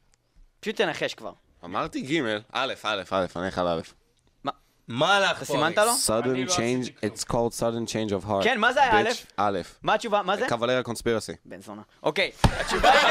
פשוט 0.59 0.75
תנחש 0.75 1.13
כבר. 1.13 1.31
אמרתי 1.65 2.01
ג', 2.01 2.23
א', 2.51 2.73
א', 2.83 3.01
א', 3.11 3.25
אני 3.35 3.49
על 3.57 3.67
א'. 3.67 3.81
מה 4.87 5.17
הלך 5.17 5.31
אתה 5.31 5.39
פה? 5.39 5.45
סימנת 5.45 5.77
לו? 5.77 5.91
sudden 6.07 6.49
change, 6.51 7.05
it's 7.05 7.23
called 7.23 7.53
sudden 7.59 7.85
change 7.87 8.11
of 8.11 8.25
heart. 8.29 8.43
כן, 8.43 8.59
מה 8.59 8.73
זה 8.73 8.83
היה, 8.83 9.11
Bitch, 9.11 9.15
א', 9.37 9.59
מה 9.83 9.93
התשובה? 9.93 10.21
מה 10.21 10.37
זה? 10.37 10.45
Cavalera 10.49 10.83
Conspiracy. 10.83 11.33
בן 11.45 11.61
זונה. 11.61 11.81
אוקיי, 12.03 12.31
התשובה 12.43 12.91
היא... 12.95 13.01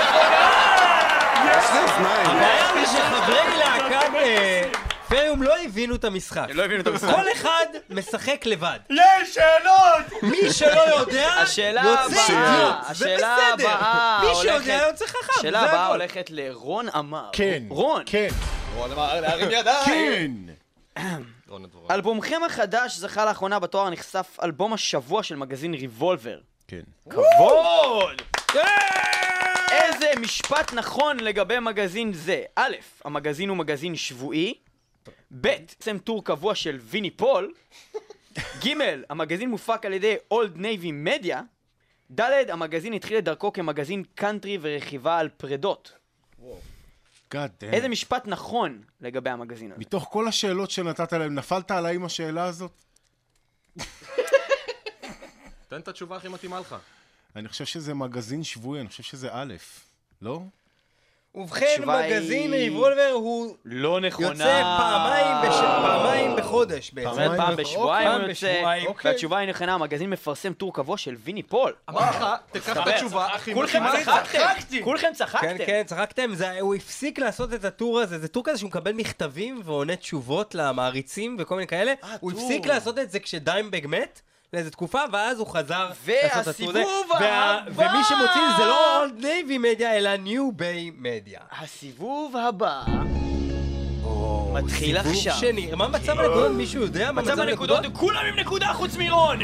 הבעיה 1.50 2.72
היא 2.74 2.86
שחברי 2.86 3.58
להקת 3.58 4.89
פריום 5.10 5.42
לא 5.42 5.58
הבינו 5.64 5.94
את 5.94 6.04
המשחק. 6.04 6.46
לא 6.54 6.64
הבינו 6.64 6.80
את 6.80 6.86
המשחק. 6.86 7.14
כל 7.14 7.32
אחד 7.32 7.66
משחק 7.90 8.46
לבד. 8.46 8.78
יש 8.90 9.34
שאלות! 9.34 10.22
מי 10.22 10.52
שלא 10.52 10.80
יודע, 10.80 11.28
השאלה 11.42 11.82
יוצא 11.82 12.22
הבאה, 12.22 12.26
אידיוט. 12.28 12.96
זה 12.96 13.04
השאלה 13.14 13.36
בסדר. 13.56 13.68
הבאה 13.70 14.20
מי. 14.22 14.34
שיודע 14.34 14.86
יוצא 14.88 15.06
חכם, 15.06 15.32
השאלה 15.38 15.60
הבאה. 15.60 15.86
הולכת 15.86 16.30
לרון 16.30 16.88
עמר. 16.94 17.28
כן. 17.32 17.62
רון. 17.68 18.02
כן. 18.06 18.28
רון 18.74 18.92
עמר, 18.92 19.20
להרים 19.20 19.48
ידיים. 19.50 20.46
כן. 20.96 21.02
אלבומכם 21.90 22.40
החדש 22.46 22.96
זכה 22.96 23.24
לאחרונה 23.24 23.58
בתואר 23.58 23.90
נחשף 23.90 24.36
אלבום 24.42 24.72
השבוע 24.72 25.22
של 25.22 25.36
מגזין 25.36 25.74
ריבולבר. 25.74 26.38
כן. 26.68 26.80
כבוד! 27.10 28.22
איזה 29.70 30.06
משפט 30.20 30.72
נכון 30.72 31.20
לגבי 31.20 31.58
מגזין 31.58 32.12
זה? 32.12 32.42
א', 32.56 32.72
המגזין 33.04 33.48
הוא 33.48 33.56
מגזין 33.56 33.96
שבועי, 33.96 34.54
ב', 35.30 35.40
בעצם 35.40 35.98
טור 35.98 36.24
קבוע 36.24 36.54
של 36.54 36.78
ויני 36.82 37.10
פול, 37.10 37.54
ג', 38.38 38.74
המגזין 39.10 39.50
מופק 39.50 39.86
על 39.86 39.92
ידי 39.92 40.16
Old 40.30 40.56
Navy 40.56 40.92
Media, 40.92 41.42
ד', 42.20 42.50
המגזין 42.50 42.92
התחיל 42.92 43.18
את 43.18 43.24
דרכו 43.24 43.52
כמגזין 43.52 44.04
קאנטרי 44.14 44.58
ורכיבה 44.60 45.18
על 45.18 45.28
פרדות. 45.28 45.92
איזה 47.62 47.88
משפט 47.88 48.26
נכון 48.26 48.82
לגבי 49.00 49.30
המגזין 49.30 49.72
הזה? 49.72 49.80
מתוך 49.80 50.08
כל 50.12 50.28
השאלות 50.28 50.70
שנתת 50.70 51.12
להם, 51.12 51.34
נפלת 51.34 51.70
עליי 51.70 51.94
עם 51.94 52.04
השאלה 52.04 52.44
הזאת? 52.44 52.72
תן 55.68 55.80
את 55.80 55.88
התשובה 55.88 56.16
הכי 56.16 56.28
מתאימה 56.28 56.60
לך. 56.60 56.76
אני 57.36 57.48
חושב 57.48 57.64
שזה 57.64 57.94
מגזין 57.94 58.44
שבועי, 58.44 58.80
אני 58.80 58.88
חושב 58.88 59.02
שזה 59.02 59.28
א', 59.32 59.54
לא? 60.22 60.42
ובכן, 61.34 61.66
התשובה 61.74 61.98
היא- 61.98 62.14
מגזין 62.16 62.52
ריבולבר 62.54 63.10
הוא 63.14 63.54
לא 63.64 64.00
נכונה. 64.00 64.28
יוצא 64.28 64.62
פעמיים 64.78 65.36
בש- 65.50 65.56
פעמיים 65.60 66.36
בחודש 66.36 66.90
בעצם. 66.92 67.14
זה 67.14 67.26
פעם 67.36 67.56
בשבועיים 67.56 68.08
הוא 68.08 68.28
יוצא, 68.28 68.30
בשבועיים. 68.30 68.90
והתשובה 69.04 69.38
היא 69.38 69.48
נכונה, 69.48 69.74
המגזין 69.74 70.10
מפרסם 70.10 70.52
טור 70.52 70.74
קבוע 70.74 70.96
של 70.96 71.16
ויני 71.24 71.42
פול. 71.42 71.72
אמר 71.90 72.00
לך, 72.10 72.24
תיקח 72.52 72.76
את 72.82 72.86
התשובה 72.86 73.26
הכי 73.26 73.54
כולכם. 73.54 73.82
צחקתם, 74.04 74.38
כולכם 74.84 75.06
כן, 75.06 75.14
צחקתם. 75.14 75.56
כן, 75.66 75.82
צחקתם, 75.86 76.34
זה- 76.34 76.60
הוא 76.60 76.74
הפסיק 76.74 77.18
לעשות 77.18 77.54
את 77.54 77.64
הטור 77.64 78.00
הזה, 78.00 78.18
זה 78.18 78.28
טור 78.28 78.44
כזה 78.44 78.58
שהוא 78.58 78.68
מקבל 78.68 78.92
מכתבים 78.92 79.60
ועונה 79.64 79.96
תשובות 79.96 80.54
למעריצים 80.54 81.36
וכל 81.40 81.54
מיני 81.54 81.66
כאלה. 81.66 81.92
הוא 82.20 82.32
טור. 82.32 82.40
הפסיק 82.40 82.66
לעשות 82.66 82.98
את 82.98 83.10
זה 83.10 83.18
כשדיימבג 83.20 83.86
מת. 83.86 84.20
לאיזה 84.52 84.70
תקופה, 84.70 84.98
ואז 85.12 85.38
הוא 85.38 85.46
חזר 85.46 85.88
לעשות. 85.88 86.46
והסיבוב 86.46 86.76
וה- 87.10 87.16
הבא! 87.16 87.58
ומי 87.70 88.04
שמוציא 88.08 88.56
זה 88.58 88.64
לא 88.64 89.00
Old 89.00 89.14
Navy 89.18 89.58
Media, 89.58 89.96
אלא 89.96 90.16
New 90.16 90.52
Bay 90.52 90.90
Media. 90.98 91.40
הסיבוב 91.60 92.34
הבא 92.36 92.82
מתחיל 94.52 94.96
עכשיו. 94.96 95.34
שני, 95.34 95.70
מה 95.76 95.88
מצב 95.88 96.18
הנקודות? 96.20 96.52
מישהו 96.52 96.82
יודע 96.82 97.12
מה 97.12 97.22
מצב 97.22 97.40
הנקודות 97.40 97.80
כולם 97.92 98.24
עם 98.28 98.38
נקודה 98.38 98.66
חוץ 98.72 98.96
מרון. 98.96 99.38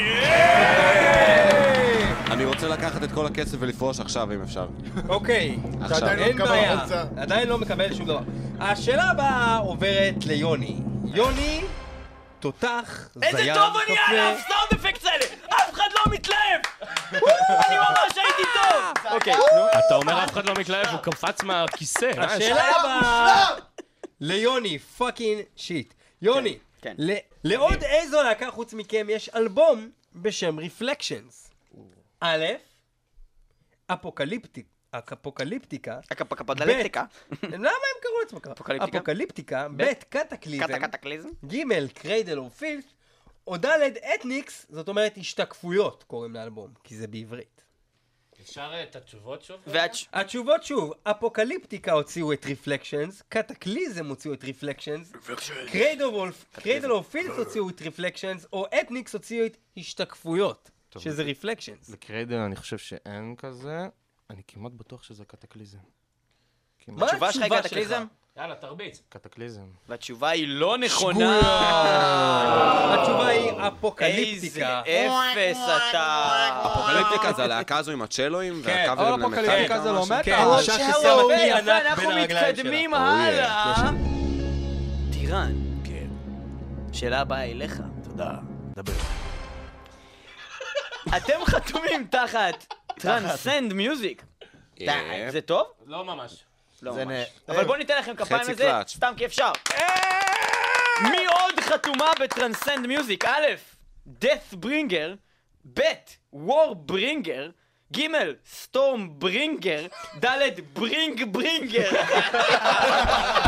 אני 2.31 2.45
רוצה 2.45 2.67
לקחת 2.67 3.03
את 3.03 3.11
כל 3.11 3.25
הכסף 3.25 3.57
ולפרוש 3.59 3.99
עכשיו, 3.99 4.33
אם 4.33 4.41
אפשר. 4.41 4.67
אוקיי, 5.09 5.57
עכשיו. 5.81 5.97
עדיין 5.97 6.19
לא 6.19 6.25
אין 6.25 6.35
מקבל 6.35 6.47
בעיה. 6.47 6.85
עדיין 7.17 7.47
לא 7.47 7.57
מקבל 7.57 7.93
שום 7.93 8.05
דבר. 8.07 8.19
השאלה 8.59 9.03
הבאה 9.03 9.57
עוברת 9.57 10.25
ליוני. 10.25 10.75
יוני, 11.05 11.61
תותח, 12.39 13.09
זיין, 13.15 13.35
איזה 13.37 13.51
טוב 13.55 13.75
אני 13.87 13.97
על. 14.07 14.19
הסאונד 14.19 14.73
effects 14.73 15.05
האלה! 15.05 15.25
אף 15.49 15.73
אחד 15.73 15.87
לא 15.95 16.13
מתלהב! 16.13 16.61
אני 17.67 17.77
ממש 17.77 18.17
הייתי 18.17 18.43
טוב! 18.53 19.11
אוקיי. 19.13 19.33
אתה 19.87 19.95
אומר 19.95 20.23
אף 20.23 20.31
אחד 20.31 20.45
לא 20.45 20.53
מתלהב, 20.53 20.87
הוא 20.87 20.99
קפץ 20.99 21.43
מהכיסא. 21.43 22.11
השאלה 22.17 22.63
הבאה 22.75 23.55
ליוני, 24.19 24.79
fucking 24.79 25.41
shit. 25.55 25.93
יוני, 26.21 26.57
כן. 26.81 26.95
ל- 26.97 27.17
לעוד 27.43 27.83
איזו 27.83 28.23
להקה 28.23 28.51
חוץ 28.51 28.73
מכם 28.73 29.07
יש 29.09 29.29
אלבום 29.35 29.89
בשם 30.15 30.59
Reflections. 30.59 31.51
א', 32.21 32.45
אפוקליפטיק. 33.87 34.65
אפוקליפטיקה. 34.91 35.99
הקפקפדלקטיקה. 36.11 37.03
למה 37.43 37.69
הם 37.69 38.01
קראו 38.01 38.19
לעצמם 38.21 38.39
ככה? 38.39 38.53
Apocalyptica? 38.53 38.97
Apocalyptica, 38.97 39.67
ב', 39.77 39.83
Kataklysm, 40.09 40.67
קטקטקליזם. 40.67 41.29
ג', 41.45 41.87
Cradle 41.93 42.37
of 42.37 42.57
Filth, 42.57 42.85
או 43.47 43.57
ד', 43.57 43.67
אתניקס, 44.15 44.65
זאת 44.69 44.87
אומרת 44.87 45.17
השתקפויות 45.17 46.03
קוראים 46.03 46.33
לאלבום, 46.33 46.73
כי 46.83 46.95
זה 46.95 47.07
בעברית. 47.07 47.63
אפשר 48.41 48.73
את 48.83 48.95
התשובות 48.95 49.43
שוב? 49.43 49.59
התשובות 50.13 50.63
שוב, 50.63 50.93
Apocalyptica 51.03 51.91
הוציאו 51.91 52.33
את 52.33 52.45
Reflections, 52.45 53.23
Kataklysm 53.29 54.07
הוציאו 54.09 54.33
את 54.33 54.43
Reflections, 54.43 55.13
Cradle 56.51 56.91
of 56.91 57.09
Filth 57.09 57.37
הוציאו 57.37 57.69
את 57.69 57.81
Reflections, 57.81 58.47
או 58.53 58.65
אתניקס 58.81 59.13
הוציאו 59.13 59.45
את 59.45 59.57
השתקפויות, 59.77 60.71
שזה 60.97 61.23
רפלקשנס. 61.23 61.89
לקריידל 61.89 62.35
אני 62.35 62.55
חושב 62.55 62.77
שאין 62.77 63.35
כזה. 63.37 63.87
אני 64.29 64.41
כמעט 64.47 64.71
בטוח 64.71 65.03
שזה 65.03 65.25
קטקליזם. 65.25 65.77
מה 66.87 67.05
התשובה 67.05 67.31
שלך 67.31 67.43
היא 67.43 67.61
קטקליזם? 67.61 68.05
יאללה, 68.37 68.55
תרביץ. 68.55 69.01
קטקליזם. 69.09 69.65
והתשובה 69.89 70.29
היא 70.29 70.47
לא 70.47 70.77
נכונה. 70.77 71.39
התשובה 72.93 73.27
היא 73.27 73.49
איזה 73.49 73.67
אפוקליפטיקה. 73.67 74.81
אפס 74.81 75.57
אתה. 75.57 76.61
אפוקליפטיקה 76.65 77.33
זה 77.33 77.43
הלהקה 77.43 77.77
הזו 77.77 77.91
עם 77.91 78.01
הצ'לואים, 78.01 78.61
כן. 78.63 78.69
והקאברים 78.69 79.13
אבל 79.13 79.21
אפוקליפטיקה 79.23 79.81
זה 79.81 79.91
לא? 79.91 80.05
מטאל. 80.05 80.23
כן, 80.23 80.45
יפה, 80.67 81.21
כלי 81.27 81.53
ענק 81.53 81.69
אנחנו 81.69 82.09
מתקדמים. 82.15 82.93
הלאה. 82.93 83.91
טירן. 85.11 85.53
כן. 85.83 86.07
שאלה 86.93 87.21
הבאה 87.21 87.43
אליך. 87.43 87.81
תודה. 88.03 88.31
דבר. 88.75 88.93
אתם 91.17 91.45
חתומים 91.45 92.07
תחת 92.11 92.73
Transcend 93.01 93.73
Music. 93.73 94.23
Yep. 94.77 94.91
זה 95.29 95.41
טוב? 95.41 95.67
לא 95.85 96.05
ממש. 96.05 96.43
לא 96.81 96.91
זה 96.93 97.05
ממש. 97.05 97.27
אבל 97.49 97.63
בואו 97.63 97.77
ניתן 97.77 97.97
לכם 97.99 98.15
כפיים 98.15 98.41
לזה. 98.49 98.71
סתם 98.87 99.13
כי 99.17 99.25
אפשר. 99.25 99.51
מי 101.01 101.25
עוד 101.25 101.59
חתומה 101.59 102.11
ב 102.19 102.26
Transcend 102.26 102.87
Music? 102.87 103.25
א', 103.25 103.45
death 104.21 104.55
bringer, 104.65 105.15
ב', 105.73 105.81
war 106.35 106.91
bringer, 106.91 107.51
ג', 107.97 108.07
storm 108.63 109.23
bringer, 109.23 109.87
ד', 110.25 110.59
Bring 110.73 111.23
Bringer. 111.31 111.91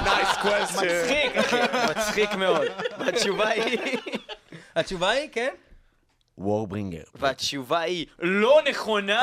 Nice 0.03 0.29
question. 0.41 0.85
מצחיק, 0.85 1.37
אחי, 1.37 1.57
מצחיק 1.89 2.33
מאוד. 2.33 2.67
והתשובה 2.99 3.47
היא... 3.47 3.97
התשובה 4.75 5.09
היא, 5.09 5.29
כן? 5.31 5.53
Warbringer. 6.39 7.03
והתשובה 7.15 7.79
היא 7.79 8.05
לא 8.19 8.61
נכונה! 8.69 9.19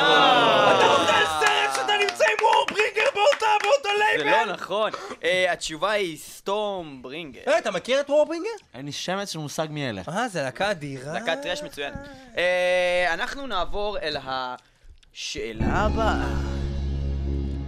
אתה 0.76 0.86
רוצה 0.86 1.12
סרט 1.40 1.74
שאתה 1.74 1.92
נמצא 2.02 2.24
עם 2.24 2.44
Warbringer 2.44 3.10
באותה, 3.14 3.46
באותו 3.62 3.88
זה 4.18 4.24
לא 4.24 4.44
נכון. 4.44 4.90
אה, 5.24 5.52
התשובה 5.52 5.90
היא 5.90 6.18
Storm 6.18 7.02
Bringer. 7.02 7.40
אה, 7.48 7.58
אתה 7.58 7.70
מכיר 7.70 8.00
את 8.00 8.10
Warbringer? 8.10 8.48
אין 8.74 8.86
לי 8.86 8.92
שמץ 8.92 9.32
של 9.32 9.38
מושג 9.38 9.66
מי 9.70 9.88
אלה. 9.88 10.02
אה, 10.08 10.28
זה 10.28 10.42
להקה 10.42 10.70
אדירה. 10.70 11.12
להקת 11.12 11.42
thrash 11.42 11.62
מצוינת. 11.62 11.96
אה, 12.36 13.14
אנחנו 13.14 13.46
נעבור 13.46 13.98
אל 13.98 14.16
השאלה 14.16 15.66
הבאה. 15.66 16.26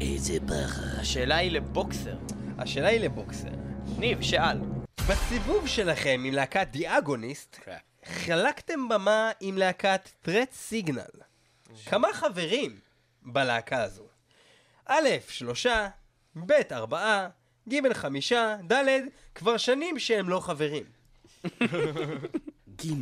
איזה 0.00 0.38
פחד. 0.46 1.00
השאלה 1.00 1.36
היא 1.36 1.50
לבוקסר. 1.50 2.14
השאלה 2.58 2.88
היא 2.88 3.00
לבוקסר. 3.00 3.48
ניב, 3.98 4.22
שאל. 4.22 4.58
בסיבוב 5.08 5.66
שלכם 5.66 6.22
עם 6.24 6.34
להקת 6.34 6.66
דיאגוניסט, 6.70 7.60
חלקתם 8.04 8.88
במה 8.88 9.30
עם 9.40 9.58
להקת 9.58 10.08
טרט 10.22 10.52
סיגנל. 10.52 11.02
כמה 11.86 12.08
חברים 12.12 12.80
בלהקה 13.22 13.82
הזו? 13.82 14.06
א', 14.86 15.08
שלושה, 15.28 15.88
ב', 16.46 16.52
ארבעה, 16.72 17.28
ג', 17.68 17.92
חמישה, 17.92 18.56
ד', 18.72 18.84
כבר 19.34 19.56
שנים 19.56 19.98
שהם 19.98 20.28
לא 20.28 20.40
חברים. 20.40 20.84
ג', 22.76 22.92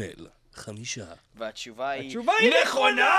חמישה. 0.57 1.05
והתשובה 1.37 1.89
היא... 1.91 2.07
התשובה 2.07 2.33
היא 2.41 2.53
נכונה! 2.65 3.11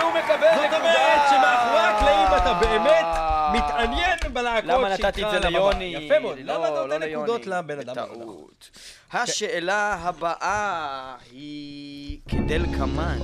והוא 0.00 0.10
מקבל 0.12 0.48
זאת 0.54 0.64
נקודה! 0.64 0.76
אומרת 0.76 1.28
שמאחורי 1.30 1.80
הקלעים 1.80 2.26
אתה 2.36 2.54
באמת 2.60 3.06
מתעניין 3.54 4.18
בלהקות 4.32 4.70
למה 4.70 4.88
נתתי 4.88 5.24
את 5.24 5.30
זה 5.30 5.38
ליוני? 5.48 5.84
יפה 5.84 6.18
מאוד. 6.18 6.38
לא, 6.38 6.54
למה 6.54 6.68
אתה 6.68 6.86
לא 6.86 6.98
נותן? 6.98 7.10
נקודות 7.12 7.46
לבן 7.46 7.78
אדם? 7.78 7.92
בטעות. 7.92 8.70
השאלה 9.12 9.94
הבאה 9.94 11.14
היא 11.32 12.18
כדלקמן. 12.28 13.18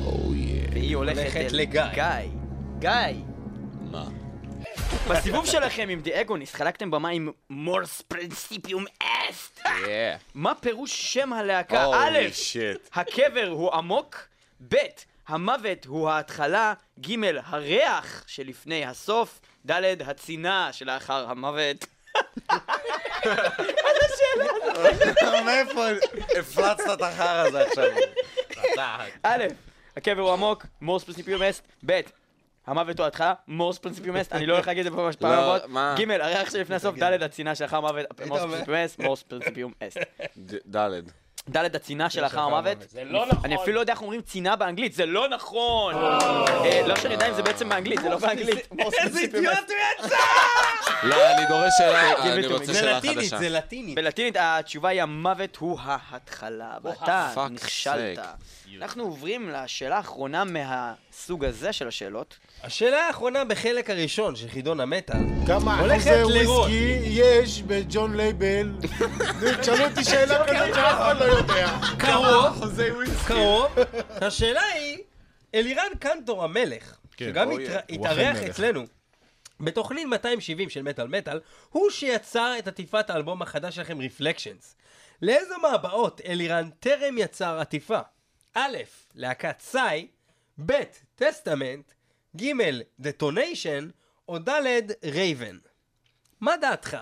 והיא 0.72 0.96
הולכת 0.96 1.52
לגיא. 1.52 1.82
גיא. 2.78 3.29
מה? 4.90 5.14
בסיבוב 5.14 5.46
שלכם 5.46 5.88
עם 5.88 6.00
די 6.00 6.20
אגוניסט 6.20 6.54
חלקתם 6.54 6.90
במה 6.90 7.08
עם 7.08 7.30
מורס 7.50 8.00
פרינסיפיום 8.00 8.84
אסט. 9.02 9.60
מה 10.34 10.54
פירוש 10.54 11.12
שם 11.12 11.32
הלהקה? 11.32 11.86
א'. 11.94 12.18
הקבר 12.94 13.48
הוא 13.48 13.72
עמוק, 13.72 14.28
ב', 14.68 14.76
המוות 15.28 15.86
הוא 15.86 16.10
ההתחלה, 16.10 16.74
ג', 17.00 17.14
הריח 17.44 18.24
שלפני 18.26 18.84
הסוף, 18.84 19.40
ד', 19.70 20.02
הצינה 20.02 20.68
שלאחר 20.72 21.30
המוות. 21.30 21.86
מאיפה 25.44 25.86
הפלצת 26.38 26.84
את 26.92 27.02
החרא 27.02 27.46
הזה 27.46 27.66
עכשיו? 27.66 27.84
א', 29.22 29.44
הקבר 29.96 30.22
הוא 30.22 30.32
עמוק, 30.32 30.66
מורס 30.80 31.04
פרינסיפיום 31.04 31.42
אסט, 31.42 31.62
ב', 31.86 32.00
המוות 32.70 32.98
הוא 32.98 33.04
ההתחלה, 33.04 33.34
מורס 33.48 33.78
פרינסיפיום 33.78 34.16
אסט, 34.16 34.32
אני 34.32 34.46
לא 34.46 34.54
הולך 34.54 34.66
להגיד 34.66 34.86
את 34.86 34.92
זה 34.92 34.98
פעם 34.98 35.16
פעם 35.16 35.32
הבאות? 35.38 35.62
ג', 35.98 36.10
הריח 36.10 36.50
שלפני 36.50 36.76
הסוף, 36.76 36.96
ד', 36.98 37.22
הצינה 37.22 37.54
שלאחר 37.54 37.76
המוות, 37.76 38.06
מורס 38.26 38.40
אסט, 38.84 38.98
מורס 38.98 39.22
פרינסיפיום 39.22 39.72
אסט. 39.80 39.98
ד- 40.38 40.76
ד'. 41.50 41.60
ד' 41.60 41.76
הצינה 41.76 42.10
שלאחר 42.10 42.40
המוות. 42.40 42.78
זה 42.88 43.04
לא 43.04 43.26
נכון. 43.26 43.44
אני 43.44 43.56
אפילו 43.56 43.74
לא 43.74 43.80
יודע 43.80 43.92
איך 43.92 44.02
אומרים 44.02 44.20
צינה 44.20 44.56
באנגלית, 44.56 44.92
זה 44.92 45.06
לא 45.06 45.28
נכון! 45.28 45.94
אה, 45.94 46.82
לא 46.86 46.96
שאני 46.96 47.14
יודע 47.14 47.28
אם 47.28 47.34
זה 47.34 47.42
בעצם 47.42 47.68
באנגלית, 47.68 48.00
זה 48.02 48.08
לא 48.08 48.16
באנגלית. 48.16 48.68
איזה 49.00 49.20
אידיוט 49.20 49.44
הוא 49.44 50.04
יצא! 50.04 50.16
לא, 51.02 51.30
אני 51.30 51.46
דורש 51.46 51.72
שאלה, 51.78 52.22
אני 52.22 52.46
it 52.46 52.48
to 52.48 52.52
רוצה 52.52 52.64
me. 52.64 52.66
זה 52.66 52.74
שאלה 52.74 52.98
לטינית, 52.98 53.18
חדשה. 53.18 53.38
זה 53.38 53.48
לטינית. 53.48 53.94
בלטינית 53.96 54.36
התשובה 54.40 54.88
היא 54.88 55.02
המוות 55.02 55.56
הוא 55.56 55.78
ההתחלה, 55.82 56.70
ואתה 56.82 57.46
נכשלת. 57.50 58.18
אנחנו 58.82 59.02
עוברים 59.02 59.50
לשאלה 59.50 59.96
האחרונה 59.96 60.44
מהסוג 60.44 61.44
הזה 61.44 61.72
של 61.72 61.88
השאלות. 61.88 62.38
השאלה 62.62 63.06
האחרונה 63.06 63.44
בחלק 63.44 63.90
הראשון 63.90 64.36
של 64.36 64.48
חידון 64.48 64.80
המטאל. 64.80 65.16
כמה 65.46 65.74
אחוזי. 65.74 66.24
וויסקי 66.24 67.00
יש 67.04 67.62
בג'ון 67.62 68.16
לייבל? 68.16 68.72
תשאלו 69.60 69.84
אותי 69.84 70.04
שאלה 70.04 70.46
כזאת 70.46 70.74
שאף 70.74 71.00
אחד 71.00 71.16
לא 71.20 71.24
יודע. 71.24 71.39
קרוב, 71.98 72.64
קרוב. 73.26 73.72
השאלה 74.10 74.62
היא, 74.62 74.98
אלירן 75.54 75.94
קנטור 75.98 76.44
המלך, 76.44 76.96
כן, 77.16 77.24
שגם 77.24 77.50
התארח. 77.90 78.36
אצלנו, 78.36 78.84
בתוכנית 79.60 80.06
270 80.06 80.70
של 80.70 80.82
מטאל 80.82 81.08
מטאל, 81.08 81.40
הוא 81.70 81.90
שיצר 81.90 82.54
את 82.58 82.68
עטיפת 82.68 83.10
האלבום 83.10 83.42
החדש 83.42 83.76
שלכם, 83.76 83.98
Reflections. 84.00 84.74
לאיזו 85.22 85.54
מהבאות 85.58 86.20
אלירן 86.26 86.70
טרם 86.80 87.18
יצר 87.18 87.58
עטיפה? 87.60 88.00
א', 88.54 88.76
להקת 89.14 89.60
סאי, 89.60 90.06
ב', 90.66 90.72
Testament, 91.14 91.92
ג', 92.36 92.52
Detonation, 93.00 93.88
או 94.28 94.38
ד', 94.38 94.82
Raven. 95.04 95.58
מה 96.40 96.56
דעתך? 96.56 96.96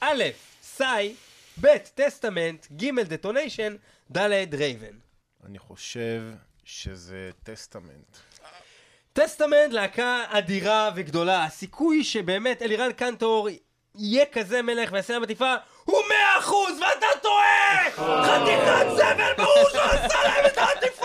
א', 0.00 0.24
Sigh, 0.62 1.14
ב', 1.60 1.76
Testament, 1.94 2.66
ג', 2.76 3.00
Detonation, 3.00 3.76
ד', 4.16 4.54
Raven. 4.54 4.98
אני 5.46 5.58
חושב 5.58 6.22
שזה 6.64 7.30
Testament. 7.42 8.16
Testament 9.12 9.72
להקה 9.72 10.24
אדירה 10.28 10.90
וגדולה, 10.96 11.44
הסיכוי 11.44 12.04
שבאמת 12.04 12.62
אלירן 12.62 12.92
קנטור 12.92 13.48
יהיה 13.94 14.26
כזה 14.32 14.62
מלך 14.62 14.92
ויעשה 14.92 15.12
להם 15.12 15.22
עטיפה 15.22 15.54
הוא 15.84 15.98
מאה 16.08 16.38
אחוז 16.38 16.80
ואתה 16.80 17.06
טועה! 17.22 17.90
חתיכת 18.24 18.86
זבל 18.96 19.32
ברור 19.36 19.70
שהוא 19.70 19.82
עשה 19.82 20.22
להם 20.24 20.46
את 20.46 20.58
העטיפה! 20.58 20.99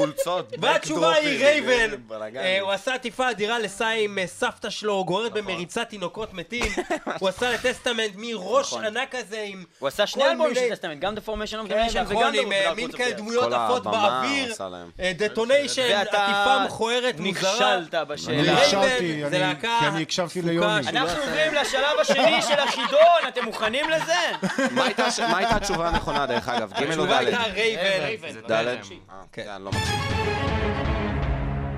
חולצות. 0.00 0.52
והתשובה 0.58 1.12
היא 1.12 1.44
Raven, 1.44 1.96
בלאגן. 2.06 2.40
אה, 2.40 2.60
הוא 2.60 2.70
עשה 2.72 2.94
עטיפה 2.94 3.30
אדירה 3.30 3.58
ל 3.58 3.67
Sigh 3.67 4.04
עם 4.04 4.18
אה, 4.18 4.26
סבתא 4.26 4.70
שלו, 4.70 5.04
גוררת 5.04 5.32
במריצת 5.32 5.88
תינוקות 5.88 6.34
מתים, 6.34 6.72
הוא 7.20 7.28
עשה 7.28 7.52
ל 7.52 7.58
Testament 7.58 8.12
מראש 8.16 8.74
ענק 8.74 9.16
כזה 9.16 9.44
עם... 9.46 9.64
הוא 9.78 9.88
עשה 9.88 10.06
שני 10.06 10.22
כל 10.22 10.28
אלבומים 10.28 10.54
של 10.54 10.70
Testament, 10.70 11.00
גם 11.00 11.14
The 11.14 11.28
Formation 11.28 11.66
of 11.66 11.66
the 11.66 11.68
כן, 11.68 11.86
Damnation 11.86 11.92
וגם 12.08 12.18
נכון, 12.18 12.34
The 12.34 12.40
עם 12.40 12.52
אה, 12.52 12.74
מין 12.74 12.92
כאלה. 12.92 13.12
דמויות 13.12 13.52
עפות 13.52 13.82
באוויר. 13.82 14.54
Detonation, 14.98 15.82
עטיפה 16.00 16.64
מכוערת 16.64 17.20
מוזרה. 17.20 17.52
נכשלת 17.52 17.94
אני 17.94 18.04
בשאלה. 18.04 19.28
להקה 19.30 19.76
כי 19.80 19.86
אני 19.86 20.02
הקשבתי 20.02 20.42
ליוני. 20.42 20.88
אנחנו 20.88 21.20
עוברים 21.20 21.54
לשלב 21.54 22.00
השני 22.00 22.42
של 22.42 22.58
החידון, 22.58 23.28
אתם 23.28 23.44
מוכנים 23.44 23.90
לזה? 23.90 24.12
מה 24.76 24.84
הייתה 25.38 25.56
התשובה 25.56 25.88
הנכונה, 25.88 26.26
דרך 26.26 26.48
אגב? 26.48 26.72
ג' 26.72 26.82
או 26.82 26.88
התשובה 26.88 27.18
הייתה 27.18 27.42
ד'? 27.48 27.52
רייבן. 27.54 28.40
ד'? 28.50 28.76
כן. 29.32 29.44
כן, 29.44 29.62
לא 29.62 29.70
מקשיב. 29.70 29.89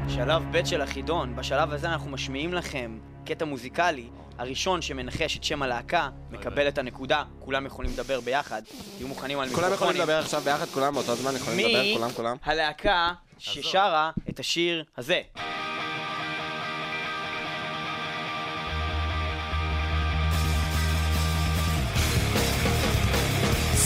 שלב 0.08 0.42
ב' 0.50 0.64
של 0.64 0.80
החידון, 0.82 1.36
בשלב 1.36 1.72
הזה 1.72 1.88
אנחנו 1.88 2.10
משמיעים 2.10 2.54
לכם 2.54 2.98
קטע 3.24 3.44
מוזיקלי. 3.44 4.08
הראשון 4.38 4.82
שמנחש 4.82 5.36
את 5.36 5.44
שם 5.44 5.62
הלהקה 5.62 6.08
מקבל 6.30 6.68
את 6.68 6.78
הנקודה, 6.78 7.22
כולם 7.38 7.66
יכולים 7.66 7.90
לדבר 7.92 8.20
ביחד, 8.20 8.62
תהיו 8.96 9.08
מוכנים 9.08 9.38
על 9.40 9.48
כולם 9.48 9.56
יכולים 9.56 9.72
מיקרופונים. 9.72 10.02
לדבר 10.02 10.18
עכשיו 10.18 10.40
ביחד, 10.40 10.66
כולם 10.66 10.94
באותו 10.94 11.14
זמן 11.14 11.36
יכולים 11.36 11.56
מי 11.56 11.74
לדבר, 11.74 11.94
כולם, 11.98 12.10
כולם? 12.10 12.36
הלהקה 12.44 13.12
ששרה 13.38 14.10
את 14.30 14.40
השיר 14.40 14.84
הזה? 14.96 15.20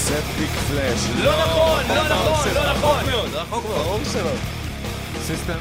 Septic 0.06 0.50
Flesh. 0.50 1.00
לא 1.24 1.32
נכון, 1.32 1.84
לא 1.88 2.08
נכון, 2.08 2.48
לא 2.54 2.72
נכון. 3.42 4.00
System? 5.22 5.58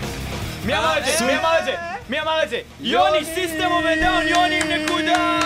מי 0.66 0.78
אמר 0.78 0.98
את 0.98 1.06
זה? 1.06 1.26
מי 1.26 1.38
אמר 1.38 1.60
את 1.60 1.66
זה? 1.66 1.76
מי 2.10 2.22
אמר 2.22 2.44
את 2.44 2.50
זה? 2.50 2.62
יוני, 2.80 3.26
System 3.26 3.72
of 3.72 3.98
a 4.02 4.06
Down, 4.06 4.28
יוני 4.28 4.62
עם 4.62 4.68
נקודה! 4.68 5.40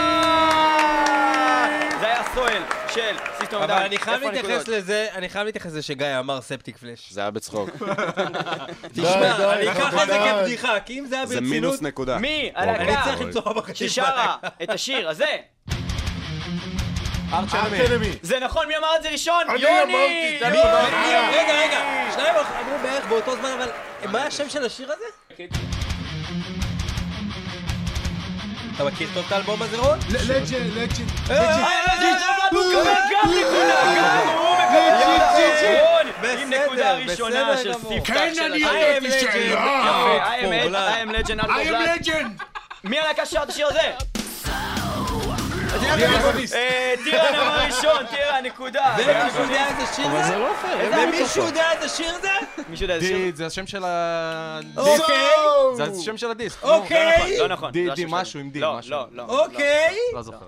זה 2.00 2.06
היה 2.06 2.24
Soil 2.36 2.62
של 2.94 3.16
System 3.40 3.56
of 3.56 3.65
a 3.65 3.70
אבל 3.70 3.74
Down. 3.74 3.86
אני 3.86 3.98
חייב 3.98 4.24
להתייחס 4.24 4.68
לזה, 4.68 5.08
אני 5.16 5.30
חייב 5.30 5.46
להתייחס 5.46 5.68
לזה 5.68 5.82
שגיא 5.82 6.20
אמר 6.20 6.42
Septic 6.42 6.78
Flesh. 6.78 7.12
זה 7.12 7.22
היה 7.22 7.32
בצחוק. 7.32 7.70
תשמע, 8.94 9.54
אני 9.54 9.72
אקח 9.72 9.94
את 9.94 10.08
זה 10.08 10.14
די. 10.14 10.30
כבדיחה, 10.40 10.80
כי 10.80 11.00
אם 11.00 11.06
זה 11.06 11.16
היה 11.16 11.26
זה 11.26 11.36
ברצינות, 11.36 11.52
מינוס 11.52 11.82
נקודה. 11.82 12.18
מי 12.18 12.52
אני 12.56 12.72
הלהקה 12.72 13.02
צריך 13.04 13.22
למצוא 13.22 13.42
לך 13.42 13.48
בחשיבה. 13.48 13.90
ששרה 13.90 14.36
את 14.64 14.70
השיר 14.70 15.10
הזה? 15.10 15.38
Arch 17.34 17.64
Enemy. 17.64 18.10
זה 18.22 18.40
נכון, 18.40 18.68
מי 18.68 18.78
אמר 18.78 18.88
את 18.98 19.04
זה 19.04 19.10
ראשון? 19.10 19.44
אני 19.50 19.60
יוני! 19.62 20.40
נכון. 20.42 20.56
רגע, 21.32 21.54
רגע, 21.64 21.80
שניים 22.14 22.36
אמרו 22.36 22.78
בערך 22.84 23.06
באותו 23.06 23.36
זמן, 23.36 23.50
אבל 23.58 23.70
מה 24.12 24.24
השם 24.24 24.50
של 24.50 24.66
השיר 24.66 24.92
הזה? 24.92 25.06
אתה 28.76 28.84
מכיר 28.88 29.10
טוב 29.14 29.24
את 29.28 29.32
האלבום 29.32 29.62
הזה, 29.62 29.78
רון? 29.78 30.00
Legend, 30.10 30.54
legend. 30.76 31.12
עם 36.40 36.50
נקודה 36.50 36.94
ראשונה 36.94 37.58
של 37.58 37.74
כן, 38.06 38.32
של 38.36 38.54
השיר. 38.54 38.68
I 38.70 40.34
am 40.42 40.52
Ed- 40.52 40.76
I 40.76 41.08
am 41.08 41.12
legend, 41.16 41.32
Out 41.32 41.48
for 41.48 41.64
Blood. 41.64 41.90
לג'נד. 42.00 42.42
מי 42.84 43.00
הלהקה 43.00 43.26
ששרה 43.26 43.44
את 43.44 43.50
השיר 43.50 43.68
הזה? 43.68 43.92
אה, 45.74 46.94
טירן 47.04 47.36
אמר 47.36 47.66
ראשון, 47.66 48.06
טירן, 48.10 48.44
נקודה. 48.46 48.96
ומישהו 48.98 49.42
יודע 49.44 49.68
איזה 49.68 49.94
שיר 49.96 50.06
אבל 50.08 50.22
זה? 50.24 50.28
זה 50.28 50.38
לא 50.38 50.50
פייר. 50.62 50.92
ומישהו 51.08 51.46
יודע 51.46 51.72
איזה 51.72 51.90
שיר 51.96 52.14
זה? 52.22 52.30
מישהו 52.70 52.84
יודע 52.84 52.96
איזה 52.96 53.08
שיר? 53.08 53.18
דיד, 53.18 53.36
זה 53.36 53.46
השם 53.46 53.68
של 53.68 53.84
ה... 53.86 54.60
אוקיי. 54.78 55.16
זה 55.76 55.84
השם 56.02 56.18
של 56.18 56.32
הדיסק. 56.32 56.64
אוקיי. 56.64 57.38
לא 57.40 57.48
נכון. 57.48 57.72
די, 57.72 57.86
לא 57.88 57.96
די, 57.96 58.02
השם 58.02 58.10
שלו. 58.10 58.18
משהו 58.22 58.40
עם 58.40 58.50
די, 58.50 58.60
לא, 58.60 58.78
משהו. 58.78 58.92
לא, 58.92 59.06
לא. 59.12 59.24
אוקיי. 59.28 59.96
לא 60.14 60.22
זוכר. 60.22 60.46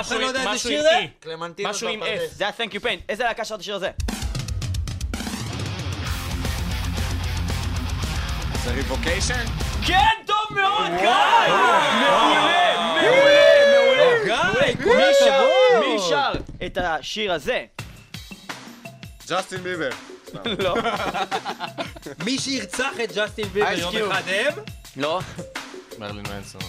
אף 0.00 0.08
אחד 0.08 0.16
לא 0.16 0.26
יודע 0.26 0.40
איזה 0.52 0.58
שיר 0.58 0.82
זה? 0.82 0.98
משהו 1.64 1.88
עם. 1.88 2.02
F. 2.02 2.06
זה 2.32 2.46
ה-Thank 2.48 2.72
you 2.74 2.80
pain. 2.84 3.00
איזה 3.08 3.24
להקה 3.24 3.44
שרת 3.44 3.60
השיר 3.60 3.74
הזה? 3.74 3.90
זה 8.64 8.70
Revocation? 8.70 9.44
כן, 9.86 9.96
טוב 10.26 10.36
מאוד, 10.58 10.90
גיא! 11.00 11.08
מעולה, 13.00 13.54
מעולה. 13.72 14.24
גיא, 14.24 14.84
כל 14.84 14.96
מי 14.96 15.02
שר- 15.20 15.34
הכבוד. 15.34 15.88
מי 15.92 15.98
שר 16.08 16.32
את 16.78 16.84
השיר 16.84 17.32
הזה? 17.32 17.64
ג'סטין 19.28 19.62
ביבר. 19.62 19.90
לא. 20.58 20.76
מי 22.24 22.38
שירצח 22.38 22.92
את 23.04 23.12
ג'סטין 23.16 23.44
ביבר 23.48 23.72
יום. 23.72 24.12
אחד 24.12 24.22
הם? 24.26 24.52
לא. 24.96 25.20
מרלין 25.98 26.24
מנסון. 26.34 26.60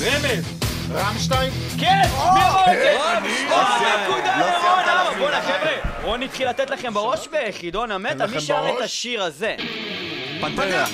רמז. 0.00 0.44
רמשטיין? 0.92 1.52
כן! 1.80 2.02
מי 2.34 2.48
אמר 2.48 2.64
את 2.72 2.76
זה? 2.78 2.96
לא 3.50 3.56
עוד 3.56 3.66
סיימת, 3.78 4.08
נקודה 4.08 4.36
לא 4.38 5.04
לרון 5.04 5.18
בואנה. 5.18 5.42
חבר'ה, 5.42 6.02
רון 6.02 6.22
התחיל 6.22 6.48
לתת 6.48 6.70
לכם 6.70 6.94
בראש 6.94 7.28
בחידון 7.28 7.90
המטה. 7.90 8.26
מי 8.26 8.40
שר 8.40 8.64
את? 8.78 8.84
השיר 8.84 9.22
הזה? 9.22 9.56
פנטרה. 10.40 10.84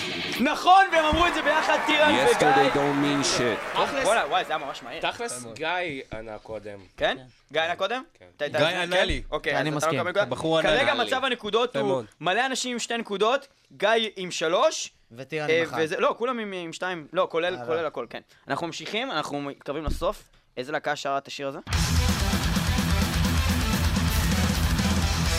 נכון, 0.40 0.84
והם 0.92 1.04
אמרו 1.04 1.26
את 1.26 1.34
זה 1.34 1.42
ביחד, 1.42 1.78
טירן 1.86 2.14
וגיא. 2.14 2.70
don't 2.72 2.76
mean 2.76 3.38
shit. 3.38 3.78
וואלה, 4.04 4.26
וואי, 4.28 4.44
זה 4.44 4.52
היה 4.56 4.66
ממש 4.66 4.82
מהיר. 4.82 5.10
תכלס, 5.10 5.44
גיא 5.54 5.68
ענה 6.14 6.38
קודם. 6.38 6.78
כן? 6.96 7.16
גיא 7.52 7.60
ענה 7.62 7.76
קודם? 7.76 8.02
אתה- 8.36 8.48
גיא 8.48 8.58
כן? 8.58 8.64
ענה 8.80 9.04
לי. 9.04 9.22
אוקיי, 9.30 9.56
אני 9.56 9.70
לא 9.70 9.76
מסכים. 9.76 10.00
נקודה. 10.00 10.22
הבחור 10.22 10.58
ענה 10.58 10.68
כרגע 10.68 10.94
לי. 10.94 11.04
מצב 11.06 11.24
הנקודות 11.24 11.76
הוא. 11.76 12.02
מלא 12.20 12.46
אנשים 12.46 12.72
עם 12.72 12.78
שתי 12.78 12.96
נקודות, 12.96 13.46
גיא 13.76 13.88
עם 14.16 14.30
שלוש. 14.30 14.90
וטירן 15.12 15.50
אה, 15.50 15.58
עם 15.62 15.68
אחת. 15.68 15.78
לא, 15.98 16.14
כולם 16.18 16.38
עם- 16.38 16.72
שתיים, 16.72 17.06
לא, 17.12 17.28
כולל 17.30 17.56
כולל 17.66 17.86
הכל, 17.86 18.06
כן. 18.10 18.20
אנחנו 18.48 18.66
ממשיכים, 18.66 19.10
אנחנו 19.10 19.40
מתקרבים 19.40 19.84
לסוף. 19.84 20.22
איזה 20.56 20.72
להקה 20.72 20.96
שרה 20.96 21.18
את 21.18 21.26
השיר 21.26 21.48
הזה? 21.48 21.58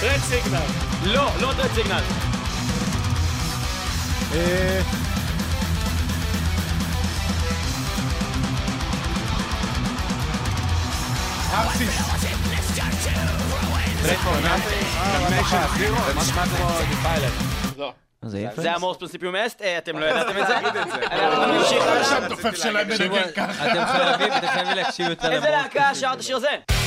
רד 0.04 0.20
סיגנל. 0.20 0.60
לא, 1.06 1.30
לא 1.42 1.52
טרד 1.58 1.70
סיגנל. 1.76 2.02
אה. 4.34 4.82
זה 18.24 18.40
יפה. 18.40 18.62
זה 18.62 18.72
המורס 18.72 18.98
פרינסיפיום 18.98 19.36
אסט, 19.36 19.62
אה, 19.62 19.78
אתם 19.78 20.00
לא 20.00 20.06
ידעתם 20.06 20.38
את 20.42 20.48
זה? 20.48 20.58
אנחנו 20.58 21.46
נמשיך. 21.54 21.84
אתם 22.18 22.36
חייבים, 23.86 24.76
להקשיב 24.76 25.10
יותר 25.10 25.32
איזה 25.32 25.48
למורס. 25.50 25.64
להקה 25.64 25.96
שר 25.96 26.14
את 26.14 26.20
השיר 26.20 26.38
הזה? 26.38 26.81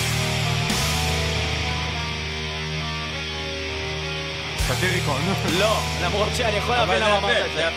סאטיריקון. 4.69 5.21
לא, 5.59 5.79
למרות 6.03 6.29
שאני 6.37 6.57
יכול 6.57 6.77
להבין 6.77 7.03
למה 7.03 7.19
אמרת 7.19 7.37
את 7.47 7.53
זה. 7.55 7.69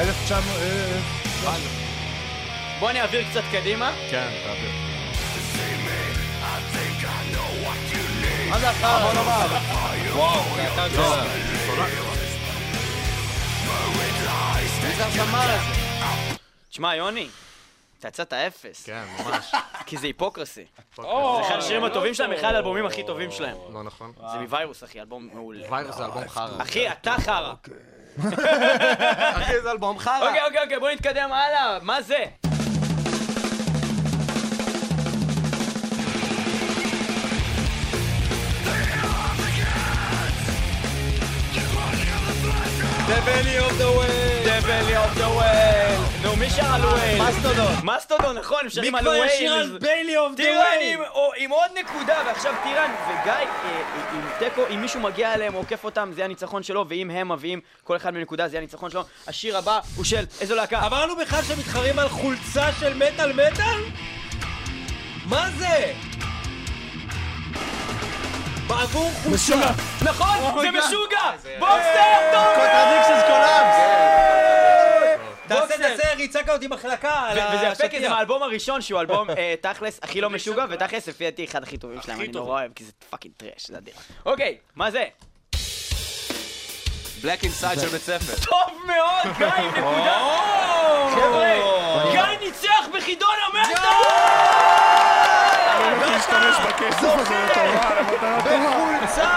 1900... 0.00 0.56
אה, 0.56 1.00
בוא 2.80 2.90
אני 2.90 3.00
אעביר 3.00 3.24
קצת 3.30 3.42
קדימה. 3.52 3.92
כן, 4.10 4.28
תעביר. 4.44 4.70
מה 8.50 8.58
זה 8.58 8.70
החרא? 8.70 9.12
וואו, 10.12 10.42
מי 10.56 10.62
זה 14.96 15.06
הזמר 15.06 15.40
הזה? 15.40 15.58
תשמע, 16.70 16.96
יוני, 16.96 17.28
אתה 18.00 18.08
יצאת 18.08 18.32
אפס. 18.32 18.86
כן, 18.86 19.02
ממש. 19.18 19.52
כי 19.86 19.96
זה 19.96 20.06
היפוקרסי. 20.06 20.64
זה 20.96 21.02
אחד 21.40 21.54
השירים 21.58 21.84
הטובים 21.84 22.14
שלהם, 22.14 22.32
אחד 22.32 22.54
האלבומים 22.54 22.86
הכי 22.86 23.02
טובים 23.06 23.30
שלהם. 23.30 23.56
לא 23.72 23.82
נכון. 23.82 24.12
זה 24.32 24.38
מווירוס, 24.38 24.84
אחי, 24.84 25.00
אלבום 25.00 25.28
מעולה. 25.32 25.72
ויירוס 25.72 25.96
זה 25.96 26.04
אלבום 26.04 26.28
חרא. 26.28 26.62
אחי, 26.62 26.88
אתה 26.88 27.14
חרא. 27.20 27.52
אחי, 29.42 29.60
זה 29.62 29.70
אלבום 29.70 29.98
חרא. 29.98 30.28
אוקיי, 30.28 30.44
אוקיי, 30.46 30.62
אוקיי, 30.62 30.78
בוא 30.78 30.90
נתקדם 30.90 31.32
הלאה. 31.32 31.78
מה 31.82 32.02
זה? 32.02 32.24
The 43.10 43.20
Valley 43.26 43.56
of 43.58 43.78
the 43.78 43.90
Whale. 43.98 44.44
The 44.48 44.66
Valley 44.66 44.94
of 44.94 45.14
the 45.18 45.28
Whale. 45.38 46.09
נו, 46.22 46.36
מי 46.36 46.50
שר 46.50 46.74
על 46.74 46.84
Whale? 46.84 47.22
Mastodon. 47.22 47.72
Mastodon, 47.84 48.38
נכון, 48.38 48.58
הם 48.58 48.64
מי 48.64 48.70
שרים 48.70 48.94
על 48.94 49.00
כבר 49.00 49.10
Whale. 49.10 49.26
ישיר 49.26 49.52
על 49.52 49.78
Valley 49.80 50.16
of 50.16 50.32
the 50.36 50.42
Whale? 50.42 50.94
עם, 50.98 51.00
או, 51.10 51.30
עם 51.36 51.50
עוד 51.50 51.70
נקודה, 51.78 52.22
ועכשיו 52.26 52.54
טירן 52.62 52.90
וגיא 53.08 53.32
אה, 53.32 53.46
עם 54.14 54.20
תיקו, 54.38 54.62
אם 54.74 54.80
מישהו 54.80 55.00
מגיע 55.00 55.34
אליהם, 55.34 55.52
עוקף 55.52 55.84
אותם, 55.84 56.10
זה 56.14 56.24
הניצחון 56.24 56.62
שלו, 56.62 56.86
ואם 56.88 57.10
הם 57.10 57.32
מביאים 57.32 57.60
כל 57.84 57.96
אחד 57.96 58.14
מנקודה, 58.14 58.48
זה 58.48 58.58
הניצחון 58.58 58.90
שלו. 58.90 59.04
השיר 59.26 59.56
הבא 59.58 59.80
הוא 59.96 60.04
של 60.04 60.24
איזו 60.40 60.54
להקה? 60.54 60.86
אמרנו 60.86 61.16
בכלל 61.16 61.42
שמתחרים 61.42 61.98
על 61.98 62.08
חולצה 62.08 62.72
של 62.80 62.94
מטאל 62.94 63.32
מטאל? 63.32 63.80
מה 65.26 65.46
זה? 65.58 65.92
בעבור 68.66 69.10
חולצה. 69.22 69.70
נכון, 70.02 70.60
זה 70.60 70.70
משוגע! 70.70 71.30
בוקסטר! 71.58 72.40
קונטרדיקשנס 72.56 73.22
קולאבס! 73.26 73.76
תעשה, 75.48 75.60
בוקסר. 75.66 75.89
ריצה 76.20 76.42
כזאת 76.44 76.62
עם 76.62 76.72
החלקה 76.72 77.12
על 77.14 77.38
ו- 77.38 77.42
וזה 77.54 77.66
יפה 77.66 77.88
כי 77.88 77.96
זה 77.96 77.96
השטיח. 77.96 78.12
מהאלבום 78.12 78.42
הראשון 78.42 78.80
שהוא 78.82 79.00
אלבום 79.00 79.30
אה, 79.30 79.54
תכלס 79.72 80.00
הכי 80.02 80.20
לא 80.20 80.30
משוגע 80.30 80.64
ותכלס 80.70 81.08
לפי 81.08 81.24
דעתי 81.24 81.44
אחד 81.44 81.62
הכי 81.62 81.78
טובים 81.78 82.02
שלהם, 82.02 82.20
אני 82.20 82.28
נורא 82.28 82.60
אוהב 82.60 82.72
כי 82.74 82.84
זה 82.84 82.92
פאקינג 83.10 83.34
טרש, 83.36 83.66
זה 83.68 83.78
אדיר. 83.78 83.94
אוקיי, 84.26 84.56
מה 84.76 84.90
זה? 84.90 85.04
בלק 87.22 87.44
אינסייד 87.44 87.80
של 87.80 87.88
בית 87.88 88.02
ספר. 88.02 88.34
טוב 88.50 88.78
מאוד, 88.86 89.36
גיא, 89.38 89.46
נקודה! 89.78 90.18
חבר'ה, 91.14 92.10
גיא 92.12 92.46
ניצח 92.46 92.68
בחידון 92.94 93.34
המטה! 93.46 93.90
להשתמש 96.10 96.56
בכסף 96.68 97.08
הזה 97.16 97.34
לטובה, 97.44 97.94
למטרה 98.00 98.40
טובה. 98.42 98.72
חולצה! 99.00 99.28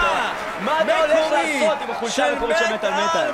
מה 0.60 0.80
אתה 0.82 0.98
הולך 1.00 1.18
לעשות 1.32 1.78
עם 1.82 1.90
החולצה 1.90 2.14
של 2.16 2.22
המקורית 2.22 2.56
של 2.58 2.74
מטאל 2.74 2.90
מטאל? 2.90 3.30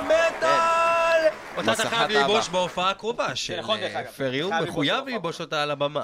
אותה 1.57 1.73
אתה 1.73 1.89
חייב. 1.89 2.11
ללבוש 2.11 2.49
בהופעה 2.49 2.89
הקרובה 2.89 3.35
של 3.35 3.55
דרך 3.55 3.69
אגב. 3.95 4.11
פרי, 4.11 4.39
הוא 4.39 4.49
חייב 4.51 4.61
ללבוש 4.61 4.69
מחויב. 4.69 5.07
ללבוש 5.07 5.41
אותה 5.41 5.63
על 5.63 5.71
הבמה. 5.71 6.03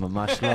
ממש 0.00 0.30
לא. 0.42 0.48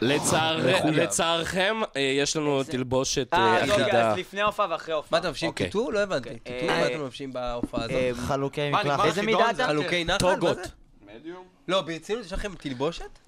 לצער- 0.00 0.56
לצערכם, 0.90 1.76
אה, 1.96 2.00
יש 2.00 2.36
לנו 2.36 2.62
תלבושת 2.64 3.34
אה, 3.34 3.38
אה, 3.38 3.56
אז 3.64 3.70
רגע, 3.70 3.82
אחידה. 3.82 4.10
אז 4.12 4.18
לפני 4.18 4.40
ההופעה 4.40 4.66
ואחרי 4.70 4.92
מה 4.92 4.94
ההופעה. 4.94 5.18
אתם 5.18 5.26
לובשים 5.28 5.48
אוקיי. 5.48 5.66
קיטור? 5.66 5.92
לא 5.92 5.98
הבנתי. 6.00 6.28
אוקיי. 6.28 6.38
קיטור? 6.60 6.70
אה, 6.70 6.80
מה 6.80 6.86
אתם 6.86 6.98
לובשים 6.98 7.32
בהופעה 7.32 7.84
הזאת? 7.84 7.96
חלוקי 8.16 8.70
מה, 8.70 8.80
מקלחת. 8.80 9.04
איזה? 9.04 9.22
מידה 9.22 9.50
אתה? 9.50 9.66
חלוקי 9.66 10.04
נחל? 10.04 10.18
טוגות. 10.18 10.58
מה? 11.06 11.12
לא, 11.68 11.80
ברצינות 11.80 12.24
יש 12.24 12.32
לכם 12.32 12.54
תלבושת? 12.54 13.18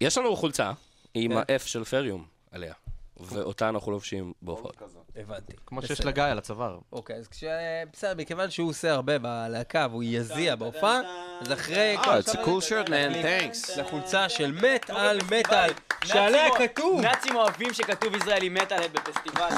יש 0.00 0.18
לנו 0.18 0.36
חולצה 0.36 0.72
עם 1.14 1.30
כן. 1.32 1.36
ה-F 1.54 1.66
של 1.66 1.84
פריום 1.84 2.24
עליה, 2.52 2.72
ואותה 3.20 3.68
אנחנו 3.68 3.92
לובשים 3.92 4.32
בהופעות. 4.42 4.76
הבנתי. 5.20 5.52
כמו 5.66 5.82
שיש. 5.82 6.00
לגיא 6.00 6.22
על 6.22 6.38
הצוואר. 6.38 6.78
אוקיי, 6.92 7.16
אז 7.16 7.28
כש... 7.28 7.44
בסדר, 7.92 8.14
מכיוון 8.16 8.50
שהוא 8.50 8.70
עושה 8.70 8.92
הרבה 8.92 9.18
בלהקה 9.18 9.86
והוא 9.90 10.02
יזיע 10.06 10.56
בהופעה, 10.56 11.00
אז 11.40 11.52
אחרי... 11.52 11.96
אה, 11.96 12.18
it's 12.18 12.32
a 12.32 12.36
cool 12.36 12.68
shirt, 12.68 12.88
man, 12.88 13.10
נחליף 13.10 13.52
thanks. 13.52 13.80
לחולצה 13.80 14.28
של 14.28 14.52
מטאל 14.52 15.18
מטאל, 15.30 15.70
שעליה 16.04 16.48
כתוב, 16.58 17.00
נאצים 17.00 17.36
אוהבים 17.36 17.74
שכתוב 17.74 18.14
ישראלי 18.14 18.48
מטאל 18.48 18.88
בפסטיבל. 18.88 19.48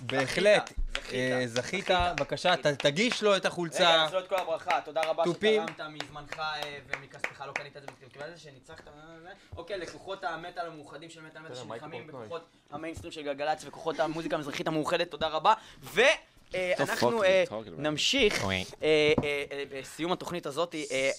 בהחלט, 0.00 0.72
אה, 1.12 1.42
זכית, 1.46 1.90
בבקשה, 1.90 2.54
תגיש 2.78 3.22
לו 3.22 3.36
את 3.36 3.40
רגע, 3.40 3.48
החולצה. 3.48 3.96
נעשו 3.96 4.18
את 4.18 4.28
כל 4.28 4.36
הברכה, 4.36 4.80
תודה 4.84 5.00
רבה. 5.04 5.24
שתרמת 5.32 5.80
מזמנך 5.80 6.38
אה, 6.38 6.78
ומכספך, 6.86 7.40
לא 7.46 7.52
קנית 7.52 7.76
את 7.76 7.82
זה 7.82 7.88
את 8.28 8.36
זה 8.36 8.40
שניצחת. 8.40 8.88
אה. 8.88 9.32
אוקיי, 9.56 9.78
לכוחות 9.78 10.24
המטאל 10.24 10.66
המאוחדים 10.66 11.10
של 11.10 11.22
מטאל 11.22 11.42
מטאל 11.42 11.54
שנלחמים 11.54 12.06
בכוחות 12.06 12.46
המיינסטרים 12.70 13.12
של 13.12 13.22
גלגלצ 13.22 13.64
וכוחות 13.66 14.00
המוזיקה 14.00 14.36
המזרחית 14.36 14.66
המאוחדת, 14.66 15.10
תודה 15.10 15.28
רבה. 15.28 15.54
ואנחנו? 15.82 17.22
נמשיך 17.76 18.44
אה, 18.82 19.12
בסיום 19.70 20.12
התוכנית 20.12 20.46
הזאת, 20.46 20.74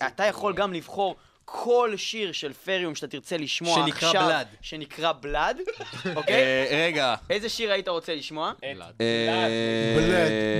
אתה 0.07 0.25
יכול 0.25 0.53
גם 0.53 0.73
לבחור 0.73 1.15
כל 1.50 1.93
שיר 1.98 2.32
של 2.32 2.54
פריום 2.54 2.95
שאתה 2.95 3.08
תרצה 3.08 3.38
לשמוע 3.38 3.76
שנקרא 3.76 4.08
עכשיו, 4.08 4.26
בלאד. 4.26 4.48
שנקרא 4.62 5.12
בלאד, 5.12 5.58
אוקיי? 6.16 6.36
אה, 6.36 6.86
רגע. 6.88 7.16
איזה 7.30 7.50
שיר 7.50 7.72
היית 7.72 7.88
רוצה 7.88 8.16
לשמוע? 8.16 8.52
אה, 8.64 8.74
בלד, 8.74 8.93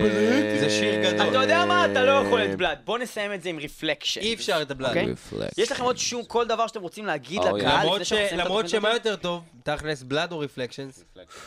Blood. 0.02 0.60
זה 0.60 0.70
שיר 0.70 0.96
גדול. 1.04 1.30
אתה 1.30 1.38
יודע 1.38 1.66
מה? 1.66 1.86
אתה 1.86 2.04
לא 2.04 2.12
יכול 2.12 2.46
את 2.46 2.56
Blood. 2.56 2.80
בוא 2.86 2.98
נסיים 2.98 3.34
את 3.34 3.42
זה 3.42 3.50
עם 3.50 3.60
Reflection. 3.60 4.22
אי 4.22 4.34
אפשר 4.34 4.62
את 4.62 4.72
ה 4.72 4.74
Blood. 4.74 4.90
אוקיי? 4.90 5.14
יש 5.58 5.72
לכם 5.72 5.84
עוד 5.84 5.98
שום, 5.98 6.26
כל 6.26 6.48
דבר 6.48 6.68
שאתם 6.68 6.82
רוצים 6.82 7.06
להגיד 7.06 7.42
לקהל? 7.44 7.88
למרות 8.32 8.70
שמה? 8.70 8.94
יותר 8.94 9.16
טוב, 9.16 9.44
תכלס 9.64 10.04
Blood 10.04 10.32
או 10.32 10.40
Reflections? 10.40 11.04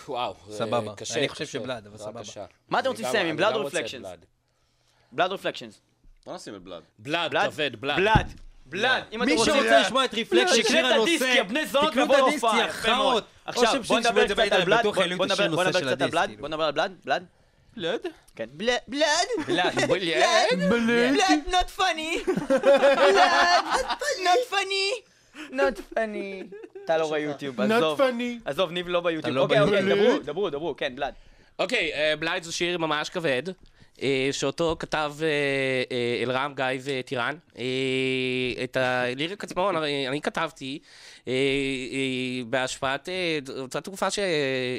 וואו, 0.08 0.34
סבבה. 0.50 0.94
קשה, 0.94 1.18
אני 1.18 1.28
חושב. 1.28 1.46
ש 1.46 1.56
Blood, 1.56 1.86
אבל 1.86 1.98
סבבה. 1.98 2.20
מה 2.68 2.78
אתם 2.78 2.88
רוצים 2.88 3.06
לסיים, 3.06 3.26
עם 3.26 3.36
Blood 3.36 3.54
או 3.54 3.66
Reflections? 3.66 4.00
Blood. 4.00 4.24
Blood 5.12 5.32
Reflections. 5.32 5.80
בוא 6.26 6.34
נשים 6.34 6.54
את 6.54 6.62
Blood. 6.62 6.82
Blood, 6.98 7.30
Blood? 7.30 7.50
כבד, 7.50 7.76
Blood. 7.80 7.96
Blood. 7.96 8.40
Blood. 8.70 9.02
אם 9.14 9.20
מי 9.24 9.34
רוצים... 9.34 9.54
שרוצה 9.54 9.80
לשמוע 9.80 10.04
את 10.04 10.14
Reflection, 10.14 10.54
שיקנה 10.54 10.70
שיר 10.70 10.96
את 10.96 11.00
הדיסק, 11.02 11.22
הנושא, 11.24 11.38
יא 11.38 11.42
בני 11.42 11.66
זונות, 11.66 11.90
תקנו 11.90 12.14
את 12.14 12.18
הדיסק. 12.26 12.46
יא. 12.86 12.92
או 12.96 13.18
עכשיו, 13.44 13.82
בוא 13.88 13.98
נדבר 13.98 14.24
קצת 14.24 14.38
על 14.52 14.64
Blood. 14.64 14.82
בוא- 14.86 15.26
נדבר 15.26 15.70
קצת 15.70 16.02
על 16.02 16.10
בלאד. 16.10 16.30
בוא 16.40 16.48
נדבר 16.48 16.64
על 16.64 16.72
בלאד. 16.72 16.92
בלאד. 17.04 17.24
בלאד? 17.76 18.00
כן. 18.36 18.48
בלאד. 18.52 18.78
בלאד. 18.88 19.26
בלאד. 19.46 19.74
בלאד. 19.88 21.16
Blood, 21.16 21.52
not 21.52 21.80
funny. 21.80 22.30
Blood, 23.00 24.18
not 24.26 24.42
funny. 24.50 24.88
not 25.52 25.94
funny. 25.94 26.54
אתה 26.84 26.98
לא 26.98 27.04
רואה 27.06 27.18
יוטיוב, 27.18 27.60
עזוב. 27.60 28.00
עזוב, 28.44 28.70
ניב 28.70 28.88
לא 28.88 29.00
ביוטיוב. 29.00 29.36
לא 29.36 29.40
אוקיי, 29.40 29.60
אוקיי, 29.60 29.82
ביוטיוב. 29.82 30.08
דברו, 30.08 30.20
דברו, 30.22 30.50
דברו, 30.50 30.76
כן, 30.76 30.96
בלאד. 30.96 31.14
אוקיי, 31.58 31.92
אה, 31.94 32.14
בלייד 32.18 32.42
זה 32.42 32.52
שיר 32.52 32.78
ממש 32.78 33.10
כבד, 33.10 33.42
שאותו 34.32 34.76
כתב 34.78 35.12
אה, 35.22 35.26
אה, 35.92 36.22
אלרם, 36.22 36.52
גיא 36.56 36.64
וטירן. 36.84 37.36
אה, 37.58 37.64
את 38.64 38.76
הליריק 38.76 39.44
עצמו 39.44 39.70
אני 40.08 40.20
כתבתי 40.22 40.78
אה, 41.28 41.32
אה, 41.32 42.44
בהשפעת 42.46 43.08
אה, 43.08 43.38
אותה 43.58 43.80
תקופה 43.80 44.06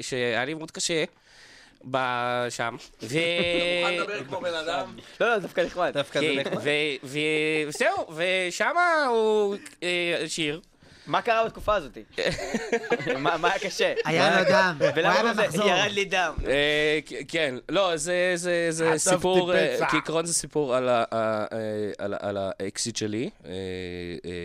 שהיה 0.02 0.46
לי 0.46 0.54
מאוד 0.54 0.72
קשה. 0.72 1.04
ב- 1.92 2.46
שם. 2.50 2.76
ו... 3.04 3.18
לא, 5.20 5.30
לא, 5.30 5.38
דווקא 5.38 5.62
נחמד. 5.62 5.92
דווקא 5.94 6.20
זה 6.20 6.26
כן, 6.26 6.40
נחמד. 6.40 6.58
ו- 6.64 6.70
ו- 7.04 7.68
וזהו, 7.68 8.08
ושם 8.16 8.76
הוא 9.10 9.56
אה, 9.84 10.24
שיר. 10.28 10.62
מה 11.08 11.22
קרה 11.22 11.46
בתקופה 11.46 11.76
הזאת? 11.76 11.98
מה 13.18 13.50
היה 13.50 13.60
קשה? 13.60 13.94
היה 14.06 14.40
לו 14.42 14.50
דם, 14.50 14.76
הוא 14.80 15.10
היה? 15.12 15.34
במחזור. 15.34 15.68
ירד 15.68 15.92
לי 15.92 16.06
דם. 16.06 16.34
אה, 16.48 17.00
כן, 17.28 17.56
לא, 17.70 17.98
זה, 17.98 18.32
זה, 18.36 18.68
זה 18.70 18.86
חטפתי 18.86 19.00
סיפור, 19.10 19.54
אה, 19.54 19.74
פצע. 19.76 19.88
כעיקרון 19.90 20.26
זה 20.26 20.34
סיפור 20.34 20.76
על, 20.76 20.90
אה, 20.90 21.06
על, 21.98 22.14
ה- 22.14 22.18
על 22.20 22.38
האקסית 22.38 22.96
שלי, 22.96 23.30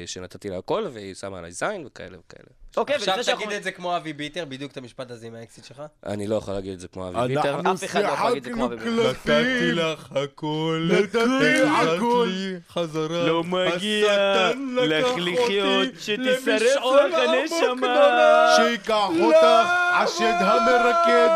שנתתי 0.07 0.50
לה 0.50 0.59
הכל, 0.59 0.86
והיא 0.92 1.14
שמה 1.14 1.38
עליי 1.38 1.52
זין 1.52 1.86
וכאלה 1.86 2.16
וכאלה. 2.18 2.48
אוקיי, 2.77 2.97
עכשיו 2.97 3.09
ולפני 3.09 3.24
שאנחנו... 3.24 3.45
תגיד 3.45 3.57
את 3.57 3.62
זה 3.62 3.70
כמו 3.72 3.97
אבי 3.97 4.12
ביטר, 4.12 4.45
בדיוק 4.45 4.72
את 4.72 4.77
המשפט 4.77 5.11
הזה 5.11 5.27
עם 5.27 5.35
האקסית 5.34 5.64
שלך. 5.64 5.83
אני 6.07 6.27
לא 6.27 6.37
יכול 6.37 6.55
להגיד 6.55 6.72
את 6.72 6.81
זה 6.81 6.89
כמו 6.89 7.09
אבי 7.09 7.35
ביטר. 7.35 7.55
אנחנו 7.55 7.72
אף 7.72 7.85
אחד 7.85 8.03
לא 8.03 8.09
יכול 8.09 8.24
להגיד 8.29 8.37
את 8.37 8.45
זה 8.45 8.51
כמו 8.51 8.68
שיחקנו 8.68 8.91
אבי 8.91 9.03
ביטר. 9.03 9.12
קלפים, 9.24 9.74
לך 9.74 10.12
הכל, 10.12 10.89
נתתי 10.93 11.62
הכל, 11.62 12.29
חזרה. 12.72 13.27
לא 13.27 13.45
מגיע 13.45 14.51
לך 14.83 15.07
לחיות, 15.16 15.89
שתשרף 15.99 16.77
לך 16.77 17.14
הנשמה. 17.14 17.77
גדולה. 17.77 18.55
שייקח 18.57 19.09
אותך 19.20 19.70
השד 19.93 20.35
המרקד, 20.41 21.29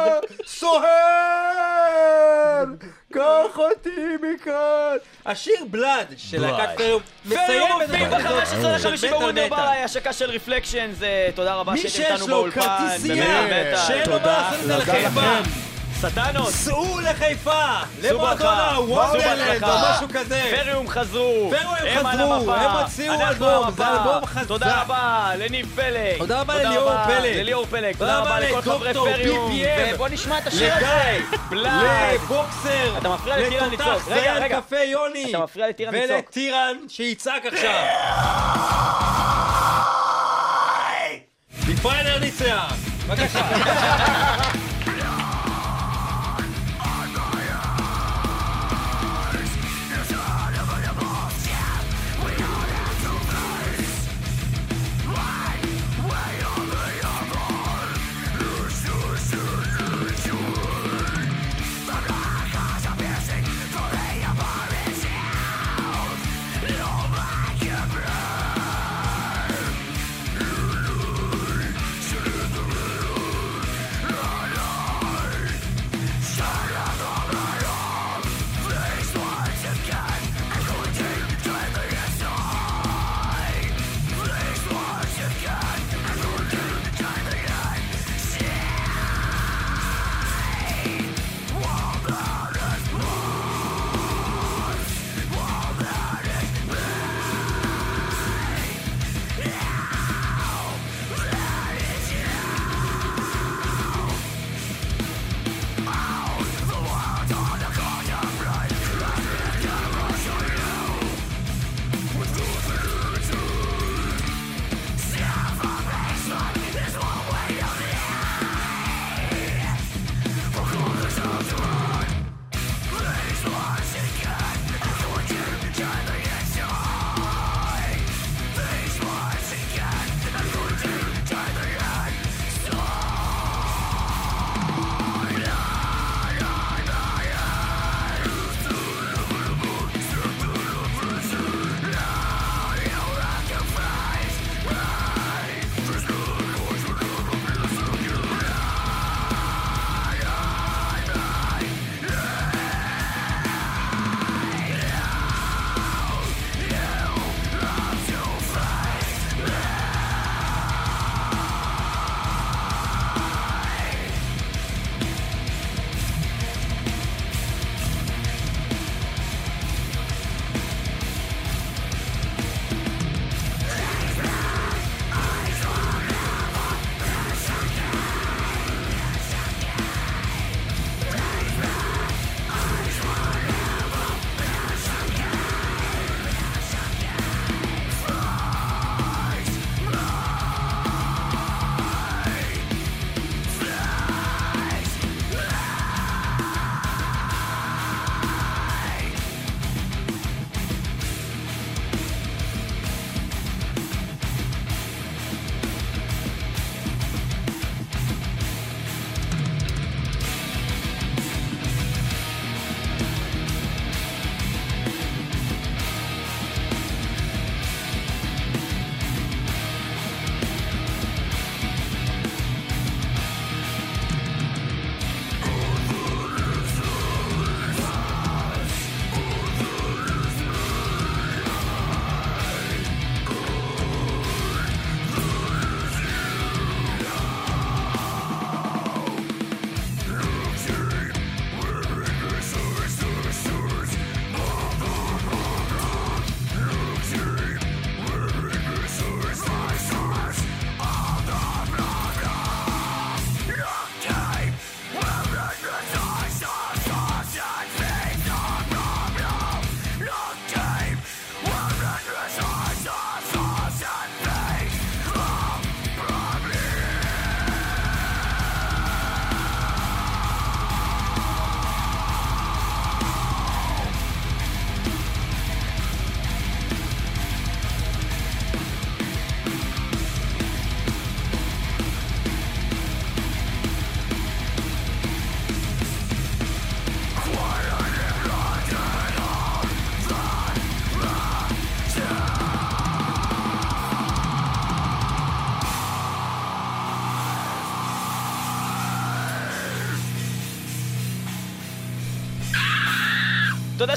סוהר! 0.46 0.90
קח 3.12 3.58
אותי 3.58 3.90
מכאן! 4.22 4.96
השיר 5.26 5.64
בלאד 5.70 6.06
של 6.16 6.40
להקת 6.40 6.76
פריום 6.76 7.02
מסיים 7.24 7.62
את 7.62 7.82
התוכנית 7.82 8.08
ב-15 8.08 8.54
הזאת 8.54 8.80
של 8.80 8.88
לחמישי 8.88 9.08
בוונדר 9.08 9.46
מטאל. 9.46 9.56
ביי, 9.56 9.82
השקה 9.82 10.12
של 10.12 10.30
רפלקשן, 10.30 10.90
זה 10.92 11.28
תודה 11.34 11.54
רבה 11.54 11.72
מי 11.72 11.78
שהייתם 11.78 11.96
שיש 11.96 12.10
איתנו 12.10 12.28
לו 12.28 12.36
באולפן. 12.36 12.60
כרטיסייה 12.60 13.42
באמת, 13.42 13.78
של 13.86 14.04
תודה. 14.04 14.50
נובע 14.62 14.76
לחיפה, 14.76 15.20
סטאנוס, 16.00 16.54
סעו 16.54 17.00
לחיפה, 17.00 17.64
למועדונה, 18.02 18.80
וונדרלנד 18.80 19.64
או. 19.64 19.68
משהו 19.90 20.06
כזה. 20.14 20.42
פריום 20.64 20.88
חזרו, 20.88 21.50
פריום 21.50 21.74
חזרו. 22.06 22.52
הם 22.52 22.76
הוציאו 22.76 23.14
אלבום, 23.14 23.70
זה. 23.76 23.86
אלבום 23.88 24.26
חזק. 24.26 24.48
תודה 24.48 24.82
רבה 24.82 25.30
לניב 25.38 25.72
פלג. 25.76 26.18
תודה 26.18 26.40
רבה 26.40 26.54
לליאור 26.54 26.92
פלג. 27.06 27.36
לליאור 27.36 27.66
פלג. 27.66 27.96
תודה 27.96 28.18
רבה 28.18 28.40
לכל 28.40 28.62
חברי 28.62 28.94
פריום. 28.94 29.52
ובוא 29.94 30.08
נשמע 30.08 30.38
את 30.38 30.46
השיר 30.46 30.74
הזה. 30.74 31.18
לבוקסר, 31.52 32.98
אתה 32.98 33.08
מפריע 33.08 33.36
לטירן 33.38 33.70
לצעוק. 33.70 34.02
רגע, 34.08 34.34
רגע. 34.34 34.60
קפה 34.60 34.78
יוני, 34.78 35.30
אתה 35.30 35.38
מפריע 35.38 35.68
לטירן 35.68 35.94
לצעוק. 35.94 36.10
ולטירן 36.10 36.76
שיצעק 36.88 37.46
עכשיו. 37.46 37.84
דיפיינר 41.66 42.18
ניצח, 42.18 42.74
בבקשה. 43.08 43.40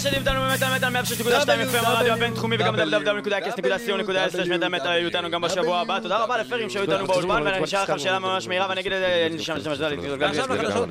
שאתם 0.04 0.20
איתנו 0.20 0.42
באמת 0.42 0.62
על 0.64 0.76
מטאל 0.76 0.96
106.2 0.96 1.48
FM 1.74 1.88
הרדיו 1.88 2.14
הבינתחומי 2.14 2.56
וגם 2.60 2.76
www.x.co.il 2.76 4.70
מטאל 4.70 4.88
היו 4.88 5.08
איתנו 5.08 5.32
גם 5.32 5.42
בשבוע 5.42 5.80
הבא. 5.80 6.00
תודה 6.00 6.18
רבה 6.18 6.38
לפרים 6.38 6.70
שהיו 6.70 6.82
איתנו 6.82 7.08
באולפן 7.08 7.44
ואני 7.44 7.64
אשאל 7.64 7.84
לכם 7.84 8.00
שאלה 8.00 8.20
ממש 8.20 8.48
מהירה 8.48 8.70
ואני 8.70 8.82
אגיד 8.82 8.92
את 8.94 9.00
זה... 9.00 9.44
שם 9.44 9.62
שם 9.64 9.76
שם 9.76 9.84
ועכשיו 10.20 10.56
לחדשות, 10.56 10.90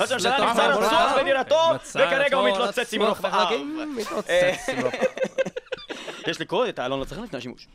ראש 0.00 0.10
הממשלה 0.10 0.46
נמצא 0.46 0.68
לצוח 0.68 1.12
בדירתו 1.20 1.60
וכרגע 1.94 2.36
הוא 2.36 2.48
מתלוצץ 2.48 2.94
עם 2.94 3.02
רופאיו. 3.02 3.46
רופאיו. 4.12 4.88
יש 6.28 6.40
לקרוא 6.40 6.68
את 6.68 6.78
העלון 6.78 7.00
לצרכן 7.00 7.22
לפני 7.22 7.38
השימוש. 7.38 7.66